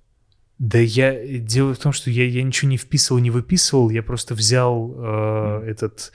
[0.58, 1.38] Да я...
[1.38, 4.96] Дело в том, что я, я ничего не вписывал, не выписывал, я просто взял э,
[4.96, 5.64] mm.
[5.64, 6.12] этот,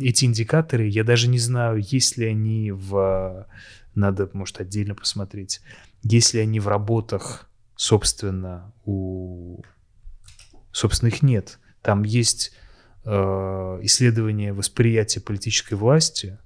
[0.00, 3.46] эти индикаторы, я даже не знаю, есть ли они в...
[3.94, 5.60] Надо, может, отдельно посмотреть.
[6.02, 9.62] Есть ли они в работах, собственно, у...
[10.72, 11.58] Собственно, их нет.
[11.82, 12.52] Там есть
[13.04, 13.10] э,
[13.82, 16.38] исследование восприятия политической власти,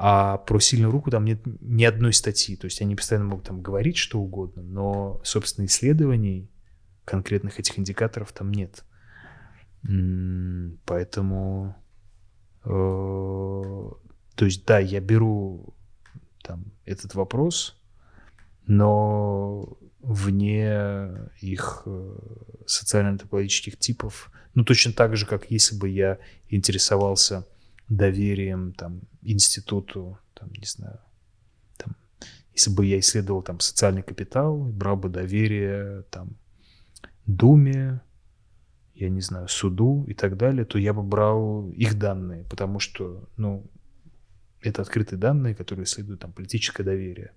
[0.00, 2.54] а про сильную руку там нет ни одной статьи.
[2.54, 6.48] То есть они постоянно могут там говорить что угодно, но, собственно, исследований
[7.04, 8.84] конкретных этих индикаторов там нет.
[10.84, 11.74] Поэтому,
[12.64, 15.74] э, то есть, да, я беру
[16.44, 17.76] там этот вопрос,
[18.68, 21.10] но вне
[21.40, 22.18] их э,
[22.66, 26.18] социально-антропологических типов, ну, точно так же, как если бы я
[26.48, 27.46] интересовался
[27.88, 31.00] доверием там институту, там, не знаю,
[31.76, 31.96] там,
[32.52, 36.36] если бы я исследовал там социальный капитал, брал бы доверие там
[37.26, 38.00] Думе,
[38.94, 43.28] я не знаю, суду и так далее, то я бы брал их данные, потому что,
[43.36, 43.70] ну,
[44.60, 47.32] это открытые данные, которые исследуют там политическое доверие.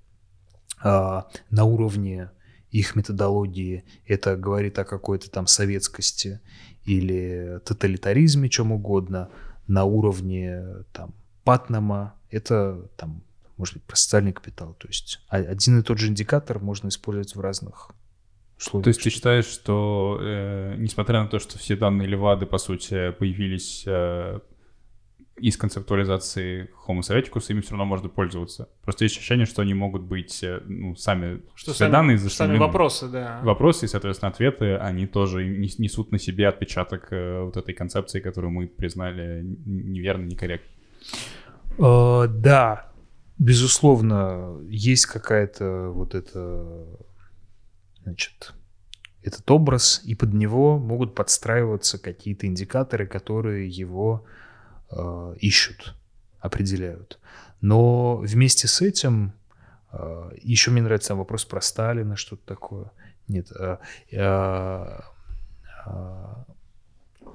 [0.84, 2.32] А на уровне
[2.72, 6.40] их методологии это говорит о какой-то там советскости
[6.86, 9.30] или тоталитаризме, чем угодно.
[9.72, 11.14] На уровне там
[11.46, 13.24] Патнама это там
[13.56, 14.76] может быть про социальный капитал.
[14.78, 17.92] То есть один и тот же индикатор можно использовать в разных
[18.60, 18.84] условиях.
[18.84, 23.12] То есть ты считаешь, что э, несмотря на то, что все данные Левады, по сути,
[23.12, 24.40] появились э,
[25.38, 28.70] из концептуализации Homo Sovieticus, ими все равно можно пользоваться.
[28.84, 33.08] Просто есть ощущение, что они могут быть, э, ну, сами, что сами, данные Сами вопросы,
[33.08, 33.40] да.
[33.44, 38.52] Вопросы и, соответственно, ответы, они тоже несут на себе отпечаток э, вот этой концепции, которую
[38.52, 40.70] мы признали неверно, некорректно.
[41.78, 42.92] Uh, да,
[43.40, 46.86] безусловно, есть какая-то вот эта,
[48.04, 48.54] значит,
[49.24, 54.26] этот образ, и под него могут подстраиваться какие-то индикаторы, которые его
[54.92, 55.96] э, ищут,
[56.40, 57.20] определяют.
[57.62, 59.34] Но вместе с этим
[59.92, 62.92] э, еще мне нравится вопрос про Сталина, что-то такое.
[63.28, 63.52] Нет.
[63.58, 63.78] Э,
[64.12, 65.00] э,
[65.86, 66.36] э,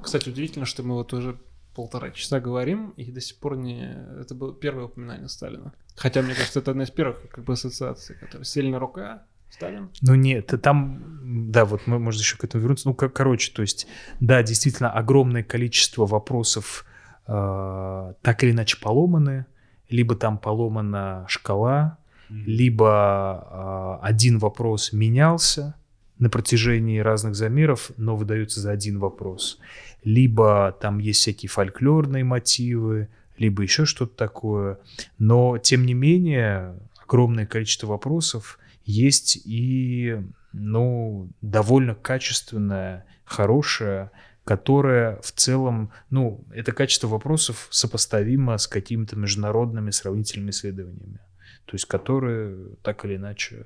[0.03, 1.39] Кстати, удивительно, что мы вот уже
[1.75, 3.97] полтора часа говорим, и до сих пор не...
[4.21, 5.75] Это было первое упоминание Сталина.
[5.95, 9.91] Хотя, мне кажется, это одна из первых как бы ассоциаций, которая сильная рука, Сталин?
[10.03, 12.89] Ну нет, там, да, вот мы, может, еще к этому вернуться.
[12.89, 13.87] Ну, как, короче, то есть,
[14.21, 16.85] да, действительно, огромное количество вопросов
[17.27, 19.47] э, так или иначе поломаны,
[19.89, 21.99] либо там поломана шкала,
[22.29, 22.45] mm-hmm.
[22.45, 25.75] либо э, один вопрос менялся
[26.19, 29.59] на протяжении разных замеров, но выдается за один вопрос.
[30.03, 33.09] Либо там есть всякие фольклорные мотивы,
[33.39, 34.79] либо еще что-то такое.
[35.19, 40.23] Но, тем не менее, огромное количество вопросов есть и,
[40.53, 44.11] ну, довольно качественная, хорошая
[44.47, 51.19] которая в целом, ну, это качество вопросов сопоставимо с какими-то международными сравнительными исследованиями,
[51.65, 53.65] то есть которые так или иначе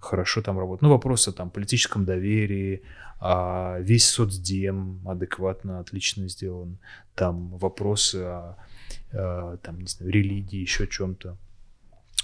[0.00, 0.82] хорошо там работают.
[0.82, 2.82] Ну, вопросы там политическом доверии,
[3.20, 6.78] а весь соцдем адекватно, отлично сделан,
[7.14, 8.56] там вопросы о,
[9.12, 11.36] там, не знаю, религии, еще чем-то.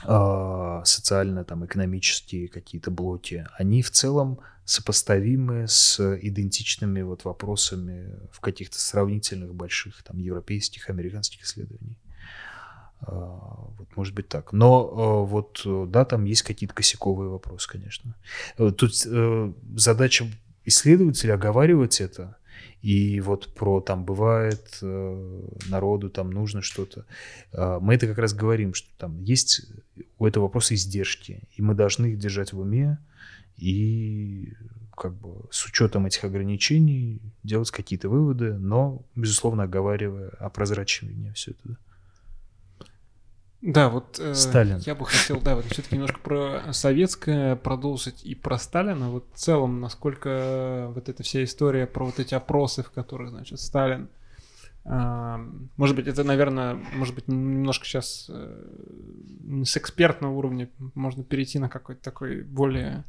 [0.03, 8.41] А, социально, там, экономические какие-то блоки, они в целом сопоставимы с идентичными вот вопросами в
[8.41, 11.99] каких-то сравнительных больших там европейских, американских исследований.
[13.01, 13.13] А,
[13.79, 14.53] вот, может быть так.
[14.53, 18.15] Но а, вот, да, там есть какие-то косяковые вопросы, конечно.
[18.57, 20.27] Тут э, задача
[20.65, 22.37] исследователя оговаривать это,
[22.83, 27.07] и вот про там бывает э, народу там нужно что-то.
[27.53, 29.63] Э, мы это как раз говорим, что там есть
[30.19, 32.99] у этого вопроса издержки, и мы должны их держать в уме
[33.57, 34.53] и
[34.97, 41.77] как бы с учетом этих ограничений делать какие-то выводы, но, безусловно, оговаривая, опрозрачивание все это.
[43.65, 43.89] Да.
[43.89, 44.79] Вот э, Сталин.
[44.85, 49.09] я бы хотел, да, вот все-таки немножко про советское продолжить и про Сталина.
[49.09, 53.59] Вот в целом, насколько вот эта вся история про вот эти опросы, в которых, значит,
[53.59, 54.11] Сталин,
[54.85, 55.49] э,
[55.79, 61.71] может быть, это, наверное, может быть, немножко сейчас э, с экспертного уровня можно перейти на
[61.71, 63.05] какой-то такой более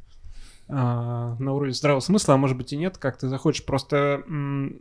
[0.68, 3.64] на уровень здравого смысла, а может быть и нет, как ты захочешь.
[3.64, 4.24] Просто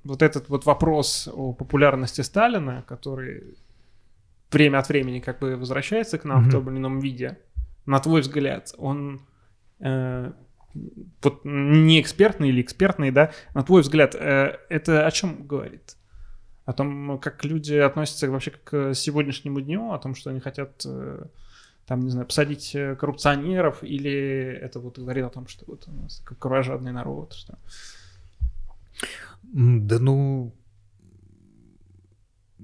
[0.03, 3.55] вот этот вот вопрос о популярности Сталина, который
[4.51, 6.47] время от времени как бы возвращается к нам mm-hmm.
[6.47, 7.37] в том или ином виде,
[7.85, 9.21] на твой взгляд, он
[9.79, 10.31] э,
[11.21, 15.95] вот не экспертный или экспертный, да, на твой взгляд, э, это о чем говорит?
[16.65, 21.25] О том, как люди относятся вообще к сегодняшнему дню, о том, что они хотят, э,
[21.87, 25.91] там, не знаю, посадить э, коррупционеров, или это вот говорит о том, что вот у
[25.91, 27.57] нас кровожадный народ, что...
[29.43, 30.53] Да ну,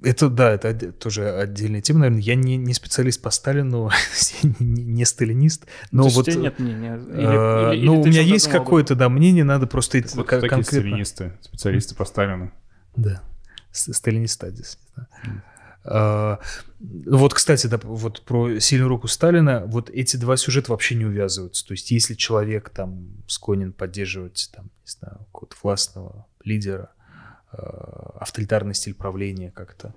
[0.02, 2.22] это, да, это тоже отдельная тема, наверное.
[2.22, 3.92] Я не, не специалист по Сталину,
[4.60, 6.28] не, не сталинист, но То вот...
[6.28, 6.96] у тебя нет мнения?
[6.96, 10.02] Или, э, или, ну, или у меня есть какое-то, да, мнение, надо просто...
[10.02, 10.80] Так вот такие конкретно...
[10.80, 12.52] сталинисты, специалисты по Сталину.
[12.96, 13.22] Да,
[13.72, 14.80] сталинист стадис.
[14.96, 15.08] Да.
[15.84, 16.40] Uh,
[16.80, 21.66] вот, кстати, да, вот про сильную руку Сталина, вот эти два сюжета вообще не увязываются.
[21.66, 26.92] То есть, если человек там склонен поддерживать, там, не знаю, какого-то властного лидера,
[27.52, 29.94] авторитарный стиль правления как-то.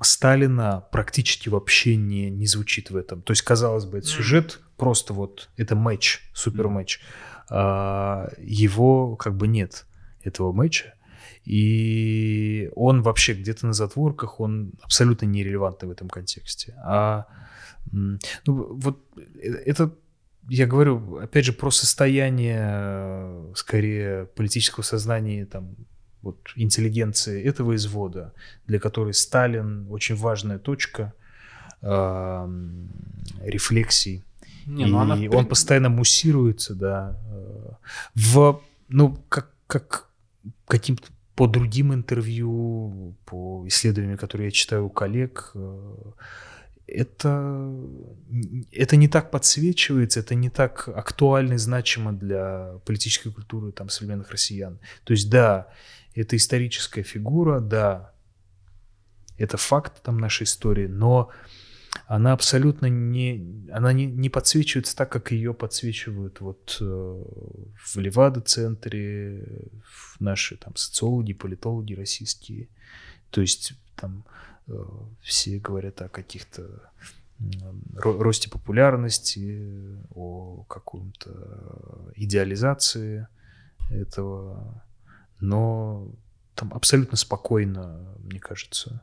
[0.00, 3.22] Сталина практически вообще не, не звучит в этом.
[3.22, 7.00] То есть, казалось бы, это сюжет просто вот, это матч, супер матч.
[7.48, 9.86] А, его как бы нет,
[10.22, 10.94] этого матча.
[11.44, 16.74] И он вообще где-то на затворках, он абсолютно нерелевантный в этом контексте.
[16.84, 17.26] А
[17.90, 19.92] ну, вот э, это,
[20.48, 25.74] я говорю, опять же, про состояние, скорее, политического сознания там,
[26.22, 28.32] вот, интеллигенции этого извода,
[28.66, 31.12] для которой Сталин очень важная точка
[31.80, 32.48] э,
[33.42, 34.24] рефлексий.
[34.66, 35.36] Не, ну и она...
[35.36, 37.70] он постоянно муссируется, да, э,
[38.14, 40.08] в, ну, как, как
[40.66, 45.94] каким-то по другим интервью, по исследованиям, которые я читаю у коллег, э,
[46.86, 47.72] это,
[48.70, 54.30] это не так подсвечивается, это не так актуально и значимо для политической культуры там, современных
[54.30, 54.78] россиян.
[55.04, 55.68] То есть, да,
[56.14, 58.12] это историческая фигура, да,
[59.38, 61.30] это факт там нашей истории, но
[62.14, 69.70] она абсолютно не, она не, не подсвечивается так, как ее подсвечивают вот э, в Левада-центре,
[70.20, 72.68] наши там социологи, политологи российские.
[73.30, 74.26] То есть там
[74.68, 74.72] э,
[75.22, 76.92] все говорят о каких-то
[77.94, 83.26] росте популярности, о каком-то идеализации
[83.90, 84.84] этого
[85.40, 86.08] но
[86.54, 89.02] там абсолютно спокойно, мне кажется,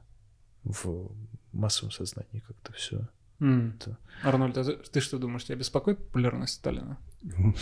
[0.63, 1.11] в
[1.53, 3.07] массовом сознании как-то все.
[3.39, 3.75] Mm.
[3.75, 3.97] Это...
[4.23, 6.97] Арнольд, а ты что думаешь, тебя беспокоит популярность Сталина?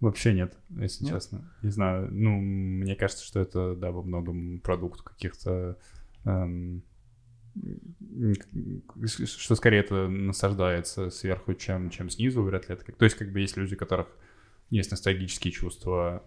[0.00, 1.14] Вообще нет, если нет?
[1.14, 1.50] честно.
[1.62, 5.78] Не знаю, ну, мне кажется, что это, да, во многом продукт каких-то...
[6.24, 6.82] Эм,
[9.14, 12.92] что скорее это насаждается сверху, чем, чем снизу, вряд ли это...
[12.92, 14.08] То есть, как бы есть люди, у которых
[14.68, 16.22] есть ностальгические чувства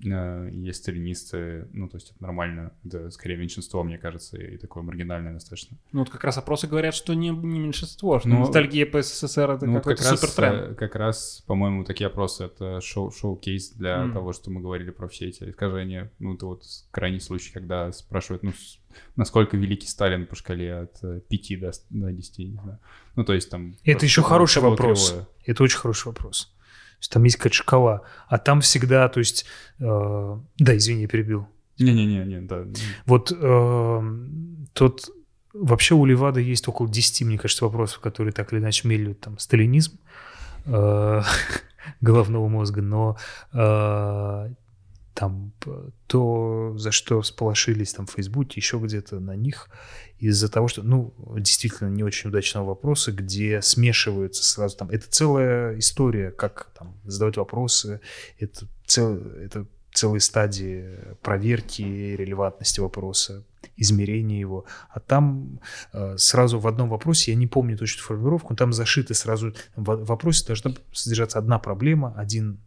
[0.00, 5.34] есть сталинисты, ну, то есть это нормально, это скорее меньшинство, мне кажется, и такое маргинальное
[5.34, 5.76] достаточно.
[5.92, 9.50] Ну, вот как раз опросы говорят, что не, не меньшинство, что ну, ностальгия по СССР—
[9.52, 10.60] это ну, какой-то как супертренд.
[10.60, 14.12] Раз, э, как раз, по-моему, такие опросы— это шоу, шоу-кейс для mm.
[14.12, 16.10] того, что мы говорили про все эти искажения.
[16.18, 18.52] Ну, это вот крайний случай, когда спрашивают, ну,
[19.16, 22.78] насколько великий Сталин по шкале от 5 э, до, до 10, не знаю.
[23.14, 23.76] Ну, то есть там...
[23.84, 25.10] Это еще хороший вопрос.
[25.10, 25.28] Кривое.
[25.46, 26.52] Это очень хороший вопрос
[27.02, 29.44] есть там есть какая-то шкала, а там всегда, то есть,
[29.80, 31.48] э, да, извини, я перебил.
[31.78, 32.64] Не-не-не, не, да.
[33.06, 34.18] Вот э,
[34.72, 35.10] тот,
[35.52, 39.38] вообще у Левада есть около 10, мне кажется, вопросов, которые так или иначе мелют там
[39.38, 39.98] сталинизм
[40.66, 41.22] э,
[42.00, 43.16] головного мозга, но
[43.52, 44.54] э,
[45.14, 45.52] там
[46.06, 49.68] то, за что всполошились там в Фейсбуке, еще где-то на них,
[50.18, 55.78] из-за того, что, ну, действительно не очень удачного вопроса, где смешиваются сразу там, это целая
[55.78, 58.00] история, как там задавать вопросы,
[58.38, 63.44] это, цел, это целые стадии проверки релевантности вопроса,
[63.76, 64.64] измерения его.
[64.88, 65.60] А там
[65.92, 70.46] э, сразу в одном вопросе, я не помню точно формулировку, там зашиты сразу, в вопросе
[70.46, 72.58] должна содержаться одна проблема, один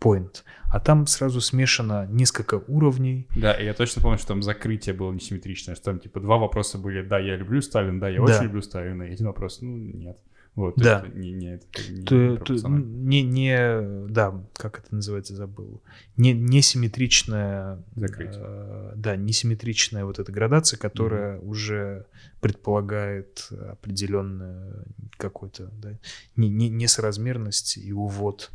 [0.00, 0.42] point.
[0.70, 3.26] А там сразу смешано несколько уровней.
[3.34, 6.78] Да, и я точно помню, что там закрытие было несимметричное, что там типа два вопроса
[6.78, 8.24] были, да, я люблю Сталина, да, я да.
[8.24, 10.18] очень люблю Сталина, и один вопрос, ну, нет.
[10.58, 11.04] Вот, да.
[11.06, 12.02] Это не, не, это не,
[12.36, 15.80] то, не, не, да, как это называется, забыл.
[16.16, 18.42] Не, несимметричная, Закрытие.
[18.44, 21.46] Э, да, несимметричная вот эта градация, которая mm-hmm.
[21.46, 22.06] уже
[22.40, 24.84] предполагает определенную
[25.16, 25.92] какой-то, да,
[26.34, 28.50] не, не, несоразмерность и увод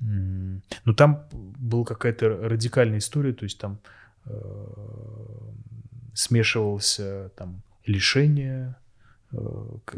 [0.00, 3.78] ну, там была какая-то радикальная история, то есть там
[4.26, 4.32] э,
[6.14, 8.76] смешивался там лишение,
[9.32, 9.38] э,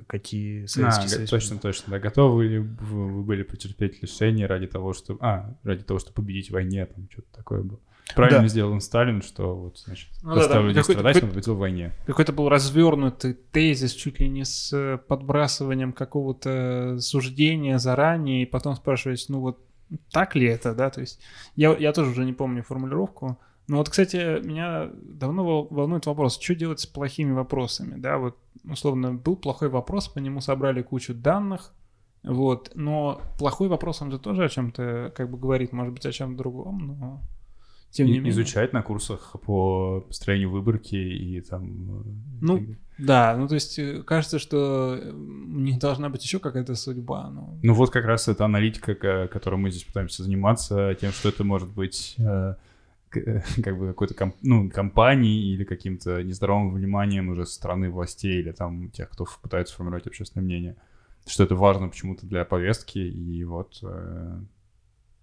[0.07, 1.31] какие Советский а, Союз...
[1.31, 1.99] Точно, точно, да.
[1.99, 5.19] Готовы ли вы были потерпеть лишение ради того, чтобы...
[5.23, 7.81] А, ради того, чтобы победить в войне, там что-то такое было.
[8.15, 8.49] Правильно да.
[8.49, 10.83] сделал Сталин, что вот, значит, ну, заставили да, да.
[10.83, 11.93] страдать, он победил в войне.
[12.07, 19.25] Какой-то был развернутый тезис, чуть ли не с подбрасыванием какого-то суждения заранее, и потом спрашивать,
[19.29, 19.65] ну вот
[20.11, 21.21] так ли это, да, то есть
[21.57, 23.39] я, я тоже уже не помню формулировку,
[23.69, 29.15] но вот, кстати, меня давно волнует вопрос, что делать с плохими вопросами, да, вот, условно,
[29.15, 31.73] был плохой вопрос, по нему собрали кучу данных,
[32.23, 36.13] вот, но плохой вопрос, он же тоже о чем-то, как бы, говорит, может быть, о
[36.13, 37.21] чем-то другом, но
[37.91, 38.31] тем не менее.
[38.31, 42.01] Изучать на курсах по построению выборки и там...
[42.01, 42.05] Э,
[42.41, 42.67] ну,
[42.99, 47.31] да, ну то есть э, кажется, что э, у них должна быть еще какая-то судьба.
[47.31, 47.59] Но...
[47.63, 48.95] Ну вот как раз это аналитика,
[49.27, 52.17] которой мы здесь пытаемся заниматься, тем, что это может быть
[53.11, 58.53] как бы какой-то комп, ну, компании или каким-то нездоровым вниманием уже со стороны властей или
[58.53, 60.77] там тех, кто пытается формировать общественное мнение,
[61.27, 63.83] что это важно почему-то для повестки, и вот,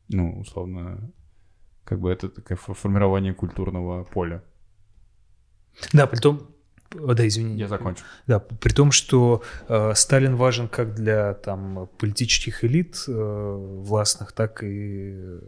[0.10, 1.11] ну, условно,
[1.88, 4.43] как бы это такое фо- формирование культурного поля.
[5.93, 6.47] Да, при том,
[6.91, 7.57] да, извини.
[7.57, 8.03] Я закончу.
[8.27, 14.64] Да, при том, что э, Сталин важен как для там политических элит э, властных, так
[14.64, 15.39] и э,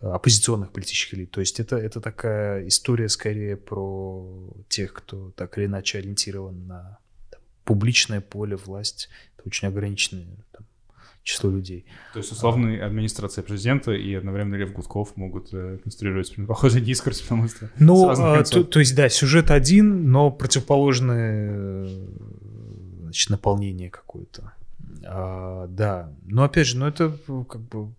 [0.00, 1.30] оппозиционных политических элит.
[1.30, 6.98] То есть это, это такая история скорее про тех, кто так или иначе ориентирован на
[7.30, 9.08] там, публичное поле, власть.
[9.38, 10.63] Это очень ограниченное там,
[11.24, 11.86] число людей.
[12.12, 17.48] То есть, условно, администрация президента и одновременно Лев Гудков могут э, конструировать похожий дискурс, потому
[17.48, 21.88] что Ну, а, то, то есть, да, сюжет один, но противоположное
[23.02, 24.52] значит, наполнение какое-то.
[25.06, 27.16] А, да, но опять же, ну это
[27.48, 27.92] как бы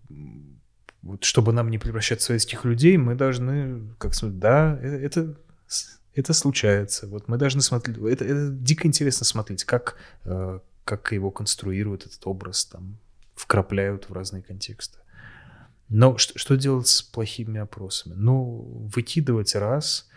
[1.01, 5.35] вот чтобы нам не превращать в советских людей, мы должны, как сказать, да, э- это
[6.13, 7.07] это случается.
[7.07, 12.25] Вот мы должны смотреть, это, это дико интересно смотреть, как э, как его конструируют этот
[12.25, 12.97] образ, там
[13.35, 14.99] вкрапляют в разные контексты.
[15.89, 18.13] Но что, что делать с плохими опросами?
[18.15, 20.09] Ну, выкидывать раз,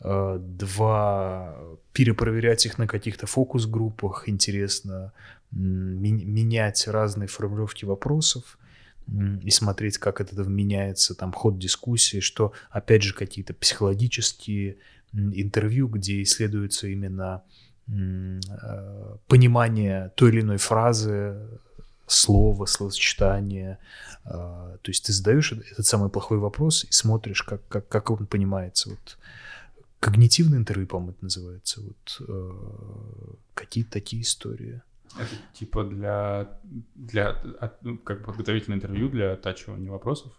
[0.00, 1.56] э, два,
[1.92, 5.12] перепроверять их на каких-то фокус-группах, интересно,
[5.50, 8.58] менять разные формулировки вопросов
[9.42, 14.78] и смотреть, как это меняется, там, ход дискуссии, что, опять же, какие-то психологические
[15.12, 17.44] интервью, где исследуется именно
[17.86, 18.40] э,
[19.28, 21.36] понимание той или иной фразы,
[22.06, 23.78] слова, словосочетания.
[24.24, 28.26] э, То есть ты задаешь этот самый плохой вопрос и смотришь, как, как, как он
[28.26, 28.90] понимается.
[28.90, 29.18] Вот
[30.00, 31.80] когнитивное интервью, по-моему, это называется.
[31.80, 32.50] Вот э,
[33.54, 34.82] какие-то такие истории.
[35.18, 36.58] Это типа для,
[36.94, 37.34] для
[38.04, 40.32] как подготовительное интервью для оттачивания вопросов.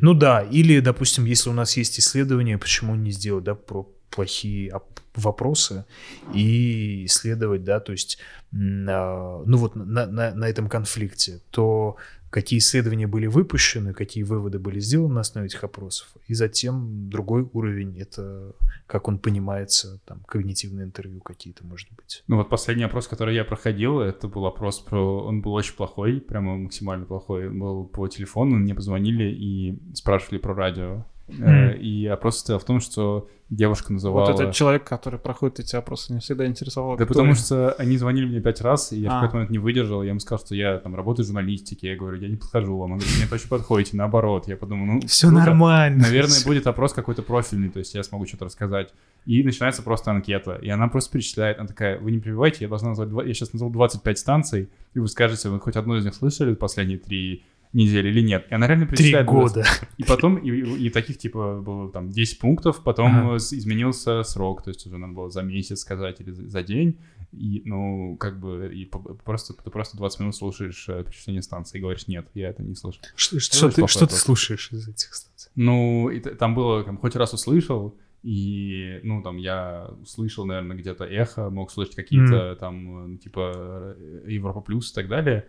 [0.00, 4.72] Ну да, или, допустим, если у нас есть исследование, почему не сделать, да, про плохие
[4.74, 5.84] оп- вопросы
[6.32, 8.18] и исследовать, да, то есть,
[8.52, 11.96] а, ну вот на, на, на этом конфликте, то
[12.30, 17.48] какие исследования были выпущены, какие выводы были сделаны на основе этих опросов, и затем другой
[17.52, 18.52] уровень, это
[18.88, 22.24] как он понимается, там, когнитивные интервью какие-то, может быть.
[22.26, 25.24] Ну вот последний опрос, который я проходил, это был опрос про...
[25.24, 27.48] Он был очень плохой, прямо максимально плохой.
[27.48, 31.04] Он был по телефону, мне позвонили и спрашивали про радио.
[31.40, 31.76] Э.
[31.76, 34.30] И опрос состоял в том, что девушка называла...
[34.30, 36.96] Вот этот человек, который проходит эти опросы, не всегда интересовал.
[36.96, 39.14] Да потому что они звонили мне пять раз, и я в А.
[39.16, 40.02] какой-то момент не выдержал.
[40.02, 41.90] Я им сказал, что я там работаю в журналистике.
[41.90, 42.92] Я говорю, я не подхожу вам.
[42.92, 43.96] Они говорят, нет, очень подходите.
[43.96, 44.48] Наоборот.
[44.48, 45.44] Я подумал, ну, Все круто.
[45.44, 46.02] нормально.
[46.02, 48.92] Наверное, будет опрос какой-то профильный, то есть я смогу что-то рассказать.
[49.26, 50.56] И начинается просто анкета.
[50.56, 51.58] И она просто перечисляет.
[51.58, 53.08] Она такая, вы не перебивайте, я должна назвать...
[53.26, 56.98] Я сейчас назвал 25 станций, и вы скажете, вы хоть одну из них слышали последние
[56.98, 58.46] три недели или нет.
[58.50, 59.26] И она реально Три перечисляет...
[59.26, 59.64] года.
[59.96, 63.36] И потом, и, и таких, типа, было там 10 пунктов, потом Ага.
[63.36, 66.98] изменился срок, то есть уже надо было за месяц сказать или за, день,
[67.32, 68.90] и, ну, как бы, и
[69.24, 72.74] просто, ты просто 20 минут слушаешь э, перечисление станций и говоришь, нет, я это не
[72.74, 73.00] слышу.
[73.14, 75.50] Что, что ты, что ты слушаешь из этих станций?
[75.54, 81.04] Ну, и там было, там, хоть раз услышал, и, ну, там, я слышал, наверное, где-то
[81.04, 83.52] эхо, мог слышать какие-то там, э, типа,
[83.96, 85.46] э, Европа Плюс и так далее.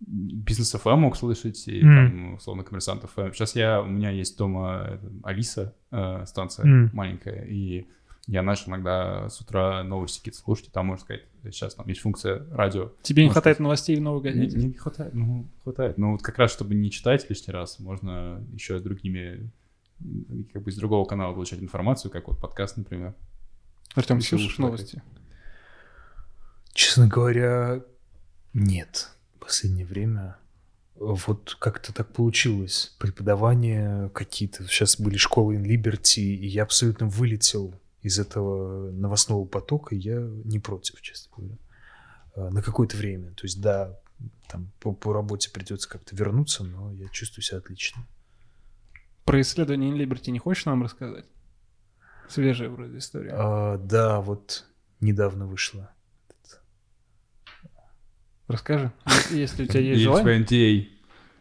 [0.00, 1.94] Бизнес ФМ мог слышать, и Мгм.
[1.94, 3.32] там, условно, Коммерсант ФМ.
[3.32, 6.90] Сейчас я, у меня есть дома э, Алиса, э, станция Мгм.
[6.94, 7.86] маленькая, и
[8.28, 12.00] я начал иногда с утра новости какие-то слушать, и там, можно сказать, сейчас там есть
[12.00, 12.92] функция радио.
[13.02, 14.56] Тебе не хватает новостей в новой Не, газете?
[14.58, 15.98] не- не хватает, ну, хватает.
[15.98, 19.50] Но вот как раз, чтобы не читать лишний раз, можно еще другими,
[20.52, 23.14] как бы из другого канала получать информацию, как вот подкаст, например.
[23.96, 25.02] Артем, Если слушаешь новости?
[26.72, 27.82] Честно говоря,
[28.52, 29.08] нет.
[29.48, 30.36] В последнее время
[30.94, 32.94] вот как-то так получилось.
[32.98, 34.64] Преподавание какие-то.
[34.64, 39.94] Сейчас были школы in Liberty, и я абсолютно вылетел из этого новостного потока.
[39.94, 41.56] Я не против, честно говоря.
[42.36, 43.30] А, На какое-то время.
[43.30, 43.98] То есть, да,
[44.48, 48.06] там по, по работе придется как-то вернуться, но я чувствую себя отлично.
[49.24, 51.24] Про исследование In Liberty не хочешь нам рассказать?
[52.28, 53.30] Свежая вроде история.
[53.32, 54.66] А, да, вот
[55.00, 55.90] недавно вышло.
[58.48, 58.90] Расскажи,
[59.30, 60.40] если у тебя есть желание.
[60.40, 60.86] NDA.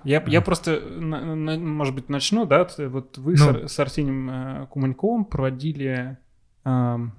[0.04, 2.68] Я, я просто, на- на- может быть, начну, да?
[2.78, 3.68] Вот вы Ну.
[3.68, 6.18] с, с Арсением э, Куманьковым проводили,
[6.64, 7.14] ам,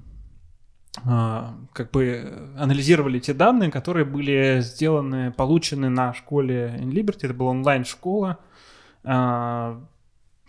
[1.04, 7.20] а, как бы э, анализировали те данные, которые были сделаны, получены на школе In Liberty.
[7.24, 8.38] Это была онлайн-школа,
[9.04, 9.80] а,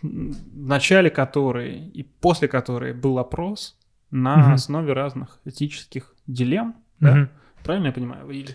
[0.02, 3.76] м, в начале которой и после которой был опрос
[4.10, 4.52] на Мгм.
[4.54, 6.74] основе разных этических дилемм.
[7.00, 7.14] Да?
[7.14, 7.28] Мгм.
[7.64, 8.28] Правильно я понимаю?
[8.30, 8.54] Или...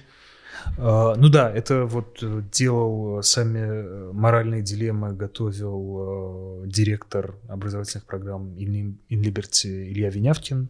[0.78, 8.06] А, Ну да, это вот э, делал э, сами э, моральные дилеммы, готовил директор образовательных
[8.06, 10.70] программ In Liberty Илья Винявкин.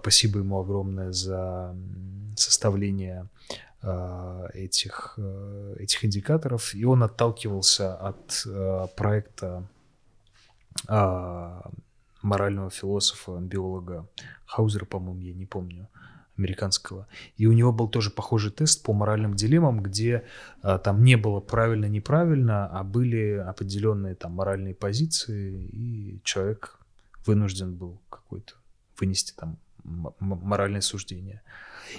[0.00, 1.74] Спасибо ему огромное за
[2.36, 3.28] составление
[4.52, 5.18] этих,
[5.78, 6.74] этих индикаторов.
[6.74, 8.46] И он отталкивался от
[8.94, 9.64] проекта
[10.86, 11.62] а,
[12.22, 14.06] морального философа, биолога
[14.46, 15.88] Хаузера, по-моему, я не помню,
[16.40, 17.06] американского.
[17.36, 20.24] И у него был тоже похожий тест по моральным дилеммам, где
[20.62, 26.78] а, там не было правильно-неправильно, а были определенные там моральные позиции, и человек
[27.26, 28.54] вынужден был какой-то
[28.98, 31.42] вынести там моральное суждение.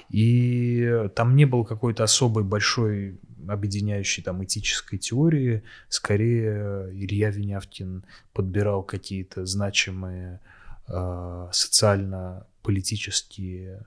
[0.10, 5.64] И там не было какой-то особой большой объединяющей там этической теории.
[5.90, 8.04] Скорее Илья Винявкин
[8.34, 10.40] подбирал какие-то значимые
[10.88, 13.86] э, социально-политические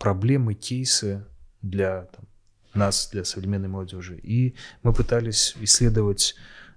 [0.00, 1.24] проблемы, кейсы
[1.62, 2.24] для там,
[2.74, 4.18] нас, для современной молодежи.
[4.18, 6.34] И мы пытались исследовать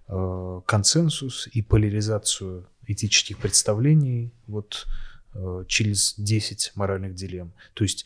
[0.09, 4.85] э, консенсус и поляризацию этических представлений вот
[5.33, 7.53] э, через 10 моральных дилемм.
[7.73, 8.05] То есть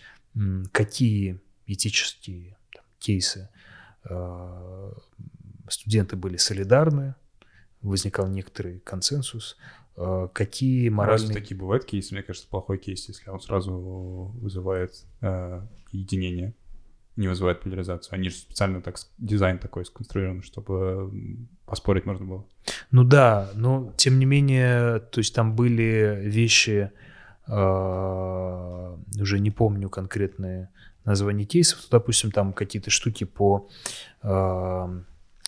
[0.71, 3.49] какие этические там, кейсы
[4.07, 4.91] э,
[5.67, 7.15] студенты были солидарны,
[7.81, 9.57] возникал некоторый консенсус,
[10.33, 11.27] какие моральные...
[11.27, 12.13] Разве такие бывают кейсы?
[12.13, 13.73] Мне кажется, плохой кейс, если он сразу
[14.39, 14.91] вызывает
[15.21, 15.61] э,
[15.91, 16.53] единение,
[17.15, 18.13] не вызывает поляризацию.
[18.13, 21.11] Они же специально так, дизайн такой сконструирован, чтобы
[21.65, 22.45] поспорить можно было.
[22.91, 26.91] Ну да, но тем не менее, то есть там были вещи,
[27.47, 30.69] а, уже не помню конкретные
[31.05, 33.67] названия кейсов, то, допустим, там какие-то штуки по
[34.21, 35.01] а,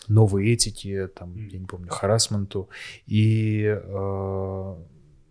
[0.10, 2.70] новой этике, там, я не помню, харасменту,
[3.08, 4.78] и а,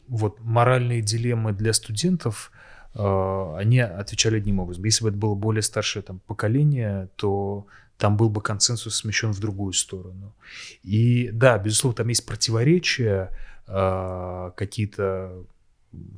[0.08, 2.50] вот моральные дилеммы для студентов,
[2.94, 4.84] они отвечали одним образом.
[4.84, 7.66] Если бы это было более старшее там, поколение, то
[7.98, 10.34] там был бы консенсус смещен в другую сторону.
[10.82, 13.30] И да, безусловно, там есть противоречия,
[13.66, 15.44] какие-то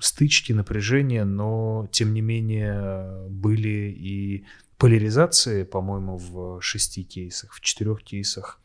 [0.00, 4.44] стычки, напряжения, но тем не менее были и
[4.80, 8.58] поляризации, по-моему, в шести кейсах, в четырех кейсах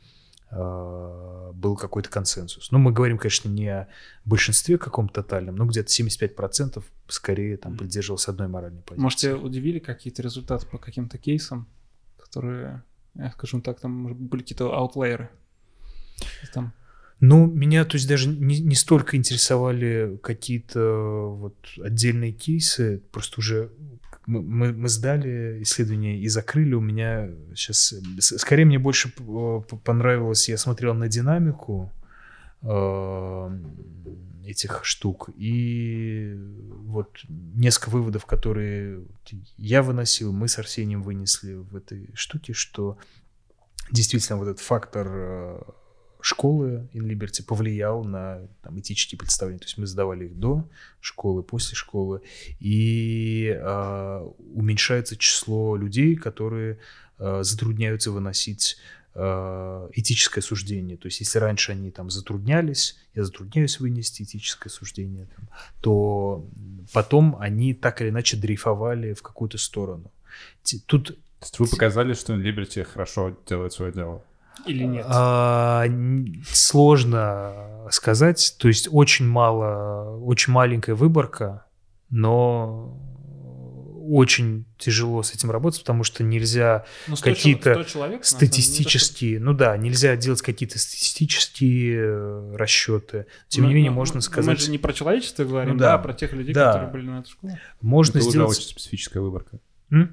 [0.50, 2.72] э, был какой-то консенсус.
[2.72, 3.88] Ну, мы говорим, конечно, не о
[4.24, 9.04] большинстве каком-то тотальном, но где-то 75% скорее там придерживался одной моральной позиции.
[9.04, 11.68] Может, тебя удивили какие-то результаты по каким-то кейсам,
[12.18, 12.82] которые,
[13.34, 15.30] скажем так, там были какие-то аутлайеры?
[16.54, 16.74] Там
[17.20, 23.72] ну, меня, то есть, даже не, не столько интересовали какие-то вот отдельные кейсы, просто уже
[24.26, 26.74] мы, мы, сдали исследование и закрыли.
[26.74, 27.94] У меня сейчас...
[28.20, 29.12] Скорее, мне больше
[29.84, 31.92] понравилось, я смотрел на динамику
[32.64, 33.60] э,
[34.46, 36.36] этих штук, и
[36.86, 39.04] вот несколько выводов, которые
[39.58, 42.98] я выносил, мы с Арсением вынесли в этой штуке, что
[43.92, 45.62] действительно вот этот фактор э,
[46.26, 49.60] школы in Liberty повлиял на там, этические представления.
[49.60, 50.68] То есть мы сдавали их до
[51.00, 52.24] школы, после школы,
[52.60, 56.80] и э, уменьшается число людей, которые
[57.20, 58.78] э, затрудняются выносить
[59.14, 60.98] э, этическое суждение.
[60.98, 65.48] То есть если раньше они там затруднялись, я затрудняюсь вынести этическое суждение, там,
[65.82, 66.44] то
[66.92, 70.12] потом они так или иначе дрейфовали в какую-то сторону.
[70.88, 71.10] Тут...
[71.10, 74.24] То есть вы показали, что Liberty хорошо делает свое дело?
[74.66, 75.06] Или нет?
[75.08, 75.86] А,
[76.52, 78.56] сложно сказать.
[78.60, 81.66] То есть очень мало, очень маленькая выборка,
[82.10, 83.02] но
[84.08, 87.86] очень тяжело с этим работать, потому что нельзя ну, какие-то
[88.22, 93.26] статистические, ну да, нельзя делать какие-то статистические э, расчеты.
[93.48, 94.60] Тем ну, не менее, ну, можно сказать...
[94.60, 96.74] Мы же не про человечество говорим, ну, да, да, а про тех людей, да.
[96.74, 97.60] которые были на этой школе.
[97.82, 98.52] Можно Это сделать...
[98.52, 99.60] уже очень специфическая выборка.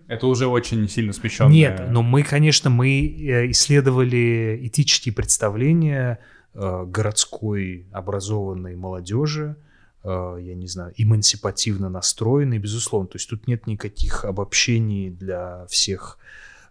[0.08, 1.52] Это уже очень сильно смещенное.
[1.52, 6.18] Нет, но мы, конечно, мы э, исследовали этические представления
[6.54, 9.56] э, городской образованной молодежи,
[10.04, 13.08] э, я не знаю, эмансипативно настроенной, безусловно.
[13.08, 16.18] То есть тут нет никаких обобщений для всех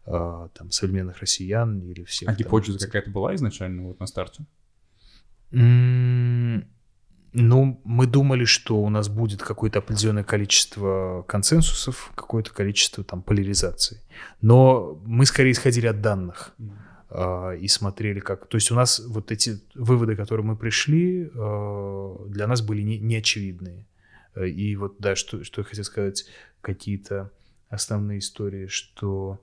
[0.03, 2.29] там современных россиян или всех.
[2.29, 4.43] А гипотеза какая-то была изначально вот на старте?
[7.33, 13.99] Ну, мы думали, что у нас будет какое-то определенное количество консенсусов, какое-то количество там поляризаций.
[14.41, 16.53] Но мы скорее исходили от данных
[17.09, 18.47] э, и смотрели, как...
[18.47, 22.99] То есть у нас вот эти выводы, которые мы пришли, э, для нас были не,
[22.99, 23.87] неочевидные.
[24.35, 26.25] И вот, да, что, что я хотел сказать,
[26.59, 27.31] какие-то
[27.69, 29.39] основные истории, что...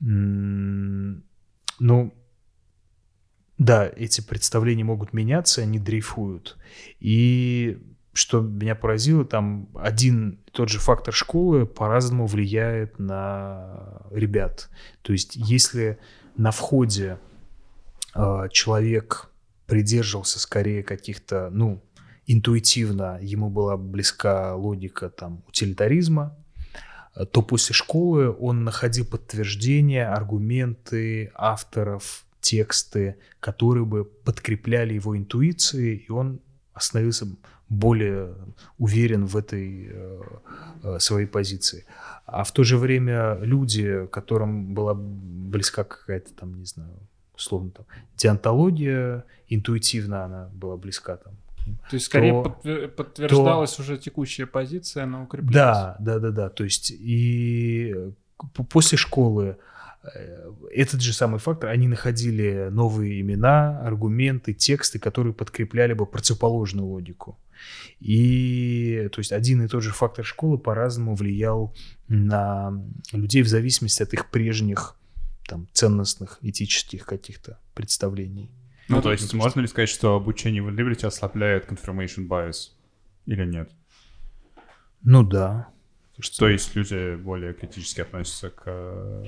[0.00, 2.14] Ну,
[3.58, 6.56] да, эти представления могут меняться, они дрейфуют.
[7.00, 7.78] И
[8.12, 14.68] что меня поразило, там один и тот же фактор школы по-разному влияет на ребят.
[15.02, 15.98] То есть если
[16.36, 17.18] на входе
[18.14, 19.30] э, человек
[19.66, 21.82] придерживался скорее каких-то, ну,
[22.26, 26.36] интуитивно ему была близка логика там утилитаризма,
[27.32, 36.10] то после школы он находил подтверждения, аргументы авторов, тексты, которые бы подкрепляли его интуиции, и
[36.12, 36.40] он
[36.74, 37.26] остановился
[37.68, 38.34] более
[38.78, 40.20] уверен в этой э,
[40.82, 41.86] э, своей позиции.
[42.26, 46.92] А в то же время люди, которым была близка какая-то там, не знаю,
[47.34, 47.86] условно там,
[48.16, 51.34] диантология, интуитивно она была близка там.
[51.88, 55.54] То есть скорее то, подтвер- подтверждалась то, уже текущая позиция, она укреплялась.
[55.54, 56.48] Да, да, да, да.
[56.48, 57.94] То есть и
[58.68, 59.71] после школы Э,
[60.72, 67.38] этот же самый фактор, они находили новые имена, аргументы, тексты, которые подкрепляли бы противоположную логику.
[68.00, 71.74] И то есть один и тот же фактор школы по-разному влиял
[72.08, 72.72] на
[73.12, 74.96] людей в зависимости от их прежних
[75.46, 78.50] там, ценностных, этических каких-то представлений.
[78.88, 82.70] Ну, ну то есть можно ли сказать, что обучение в Liberty ослабляет confirmation bias
[83.26, 83.70] или нет?
[85.02, 85.68] Ну да.
[86.18, 86.40] Что...
[86.40, 89.24] То есть люди более критически относятся к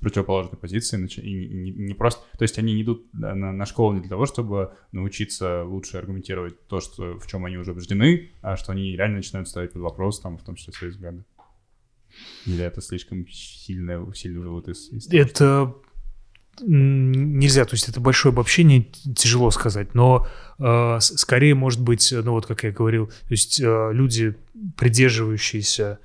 [0.00, 2.22] противоположной позиции, и не, просто...
[2.38, 6.66] То есть они не идут на, на школу не для того, чтобы научиться лучше аргументировать
[6.68, 10.20] то, что, в чем они уже убеждены, а что они реально начинают ставить под вопрос,
[10.20, 11.24] там, в том числе свои взгляды.
[12.46, 15.74] Или это слишком сильно, сильно вывод из, из того, Это
[16.60, 18.82] нельзя, то есть это большое обобщение,
[19.14, 20.26] тяжело сказать, но
[20.58, 24.34] э, скорее может быть, ну вот как я говорил, то есть э, люди,
[24.76, 26.00] придерживающиеся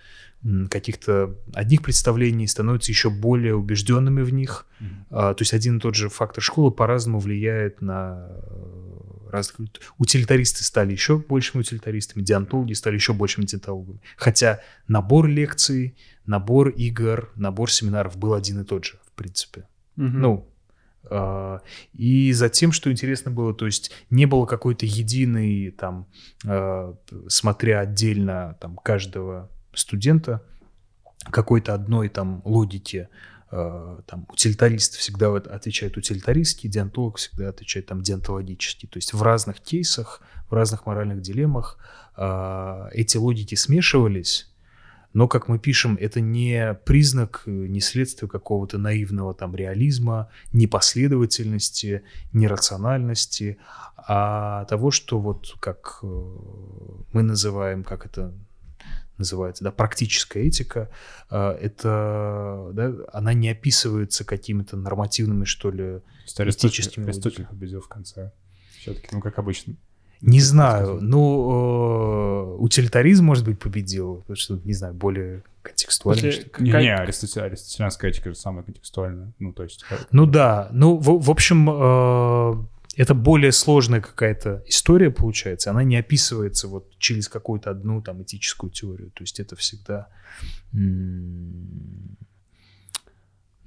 [0.70, 4.65] каких-то одних представлений, становятся еще более убежденными в них.
[4.80, 4.88] Mm-hmm.
[5.11, 9.70] А, то есть один и тот же фактор школы по-разному влияет на э, разных...
[9.98, 14.02] Утилитаристы стали еще большими утилитаристами, диантологи стали еще большими диантологами.
[14.18, 19.68] Хотя набор лекций, набор игр, набор семинаров был один и тот же, в принципе.
[19.98, 20.11] Mm-hmm.
[20.11, 20.49] Ну,
[21.10, 21.61] а,
[21.94, 26.07] и затем, что интересно было, то есть не было какой-то единой, там,
[26.45, 26.95] а,
[27.28, 30.41] смотря отдельно там, каждого студента
[31.32, 33.10] какой-то одной там логике,
[33.52, 38.88] э, там утилитарист всегда отвечает утилитаристски, диантолог всегда отвечает там диантологически.
[38.88, 41.78] То есть в разных кейсах, в разных моральных дилеммах
[42.18, 44.54] э, эти логики смешивались,
[45.14, 53.58] но, как мы пишем, это не признак, не следствие какого-то наивного там реализма, непоследовательности, нерациональности,
[53.95, 56.08] а того, что вот как э,
[57.14, 58.34] мы называем, как это
[59.24, 60.90] называется, да, практическая этика,
[61.30, 67.06] а, это, да, она не описывается какими-то нормативными, что ли, этическими...
[67.06, 68.32] Аристотель победил в конце.
[68.78, 69.76] Все-таки, ну, как обычно.
[70.22, 76.32] Не знаю, ну, э, утилитаризм, может быть, победил, потому что, не знаю, более контекстуально.
[76.60, 79.84] Не, не, Аристотель, аристотелианская этика же самая контекстуальная, ну, то есть...
[80.12, 85.98] Ну да, ну, в, в общем, э, это более сложная какая-то история получается, она не
[85.98, 90.10] описывается вот через какую-то одну там этическую теорию, то есть это всегда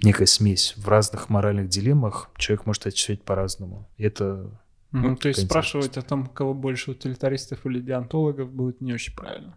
[0.03, 3.89] некая смесь в разных моральных дилеммах, человек может отвечать по-разному.
[3.98, 4.51] Это
[4.93, 9.57] ну, то есть спрашивать о том, кого больше утилитаристов или диантологов будет не очень правильно.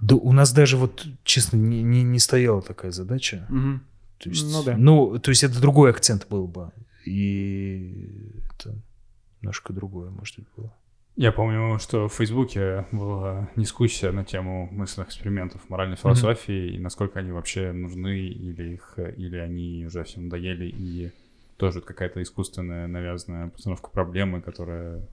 [0.00, 3.46] Да у нас даже вот, честно, не, не, не стояла такая задача.
[3.50, 3.80] Угу.
[4.18, 4.76] То есть, ну, да.
[4.76, 6.72] ну, то есть это другой акцент был бы.
[7.04, 8.74] И это
[9.40, 10.74] немножко другое, может быть, было.
[11.16, 16.76] Я помню, что в Фейсбуке была дискуссия на тему мысленных экспериментов моральной философии mm-hmm.
[16.76, 21.10] и насколько они вообще нужны, или их, или они уже всем надоели, и
[21.56, 25.06] тоже какая-то искусственная навязанная постановка проблемы, которая,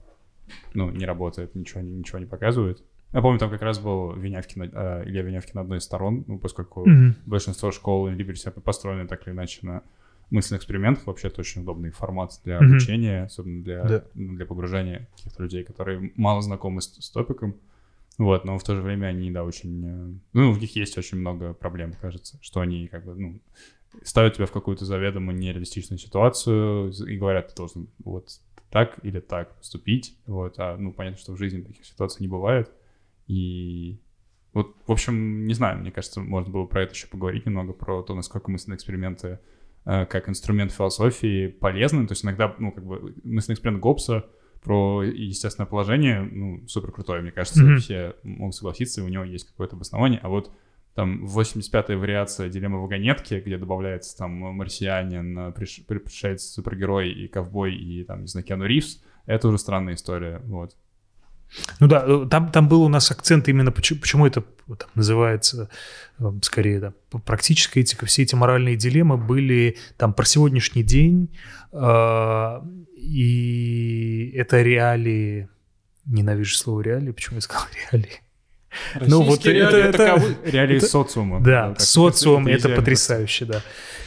[0.72, 2.82] ну, не работает, ничего, ничего не показывает.
[3.12, 6.38] Я помню, там как раз был Винявкин, э, Илья Винявкин на одной из сторон, ну,
[6.38, 7.12] поскольку mm-hmm.
[7.26, 9.82] большинство школ Либерти построены так или иначе на
[10.30, 12.64] мысленных экспериментах вообще это очень удобный формат для mm-hmm.
[12.64, 14.04] обучения, особенно для, да.
[14.14, 17.56] Ну, для погружения каких-то людей, которые мало знакомы с, с топиком.
[18.18, 19.84] Вот, но в то же время они, да, очень...
[19.86, 23.40] Э, ну, в них есть очень много проблем, кажется, что они как бы, ну,
[24.02, 28.40] ставят тебя в какую-то заведомо нереалистичную ситуацию и говорят, ты должен вот
[28.70, 32.70] так или так поступить, вот, а, ну, понятно, что в жизни таких ситуаций не бывает,
[33.28, 34.00] и
[34.52, 38.02] вот, в общем, не знаю, мне кажется, можно было про это еще поговорить немного, про
[38.02, 39.38] то, насколько мысленные эксперименты
[39.84, 42.06] как инструмент философии полезный.
[42.06, 44.26] То есть иногда, ну, как бы мысленный эксперимент Гоббса
[44.62, 47.76] про естественное положение, ну, супер крутое, мне кажется, mm-hmm.
[47.76, 50.20] все могут согласиться, и у него есть какое-то обоснование.
[50.22, 50.50] А вот
[50.94, 55.80] там 85-я вариация дилеммы вагонетки, где добавляется там марсианин, приш...
[55.86, 60.76] пришельец, супергерой и ковбой, и там, не знаю, Киану Ривз, это уже странная история, вот.
[61.80, 65.70] Ну да, э, там, там был у нас акцент именно, почему, почему это там, называется,
[66.18, 66.92] э, скорее, да,
[67.24, 71.34] практическая этика, все эти моральные дилеммы были там про сегодняшний день,
[71.72, 72.60] э,
[72.96, 75.48] и это реалии,
[76.04, 78.20] ненавижу слово реалии, почему я сказал реалии?
[79.00, 81.40] ну вот это, это, это реалии это, социума.
[81.40, 83.62] Да, да социум это, это потрясающе, да.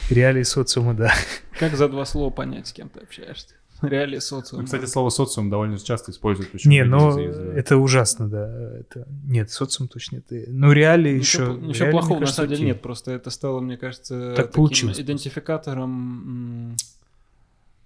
[0.08, 1.12] Реалии социума, да.
[1.58, 3.56] Как за два слова понять, с кем ты общаешься?
[3.88, 4.62] реалии социума.
[4.62, 6.50] Ну, Кстати, слово социум довольно часто используют.
[6.50, 7.18] причем Не, люди ну
[7.52, 8.78] это ужасно, да.
[8.80, 9.06] Это...
[9.24, 10.48] Нет, социум точно нет.
[10.48, 11.52] Ну, реалии Ничего, еще...
[11.52, 14.34] пл- ничего реалии, плохого мне на кажется, самом деле нет, просто это стало, мне кажется,
[14.36, 16.76] Так таким идентификатором,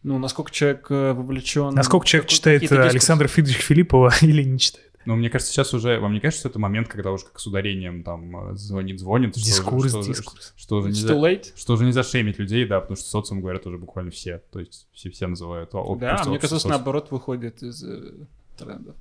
[0.02, 1.74] ну, насколько человек э, вовлечен.
[1.74, 2.70] Насколько человек читает.
[2.70, 4.92] Александра Фридрих Филиппова или не читает?
[5.06, 5.98] Но мне кажется, сейчас уже...
[6.00, 9.36] Вам не кажется, что это момент, когда уже как с ударением там э, звонит-звонит?
[9.36, 10.52] что Дискурс, что дискурс.
[10.56, 11.14] Что уже It's нельзя...
[11.14, 11.52] too late?
[11.56, 14.42] Что уже нельзя шеймить людей, да, потому что социум говорят уже буквально все.
[14.52, 15.70] То есть все, все называют.
[15.74, 16.70] о- Да, просто мне общество кажется, социум.
[16.72, 18.12] наоборот, выходит из э,
[18.58, 18.96] трендов.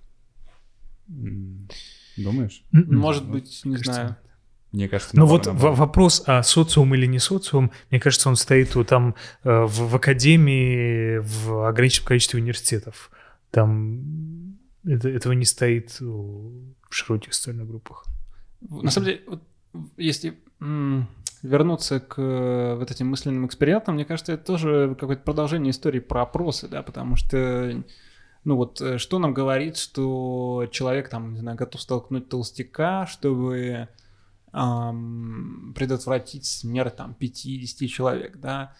[2.17, 2.63] Думаешь?
[2.73, 2.97] М-м.
[2.97, 4.15] Может быть, не кажется, знаю.
[4.71, 8.35] Мне кажется, Ну наоборот, вот во- вопрос, а социум или не социум, мне кажется, он
[8.35, 13.09] стоит вот там э, в, в академии в ограниченном количестве университетов.
[13.51, 14.44] Там
[14.85, 18.05] это- этого не стоит в широких социальных группах.
[18.61, 19.41] На самом деле, вот,
[19.97, 20.37] если
[21.41, 26.23] вернуться к э, вот этим мысленным экспериментам, мне кажется, это тоже какое-то продолжение истории про
[26.23, 27.83] опросы, да, потому что,
[28.43, 33.89] ну вот, э, что нам говорит, что человек, там, не знаю, готов столкнуть толстяка, чтобы
[34.57, 38.73] ам, предотвратить смерть, там, 50 человек, да,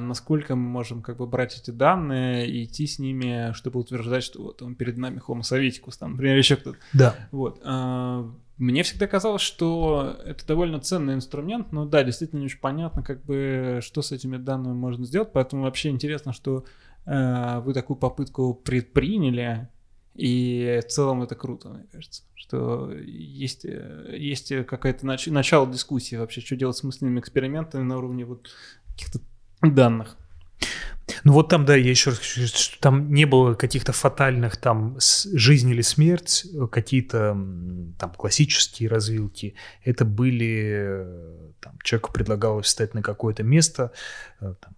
[0.00, 4.42] насколько мы можем как бы брать эти данные и идти с ними, чтобы утверждать, что
[4.42, 6.78] вот он перед нами homo советикус, там, например, еще кто-то.
[6.92, 7.14] Да.
[7.30, 7.60] Вот.
[7.64, 8.28] а,
[8.58, 13.24] Мне всегда казалось, что это довольно ценный инструмент, но да, действительно не очень понятно, как
[13.24, 16.64] бы, что с этими данными можно сделать, поэтому вообще интересно, что
[17.06, 19.68] э, вы такую попытку предприняли,
[20.14, 26.16] и в целом это круто, мне кажется, что есть, э, есть какое-то нач- начало дискуссии
[26.16, 28.50] вообще, что делать с мысленными экспериментами на уровне вот
[28.88, 29.20] каких-то
[29.62, 30.16] данных.
[31.24, 34.56] Ну вот там, да, я еще раз хочу сказать, что там не было каких-то фатальных
[34.56, 37.36] там жизнь или смерть, э, какие-то
[37.98, 39.54] там классические развилки.
[39.84, 43.92] Это были, э, там, человеку предлагалось встать на какое-то место,
[44.40, 44.74] э, там,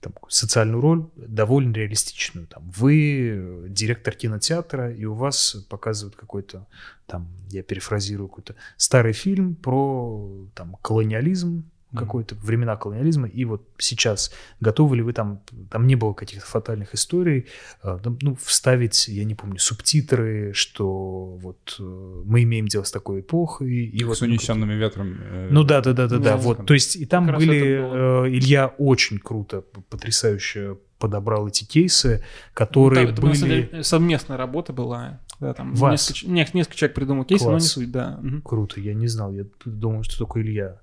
[0.00, 2.46] там, социальную роль, довольно реалистичную.
[2.46, 6.66] Там, вы директор кинотеатра, и у вас показывают какой-то,
[7.06, 11.64] там, я перефразирую, какой-то старый фильм про там, колониализм,
[11.98, 15.40] Какой-то времена колониализма, и вот сейчас готовы ли вы там,
[15.70, 17.46] там не было каких-то фатальных историй,
[17.82, 23.20] там, ну, вставить, я не помню, субтитры, что вот э, мы имеем дело с такой
[23.20, 24.18] эпохой, и Как вот...
[24.18, 25.16] с ну, унесенными ветром.
[25.20, 26.24] э, ну да, да, да, да, да.
[26.24, 26.36] Да.
[26.36, 32.24] Вот, то есть и там Как были э, Илья очень круто, потрясающе подобрал эти кейсы,
[32.54, 35.20] которые Ну, на были деле, совместная работа была.
[35.40, 36.08] Да, там Вас.
[36.22, 37.72] несколько, несколько человек придумал кейсы, но не Класс.
[37.72, 38.18] суть, да.
[38.22, 38.40] мгм.
[38.42, 38.80] круто.
[38.80, 40.80] Я не знал, я думал, что такое Илья.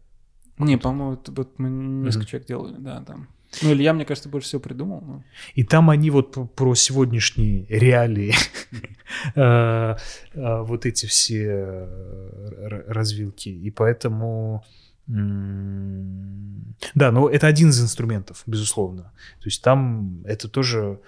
[0.66, 2.28] Не, по-моему, это вот мы несколько Мгм.
[2.28, 3.28] человек делали, да, там.
[3.62, 5.02] Ну, Илья, мне кажется, больше всего придумал.
[5.02, 5.24] но-
[5.56, 8.34] И там они вот п- про сегодняшние реалии,
[9.36, 9.96] э,
[10.34, 13.50] э, вот эти все э, развилки.
[13.50, 14.64] И поэтому...
[16.96, 19.12] Да, но это один из инструментов, безусловно.
[19.40, 21.00] То есть там это тоже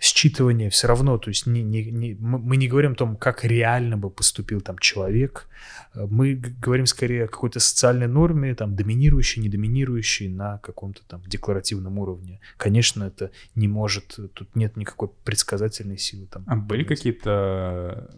[0.00, 3.96] считывание все равно, то есть не, не, не- мы не говорим о том, как реально
[3.96, 5.46] бы поступил там человек,
[5.94, 11.98] Э, мы говорим скорее о какой-то социальной норме, там, доминирующей, недоминирующей на каком-то там декларативном
[11.98, 12.40] уровне.
[12.56, 16.44] Конечно, это не может, тут нет никакой предсказательной силы там.
[16.46, 18.10] А были какие-то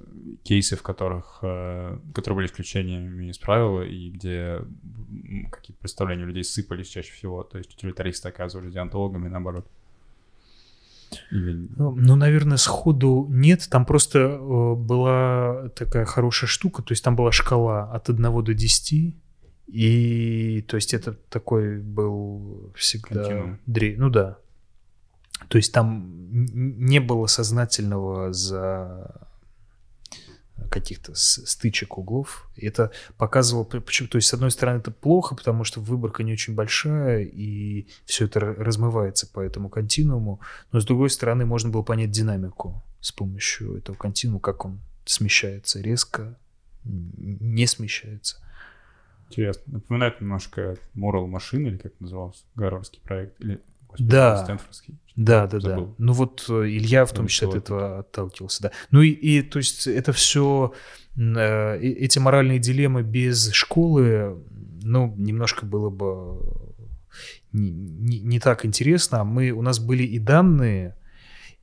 [0.44, 4.60] кейсы, в которых, э, которые были исключениями из правила, и где
[5.50, 7.42] какие-то представления людей сыпались чаще всего?
[7.42, 9.66] То есть утилитаристы оказывались диантологами, наоборот?
[11.30, 13.66] Ну, ну, наверное, сходу нет.
[13.70, 16.82] Там просто э, была такая хорошая штука.
[16.82, 19.14] То есть там была шкала от 1 до 10.
[19.68, 23.24] И то есть это такой был всегда...
[23.66, 24.38] Дре- Ну да.
[25.48, 29.28] То есть там не было сознательного за
[30.68, 32.48] каких-то стычек углов.
[32.56, 36.32] И это показывало, почему, то есть с одной стороны это плохо, потому что выборка не
[36.32, 40.40] очень большая, и все это размывается по этому континууму,
[40.72, 45.80] но с другой стороны можно было понять динамику с помощью этого континуума, как он смещается
[45.80, 46.38] резко,
[46.84, 48.36] не смещается.
[49.28, 49.62] Интересно.
[49.72, 53.60] Напоминает немножко Moral Machine, или как назывался, Гарвардский проект, или
[53.92, 54.36] господи, Да.
[54.44, 54.94] Стэнфордский.
[55.14, 55.86] Да, да, Забыл.
[55.86, 55.94] да.
[55.98, 58.70] Ну вот э, Илья в том Ну, числе от этого отталкивался, да.
[58.90, 60.72] Ну и, и то есть это все,
[61.16, 64.42] эти моральные дилеммы без школы,
[64.82, 66.40] ну, немножко было бы
[67.52, 69.20] не, не- не так интересно.
[69.20, 70.96] А Мы, у нас были и данные,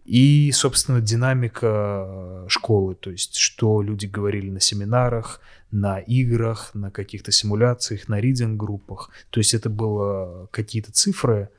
[0.06, 5.40] и, собственно, динамика школы, то есть что люди говорили на семинарах,
[5.72, 9.10] на играх, на каких-то симуляциях, на ридинг-группах.
[9.30, 11.50] То есть это было какие-то цифры,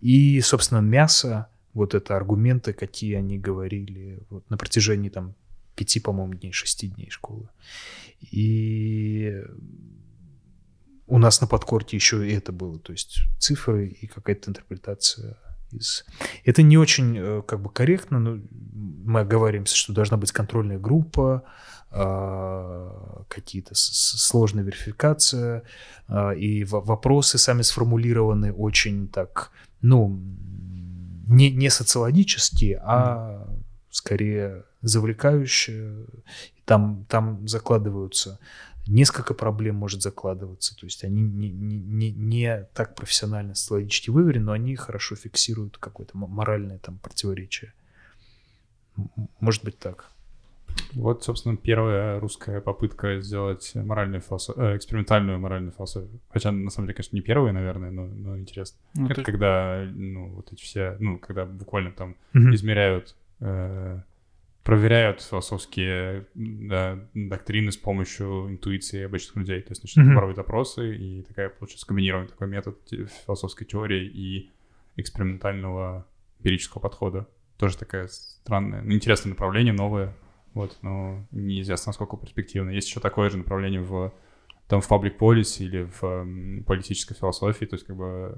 [0.00, 5.34] и, собственно, мясо, вот это аргументы, какие они говорили вот, на протяжении там
[5.74, 7.48] пяти, по-моему, дней, шести дней школы.
[8.20, 9.40] И
[11.06, 15.38] у нас на подкорте еще и это было, то есть цифры и какая-то интерпретация
[15.70, 16.04] из...
[16.44, 21.44] Это не очень э, как бы корректно, но мы оговариваемся, что должна быть контрольная группа,
[21.90, 25.62] а, какие-то сложная верификация,
[26.06, 30.20] а, и вопросы сами сформулированы очень так, ну,
[31.26, 33.48] не, не социологические, а
[33.90, 36.06] скорее завлекающие.
[36.64, 38.38] Там, там закладываются
[38.88, 40.76] несколько проблем может закладываться.
[40.76, 45.78] То есть они не, не, не, не так профессионально социологически выверены, но они хорошо фиксируют
[45.78, 47.72] какое-то моральное там противоречие.
[49.40, 50.10] Может быть так.
[50.92, 56.20] Вот, собственно, первая русская попытка сделать моральную философию, э, экспериментальную моральную философию.
[56.30, 58.78] Хотя, на самом деле, конечно, не первая, наверное, но, но интересно.
[58.94, 59.22] Ну, Это ты...
[59.22, 62.54] когда, ну, вот эти все, ну, когда буквально там mm-hmm.
[62.54, 64.00] измеряют э,
[64.68, 69.62] проверяют философские да, доктрины с помощью интуиции обычных людей.
[69.62, 70.14] То есть начинают mm-hmm.
[70.14, 72.76] воровать запросы, и такая получается комбинированный такой метод
[73.24, 74.50] философской теории и
[74.96, 76.06] экспериментального
[76.38, 77.26] эмпирического подхода.
[77.56, 80.14] Тоже такая странная, ну, интересное направление, новое.
[80.58, 82.70] Вот, но неизвестно, насколько перспективно.
[82.70, 84.12] Есть еще такое же направление в
[84.66, 88.36] там в public policy или в политической философии, то есть как бы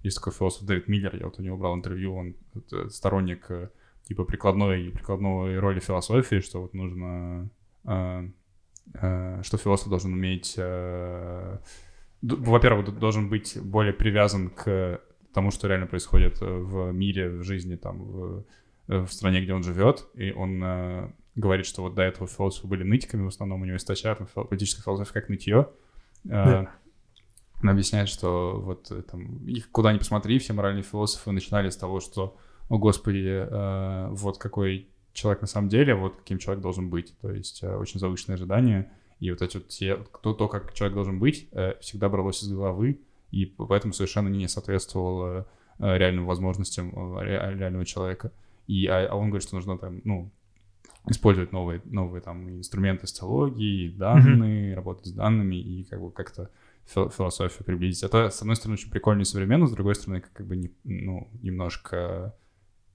[0.00, 2.34] есть такой философ Дэвид Миллер, я вот у него брал интервью, он
[2.90, 3.68] сторонник э,
[4.02, 7.48] типа прикладной прикладной роли философии, что вот нужно,
[7.84, 8.28] э,
[8.94, 11.58] э, что философ должен уметь, э,
[12.22, 15.00] во-первых, должен быть более привязан к
[15.32, 18.44] тому, что реально происходит в мире, в жизни, там, в,
[18.88, 22.82] в стране, где он живет, и он э, говорит, что вот до этого философы были
[22.82, 25.68] нытиками, в основном у него источают политическая философия как нытье.
[26.24, 26.70] Да.
[27.62, 32.00] Он объясняет, что вот там, их куда ни посмотри, все моральные философы начинали с того,
[32.00, 32.36] что
[32.68, 37.14] о господи, э, вот какой человек на самом деле, вот каким человек должен быть.
[37.20, 38.90] То есть э, очень завышенные ожидания.
[39.20, 42.48] И вот эти вот все, то, то как человек должен быть, э, всегда бралось из
[42.48, 43.00] головы,
[43.30, 45.46] и поэтому совершенно не соответствовало
[45.78, 48.32] э, реальным возможностям э, ре, реального человека.
[48.66, 50.32] И, а, а он говорит, что нужно там, ну,
[51.08, 54.74] использовать новые, новые там инструменты социологии, данные, mm-hmm.
[54.74, 56.50] работать с данными и как бы как-то
[56.86, 58.02] философию приблизить.
[58.02, 61.28] Это, с одной стороны, очень прикольно и современно, с другой стороны, как бы не, ну,
[61.42, 62.34] немножко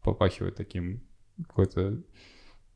[0.01, 1.01] попахивает таким
[1.37, 2.01] какой-то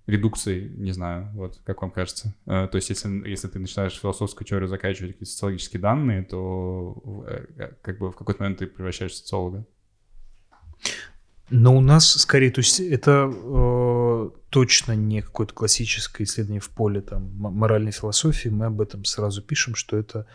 [0.08, 2.36] редукцией, не знаю, вот, как вам кажется.
[2.46, 7.46] Э, то есть, если, если ты начинаешь философскую теорию заканчивать какие-то социологические данные, то э,
[7.58, 9.66] э, как бы в какой-то момент ты превращаешься в социолога.
[11.52, 17.02] Но у нас скорее, то есть это э, точно не какое-то классическое исследование в поле
[17.02, 18.48] там моральной философии.
[18.48, 20.28] Мы об этом сразу пишем, что это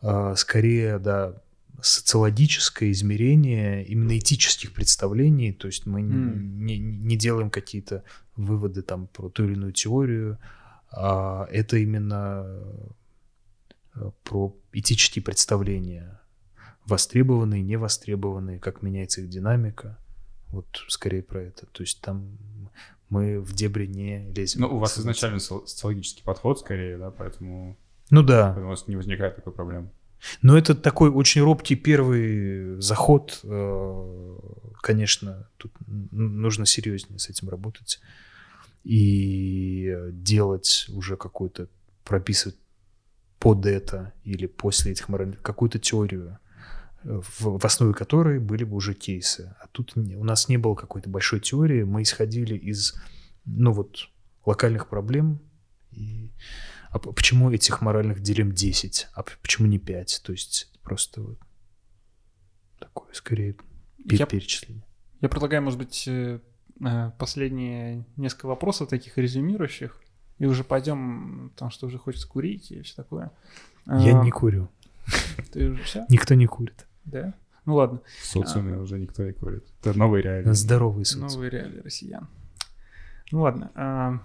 [0.00, 1.42] э, скорее, да,
[1.82, 6.38] социологическое измерение именно этических представлений, то есть мы mm.
[6.38, 8.04] не, не делаем какие-то
[8.36, 10.38] выводы там про ту или иную теорию,
[10.90, 12.46] а это именно
[13.94, 16.20] э, про этические представления,
[16.86, 19.98] востребованные, невостребованные, как меняется их динамика.
[20.52, 21.66] Вот скорее про это.
[21.66, 22.38] То есть там
[23.08, 24.62] мы в дебри не лезем.
[24.62, 27.76] Ну, у вас изначально социологический подход скорее, да, поэтому...
[28.10, 28.54] Ну да.
[28.56, 29.90] У вас не возникает такой проблемы.
[30.40, 33.40] Но это такой очень робкий первый заход.
[33.42, 34.38] Э,
[34.80, 38.00] конечно, тут нужно серьезнее с этим работать
[38.84, 41.68] и делать уже какую-то,
[42.04, 42.56] прописывать
[43.38, 46.38] под это или после этих моральных какую-то теорию,
[47.04, 49.54] в, в основе которой были бы уже кейсы.
[49.60, 52.94] А тут у нас не было какой-то большой теории, мы исходили из,
[53.44, 54.08] ну вот,
[54.44, 55.40] локальных проблем
[55.90, 56.30] и
[56.90, 60.20] а почему этих моральных делим 10, а почему не 5?
[60.24, 61.38] То есть просто вот
[62.78, 63.56] такое скорее
[64.04, 64.84] я, перечисление.
[65.22, 66.40] Я предлагаю, может быть, э,
[66.84, 70.02] э, последние несколько вопросов таких резюмирующих,
[70.38, 73.30] и уже пойдем, потому что уже хочется курить и все такое.
[73.86, 74.68] Я а, не курю.
[75.52, 76.04] Ты уже все?
[76.10, 76.86] Никто не курит.
[77.04, 77.34] Да?
[77.64, 78.00] Ну ладно.
[78.20, 79.64] В социуме а, уже никто не курит.
[79.80, 80.52] Это новые реалии.
[80.52, 81.28] Здоровый социум.
[81.28, 82.28] Новые реалии россиян.
[83.30, 83.70] Ну ладно.
[83.74, 84.18] А,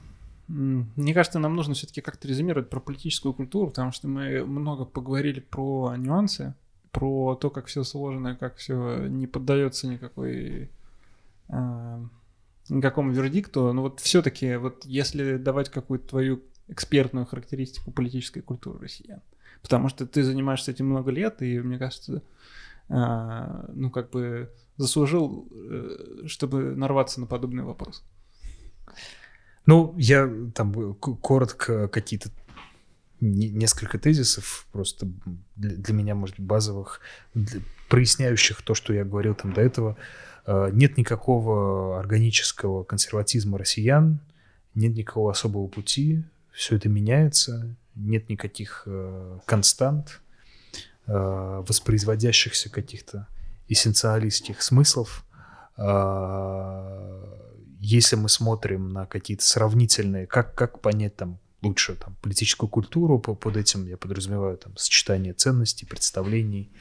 [0.48, 5.40] мне кажется, нам нужно все-таки как-то резюмировать про политическую культуру, потому что мы много поговорили
[5.40, 6.56] про нюансы,
[6.92, 10.72] про то, как все сложно, как все не поддается никакой
[11.50, 12.06] э,
[12.70, 13.74] никакому вердикту.
[13.74, 19.22] Но вот все-таки, вот если давать какую-то твою экспертную характеристику политической культуры россиян,
[19.62, 22.24] потому что ты занимаешься этим много лет, и мне кажется,
[22.90, 28.04] ну как бы заслужил, э, чтобы нарваться на подобный вопрос.
[29.66, 32.30] Ну, я там коротко какие-то
[33.20, 35.08] несколько тезисов просто
[35.56, 37.02] для, для меня, может быть, базовых,
[37.34, 39.98] для, проясняющих то, что я говорил там до этого.
[40.46, 44.20] Э, нет никакого органического консерватизма россиян,
[44.76, 46.24] нет никакого особого пути,
[46.54, 50.22] все это меняется, нет никаких э, констант,
[51.08, 53.28] воспроизводящихся каких-то
[53.68, 55.26] эссенциалистских смыслов.
[55.78, 57.24] А,
[57.80, 63.58] если мы смотрим на какие-то сравнительные, как, как понять там лучше там, политическую культуру, под
[63.58, 66.72] этим я подразумеваю там сочетание ценностей, представлений,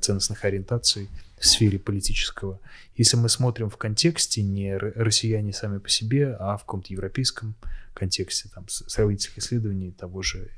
[0.00, 2.60] ценностных ориентаций в сфере политического.
[2.94, 7.56] Если мы смотрим в контексте не россияне сами по себе, а в каком-то европейском
[7.92, 10.50] контексте, там, сравнительных исследований того же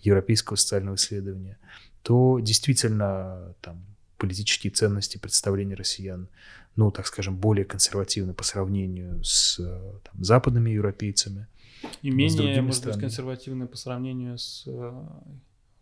[0.00, 1.58] европейского социального исследования,
[2.04, 3.82] то действительно там
[4.18, 6.28] политические ценности, представления россиян,
[6.76, 11.46] ну, так скажем, более консервативны по сравнению с там, западными европейцами.
[12.02, 12.96] И менее, может странами.
[12.96, 14.92] быть, консервативны по сравнению с э,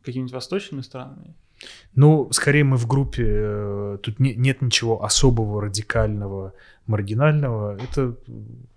[0.03, 1.35] какими-нибудь восточными странами?
[1.94, 6.55] Ну, скорее мы в группе, э, тут не, нет ничего особого, радикального,
[6.86, 7.77] маргинального.
[7.77, 8.16] Это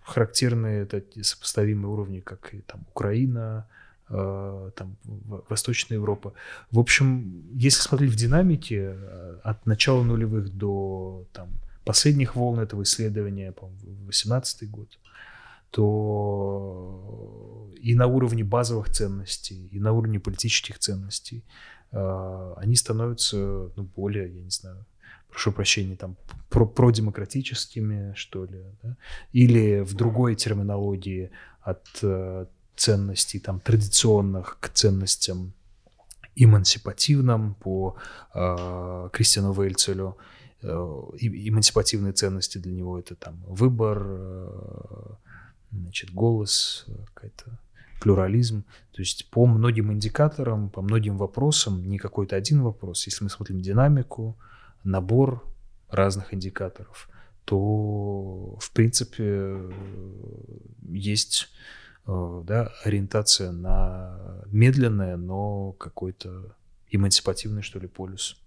[0.02, 3.68] характерные, это сопоставимые уровни, как и там Украина,
[4.08, 4.98] там
[5.50, 6.34] Восточная Европа.
[6.72, 11.50] В общем, если смотреть в динамике э, от начала нулевых до там,
[11.84, 14.88] последних волн этого исследования, по-моему, 18 год,
[15.72, 21.44] то и на уровне базовых ценностей, и на уровне политических ценностей–
[21.92, 24.86] они становятся ну, более, я не знаю,
[25.30, 26.18] прошу прощения, там,
[26.50, 28.98] про продемократическими, что ли, да?
[29.32, 32.46] или в другой терминологии от э,
[32.76, 35.54] ценностей там, традиционных к ценностям
[36.36, 37.96] эмансипативным по
[38.34, 40.18] э, Кристиану Вельцелю.
[40.62, 40.68] Э,
[41.20, 45.16] эмансипативные ценности для него это там выбор, э,
[45.72, 47.60] значит, голос, какая-то
[48.02, 48.64] плюрализм.
[48.92, 53.62] То есть по многим индикаторам, по многим вопросам, не какой-то один вопрос, если мы смотрим
[53.62, 54.38] динамику,
[54.84, 55.44] набор
[55.90, 57.10] разных индикаторов,
[57.46, 59.58] то в принципе
[60.90, 61.48] есть э,
[62.08, 66.56] да, ориентация на медленное, но какой-то
[66.90, 68.38] эмансипативный, что ли, полюс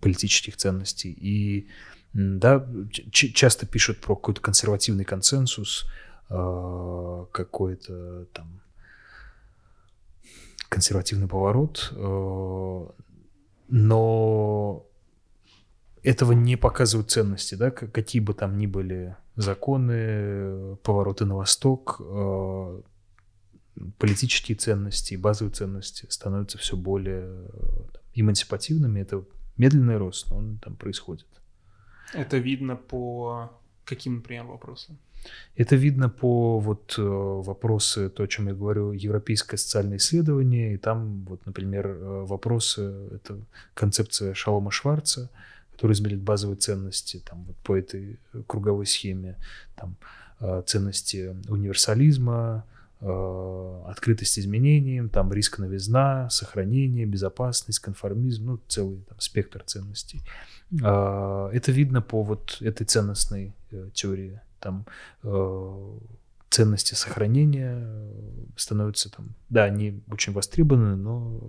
[0.00, 1.10] политических ценностей.
[1.10, 1.68] И
[2.12, 5.86] да, часто пишут про какой-то консервативный консенсус,
[6.30, 8.60] Э, какой-то там
[10.68, 12.86] консервативный поворот, э,
[13.68, 14.86] но
[16.02, 22.82] этого не показывают ценности, да, какие бы там ни были законы, повороты на восток, э,
[23.98, 27.48] политические ценности, базовые ценности становятся все более
[27.92, 29.00] там, эмансипативными.
[29.00, 29.24] Это
[29.56, 31.26] медленный рост, но он там происходит.
[32.12, 33.50] Это видно по
[33.84, 34.98] каким, например, вопросам?
[35.56, 40.78] Это видно по вот э, вопросы, то, о чем я говорю, европейское социальное исследование, и
[40.78, 42.82] там вот, например, э, вопросы,
[43.12, 43.38] это
[43.74, 45.28] концепция Шалома Шварца,
[45.80, 49.36] который измеряет базовые ценности там, вот по этой круговой схеме,
[49.76, 49.96] там,
[50.40, 52.64] э, ценности универсализма,
[53.00, 60.20] открытость изменениям, там риск новизна, сохранение, безопасность, конформизм, ну, целый там, спектр ценностей.
[60.70, 63.54] Это видно по вот этой ценностной
[63.94, 64.84] теории там
[65.22, 65.98] э,
[66.50, 68.12] ценности сохранения э,
[68.56, 71.40] становятся там, да, они очень востребованы, но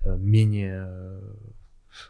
[0.00, 1.20] э, менее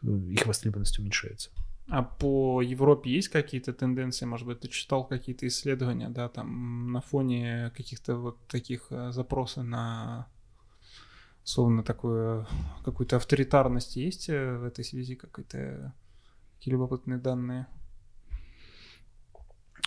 [0.02, 1.50] их востребованность уменьшается.
[1.88, 7.00] А по Европе есть какие-то тенденции, может быть, ты читал какие-то исследования, да, там на
[7.00, 10.26] фоне каких-то вот таких запросов на
[11.44, 12.44] словно такую
[12.84, 15.94] какую-то авторитарность есть в этой связи, какие-то
[16.56, 17.68] какие любопытные данные?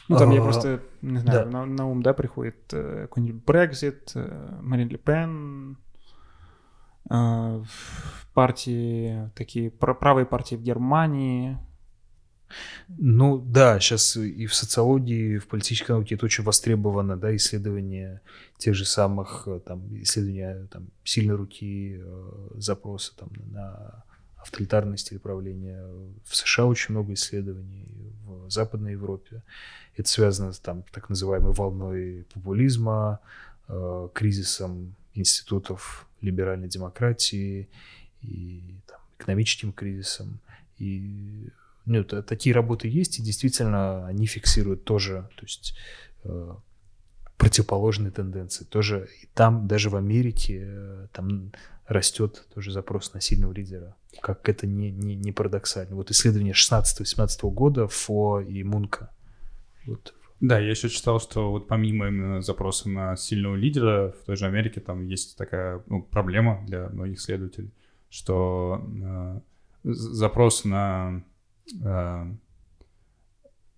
[0.08, 1.52] Ну, там я просто, не знаю, да.
[1.52, 5.76] на, на ум, да, приходит э, какой-нибудь Brexit, э, Марин Ле Пен, э,
[8.34, 11.58] партии, такие правые партии в Германии.
[12.88, 18.22] Ну да, сейчас и в социологии, и в политической науке это очень востребовано, да, исследование
[18.58, 24.04] тех же самых, э, там, исследования там, сильной руки, э, запросы там, на
[24.38, 25.86] авторитарный стиль правления.
[26.26, 29.44] В США очень много исследований, в Западной Европе.
[29.96, 33.20] Это связано с там, так называемой волной популизма,
[33.68, 37.70] э, кризисом институтов либеральной демократии
[38.22, 40.40] и там, экономическим кризисом.
[40.78, 41.50] И
[41.86, 45.76] ну, такие работы есть, и действительно они фиксируют тоже, то есть
[46.24, 46.56] э,
[47.38, 48.66] противоположные тенденции.
[48.66, 51.52] Тоже и там, даже в Америке, э, там
[51.88, 53.96] растет тоже запрос на сильного лидера.
[54.22, 55.96] Как это не, не, не парадоксально.
[55.96, 59.10] Вот исследование 16-18 года ФО и Мунка.
[59.86, 60.14] Вот.
[60.42, 64.46] Да, я еще читал, что вот помимо именно запроса на сильного лидера в той же
[64.46, 67.72] Америке там есть такая ну, проблема для многих исследователей,
[68.10, 69.42] что э,
[69.84, 71.24] запрос на
[71.84, 72.26] э,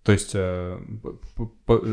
[0.04, 0.80] то есть э,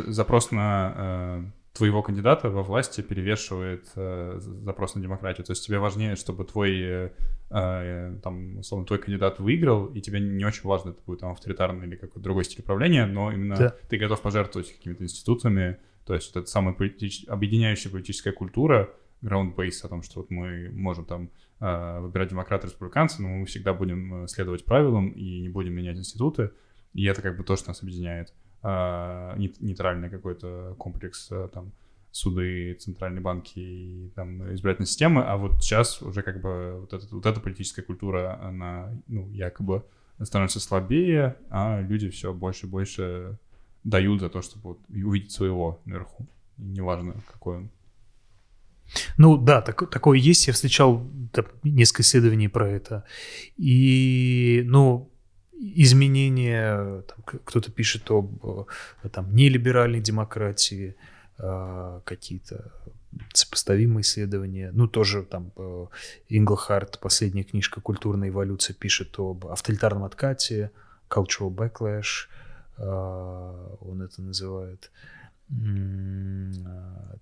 [0.08, 1.44] запрос на э,
[1.74, 5.46] твоего кандидата во власти перевешивает э, запрос на демократию.
[5.46, 7.10] То есть тебе важнее, чтобы твой э,
[7.50, 11.96] там, условно, твой кандидат выиграл, и тебе не очень важно, это будет там авторитарный или
[11.96, 13.76] какой-то другой стиль управления, но именно Да.
[13.90, 18.90] ты готов пожертвовать какими-то институциями, то есть вот эта самая политич- объединяющая политическая культура,
[19.24, 23.74] ground-based, о том, что вот мы можем там э, выбирать демократы, республиканцы, но мы всегда
[23.74, 26.52] будем э, следовать правилам и не будем менять институты,
[26.94, 28.34] и это как бы то, что нас объединяет.
[28.62, 31.72] Нейт- нейтральный какой-то комплекс э, там
[32.12, 37.12] суды, центральные банки и там избирательной системы, а вот сейчас уже как бы вот, этот,
[37.12, 39.84] вот эта политическая культура, она, ну, якобы
[40.22, 43.38] становится слабее, а люди все больше и больше
[43.84, 46.28] дают за то, чтобы вот увидеть своего наверху.
[46.58, 47.70] Неважно, какой он.
[49.18, 50.48] Ну да, так- такое есть.
[50.48, 53.06] Я встречал там, несколько исследований про это.
[53.56, 55.12] И, ну,
[55.54, 58.68] изменения, там, кто-то пишет об
[59.04, 60.96] э, там, нелиберальной демократии,
[61.40, 62.72] какие-то
[63.34, 64.72] сопоставимые исследования.
[64.74, 65.86] Ну, тоже там э,
[66.30, 70.72] Инглхарт, последняя книжка «Культурная эволюция» пишет об авторитарном откате,
[71.10, 72.28] cultural backlash,
[72.78, 74.92] э, он это называет.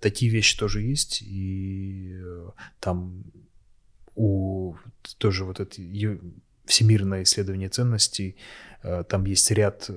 [0.02, 2.50] Такие вещи тоже есть, и э,
[2.82, 3.24] там
[4.16, 4.76] у
[5.18, 5.82] тоже вот это
[6.66, 8.36] всемирное исследование ценностей,
[8.84, 9.90] э, там есть ряд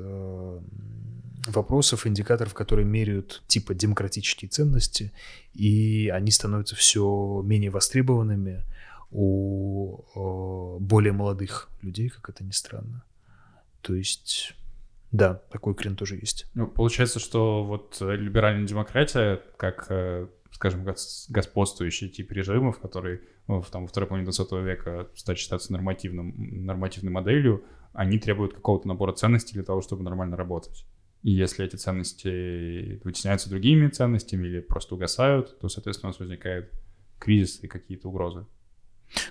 [1.51, 5.13] вопросов, индикаторов, которые меряют типа демократические ценности,
[5.55, 8.65] и они становятся все менее востребованными
[9.11, 13.03] у э, более молодых людей, как это ни странно.
[13.83, 14.55] То есть,
[15.11, 16.47] да, такой крен тоже есть.
[16.55, 23.21] Ну, получается, что вот э, либеральная демократия, как, э, скажем, гос- господствующий тип режимов, который
[23.49, 26.35] ну, в, там, во второй половине 20 века стать считаться нормативным,
[26.67, 30.87] нормативной моделью, они требуют какого-то набора ценностей для того, чтобы нормально работать.
[31.23, 36.73] И если эти ценности вытесняются другими ценностями или просто угасают, то, соответственно, у нас возникает
[37.19, 38.47] кризис и какие-то угрозы.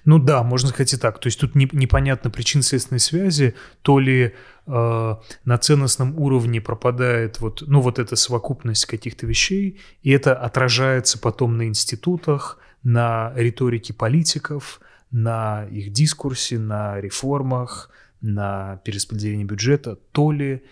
[0.05, 1.19] Ну да, можно сказать и так.
[1.19, 4.33] То есть тут не- непонятно причин следственной связи, то ли
[4.67, 11.17] э, на ценностном уровне пропадает вот, ну, вот эта совокупность каких-то вещей, и это отражается
[11.17, 17.89] потом на институтах, на риторике политиков, на их дискурсе, на реформах,
[18.21, 20.63] на перераспределении бюджета, то ли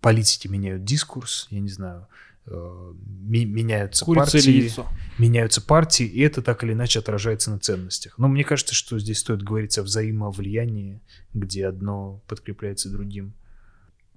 [0.00, 2.08] политики меняют дискурс, я не знаю,
[2.46, 4.72] э, меняются Курица партии
[5.18, 8.18] меняются партии, и это так или иначе отражается на ценностях.
[8.18, 11.00] Но мне кажется, что здесь стоит говорить о взаимовлиянии,
[11.32, 13.34] где одно подкрепляется другим.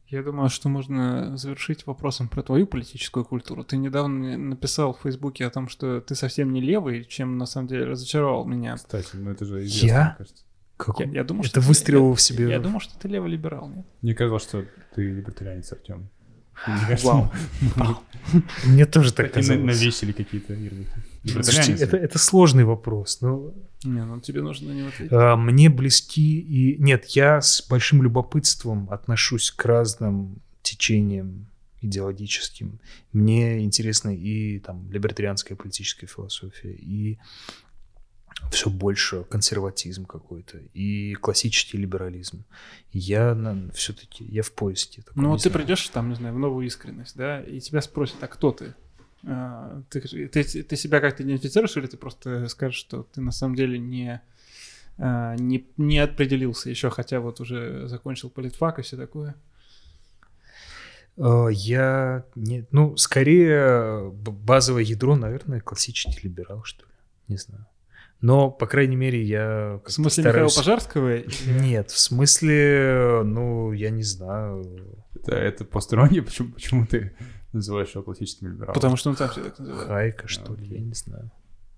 [0.07, 3.63] Я думаю, что можно завершить вопросом про твою политическую культуру.
[3.63, 7.67] Ты недавно написал в Фейсбуке о том, что ты совсем не левый, чем на самом
[7.67, 8.75] деле разочаровал меня.
[8.75, 10.05] Кстати, ну это же известно, Я?
[10.05, 10.43] мне кажется.
[10.77, 12.49] Как Я, я думал, это что ты- выстрел я- в себе.
[12.49, 13.85] Я думал, что ты левый либерал, нет?
[14.01, 16.09] Мне казалось, что ты либертарианец, Артем.
[18.65, 19.61] Мне тоже так казалось.
[19.63, 23.19] навесили какие-то это, это сложный вопрос.
[23.21, 23.53] Но
[23.83, 25.11] Не, ну тебе нужно на него ответить.
[25.13, 26.77] а, мне близки и...
[26.81, 31.47] Нет, я с большим любопытством отношусь к разным течениям
[31.81, 32.79] идеологическим.
[33.11, 37.19] Мне интересна и там либертарианская политическая философия, и
[38.51, 42.43] все больше консерватизм какой-то, и классический либерализм.
[42.91, 43.35] Я
[43.73, 45.01] все-таки, я в поиске.
[45.01, 45.65] такой, Ну вот ты знаю.
[45.65, 48.73] придешь там, не знаю, в новую искренность, да, и тебя спросят, а кто ты?
[49.27, 53.55] А, Ты, ты, ты себя как-то идентифицируешь, или ты просто скажешь, что ты на самом
[53.55, 54.21] деле не,
[54.97, 59.35] а, не, не определился еще, хотя вот уже закончил политфак и все такое?
[61.17, 66.91] Э, Я не, ну, скорее базовое ядро, наверное, классический либерал, что ли.
[67.27, 67.65] Не знаю.
[68.21, 70.55] Но, по крайней мере, я В смысле Михаила стараюсь...
[70.55, 71.15] Пожарского?
[71.17, 74.65] или- Нет, в смысле, ну, я не знаю.
[75.15, 77.15] Это, это постороннее, почему, почему ты
[77.53, 78.73] называешь его классическим либералом?
[78.73, 79.87] Потому что он сам себя так называет.
[79.87, 80.77] Хайка, что ли, окей.
[80.79, 81.31] я не знаю.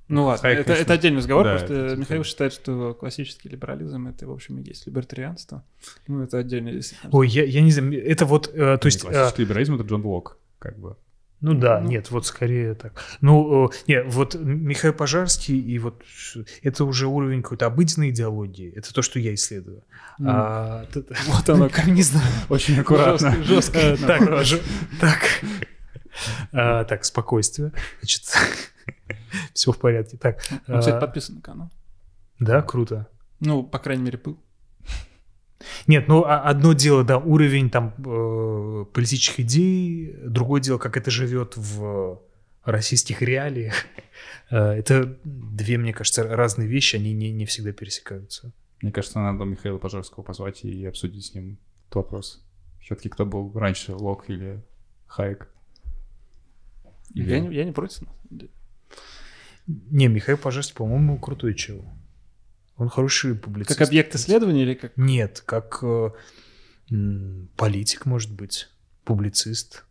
[0.09, 3.49] Ну ладно, Хайк, это, это отдельный разговор, Да, просто это Михаил типа- считает, что классический
[3.49, 5.65] либерализм это, в общем, и есть либертарианство.
[6.07, 7.11] Ну, это отдельно действительно.
[7.14, 9.03] Ой, я, я не знаю, это вот, э, то есть...
[9.03, 10.95] э, Классический либерализм— это Джон Лок, как бы.
[11.39, 11.88] Ну да, Ну.
[11.89, 13.03] нет, вот скорее так.
[13.22, 16.01] Ну, э, не, вот Михаил Пожарский и вот
[16.64, 18.73] это уже уровень какой-то обыденной идеологии.
[18.76, 19.84] Это то, что я исследую.
[20.19, 20.26] М.
[20.27, 20.85] А,
[21.27, 22.26] Вот оно как не знаю.
[22.49, 23.35] Очень аккуратно.
[23.43, 23.77] Жестко.
[23.77, 24.22] Э, Так,
[24.99, 25.19] так,
[26.51, 27.72] А, так, спокойствие.
[28.01, 28.23] Значит,
[29.53, 30.18] все в порядке.
[30.18, 31.72] Так, кстати, а, подписан на канал.
[32.39, 33.07] да, круто.
[33.39, 34.39] Ну, по крайней мере, был.
[35.88, 41.09] Нет, ну а- одно дело, да, уровень там э, политических идей, другое дело, как это
[41.11, 42.21] живет в
[42.63, 43.73] российских реалиях.
[44.49, 48.51] Э, Это две, мне кажется, разные вещи, они не, не всегда пересекаются.
[48.81, 51.57] Мне кажется, надо Михаила Пожарского позвать и обсудить с ним
[51.88, 52.45] этот вопрос.
[52.79, 54.63] Все-таки кто был раньше, Лок или
[55.07, 55.49] Хайек?
[57.13, 58.01] Или- Я, не, я не против.
[58.03, 58.51] на самом деле.
[59.67, 61.84] Не, Михаил Пожарский, по-моему, крутой чел.
[62.78, 63.78] Он хороший публицист.
[63.78, 64.95] Как объект исследования или как?
[64.98, 66.12] Нет, как э,
[67.56, 68.70] политик, может быть,
[69.04, 69.84] публицист.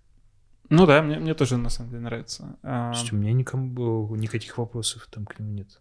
[0.69, 2.57] Ну да, мне, мне тоже на самом деле нравится.
[2.63, 5.81] А, То есть у меня никому, никаких вопросов там к нему нет.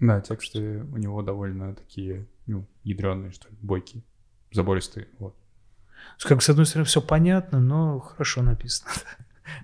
[0.00, 4.02] Да, тексты у него довольно такие, ну, ядреные, что ли, бойкие,
[4.52, 5.08] забористые.
[5.18, 5.34] Вот.
[6.20, 8.90] Как с одной стороны, все понятно, но хорошо написано.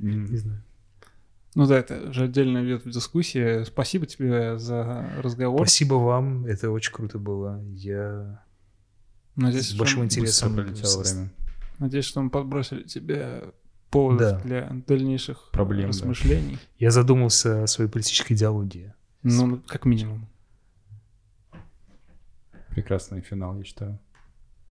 [0.00, 0.62] Не знаю.
[1.54, 3.64] Ну да, это же отдельная ветвь дискуссии.
[3.64, 5.60] Спасибо тебе за разговор.
[5.60, 7.62] Спасибо вам, это очень круто было.
[7.74, 8.42] Я
[9.36, 11.30] Надеюсь, с большим интересом пролетело время.
[11.78, 13.52] Надеюсь, что мы подбросили тебе
[13.90, 14.40] поводов Да.
[14.40, 15.88] для дальнейших Проблем, да.
[15.88, 16.58] размышлений.
[16.78, 18.92] Я задумался о своей политической идеологии.
[19.22, 20.28] Ну, как минимум.
[22.70, 23.98] Прекрасный финал, я считаю.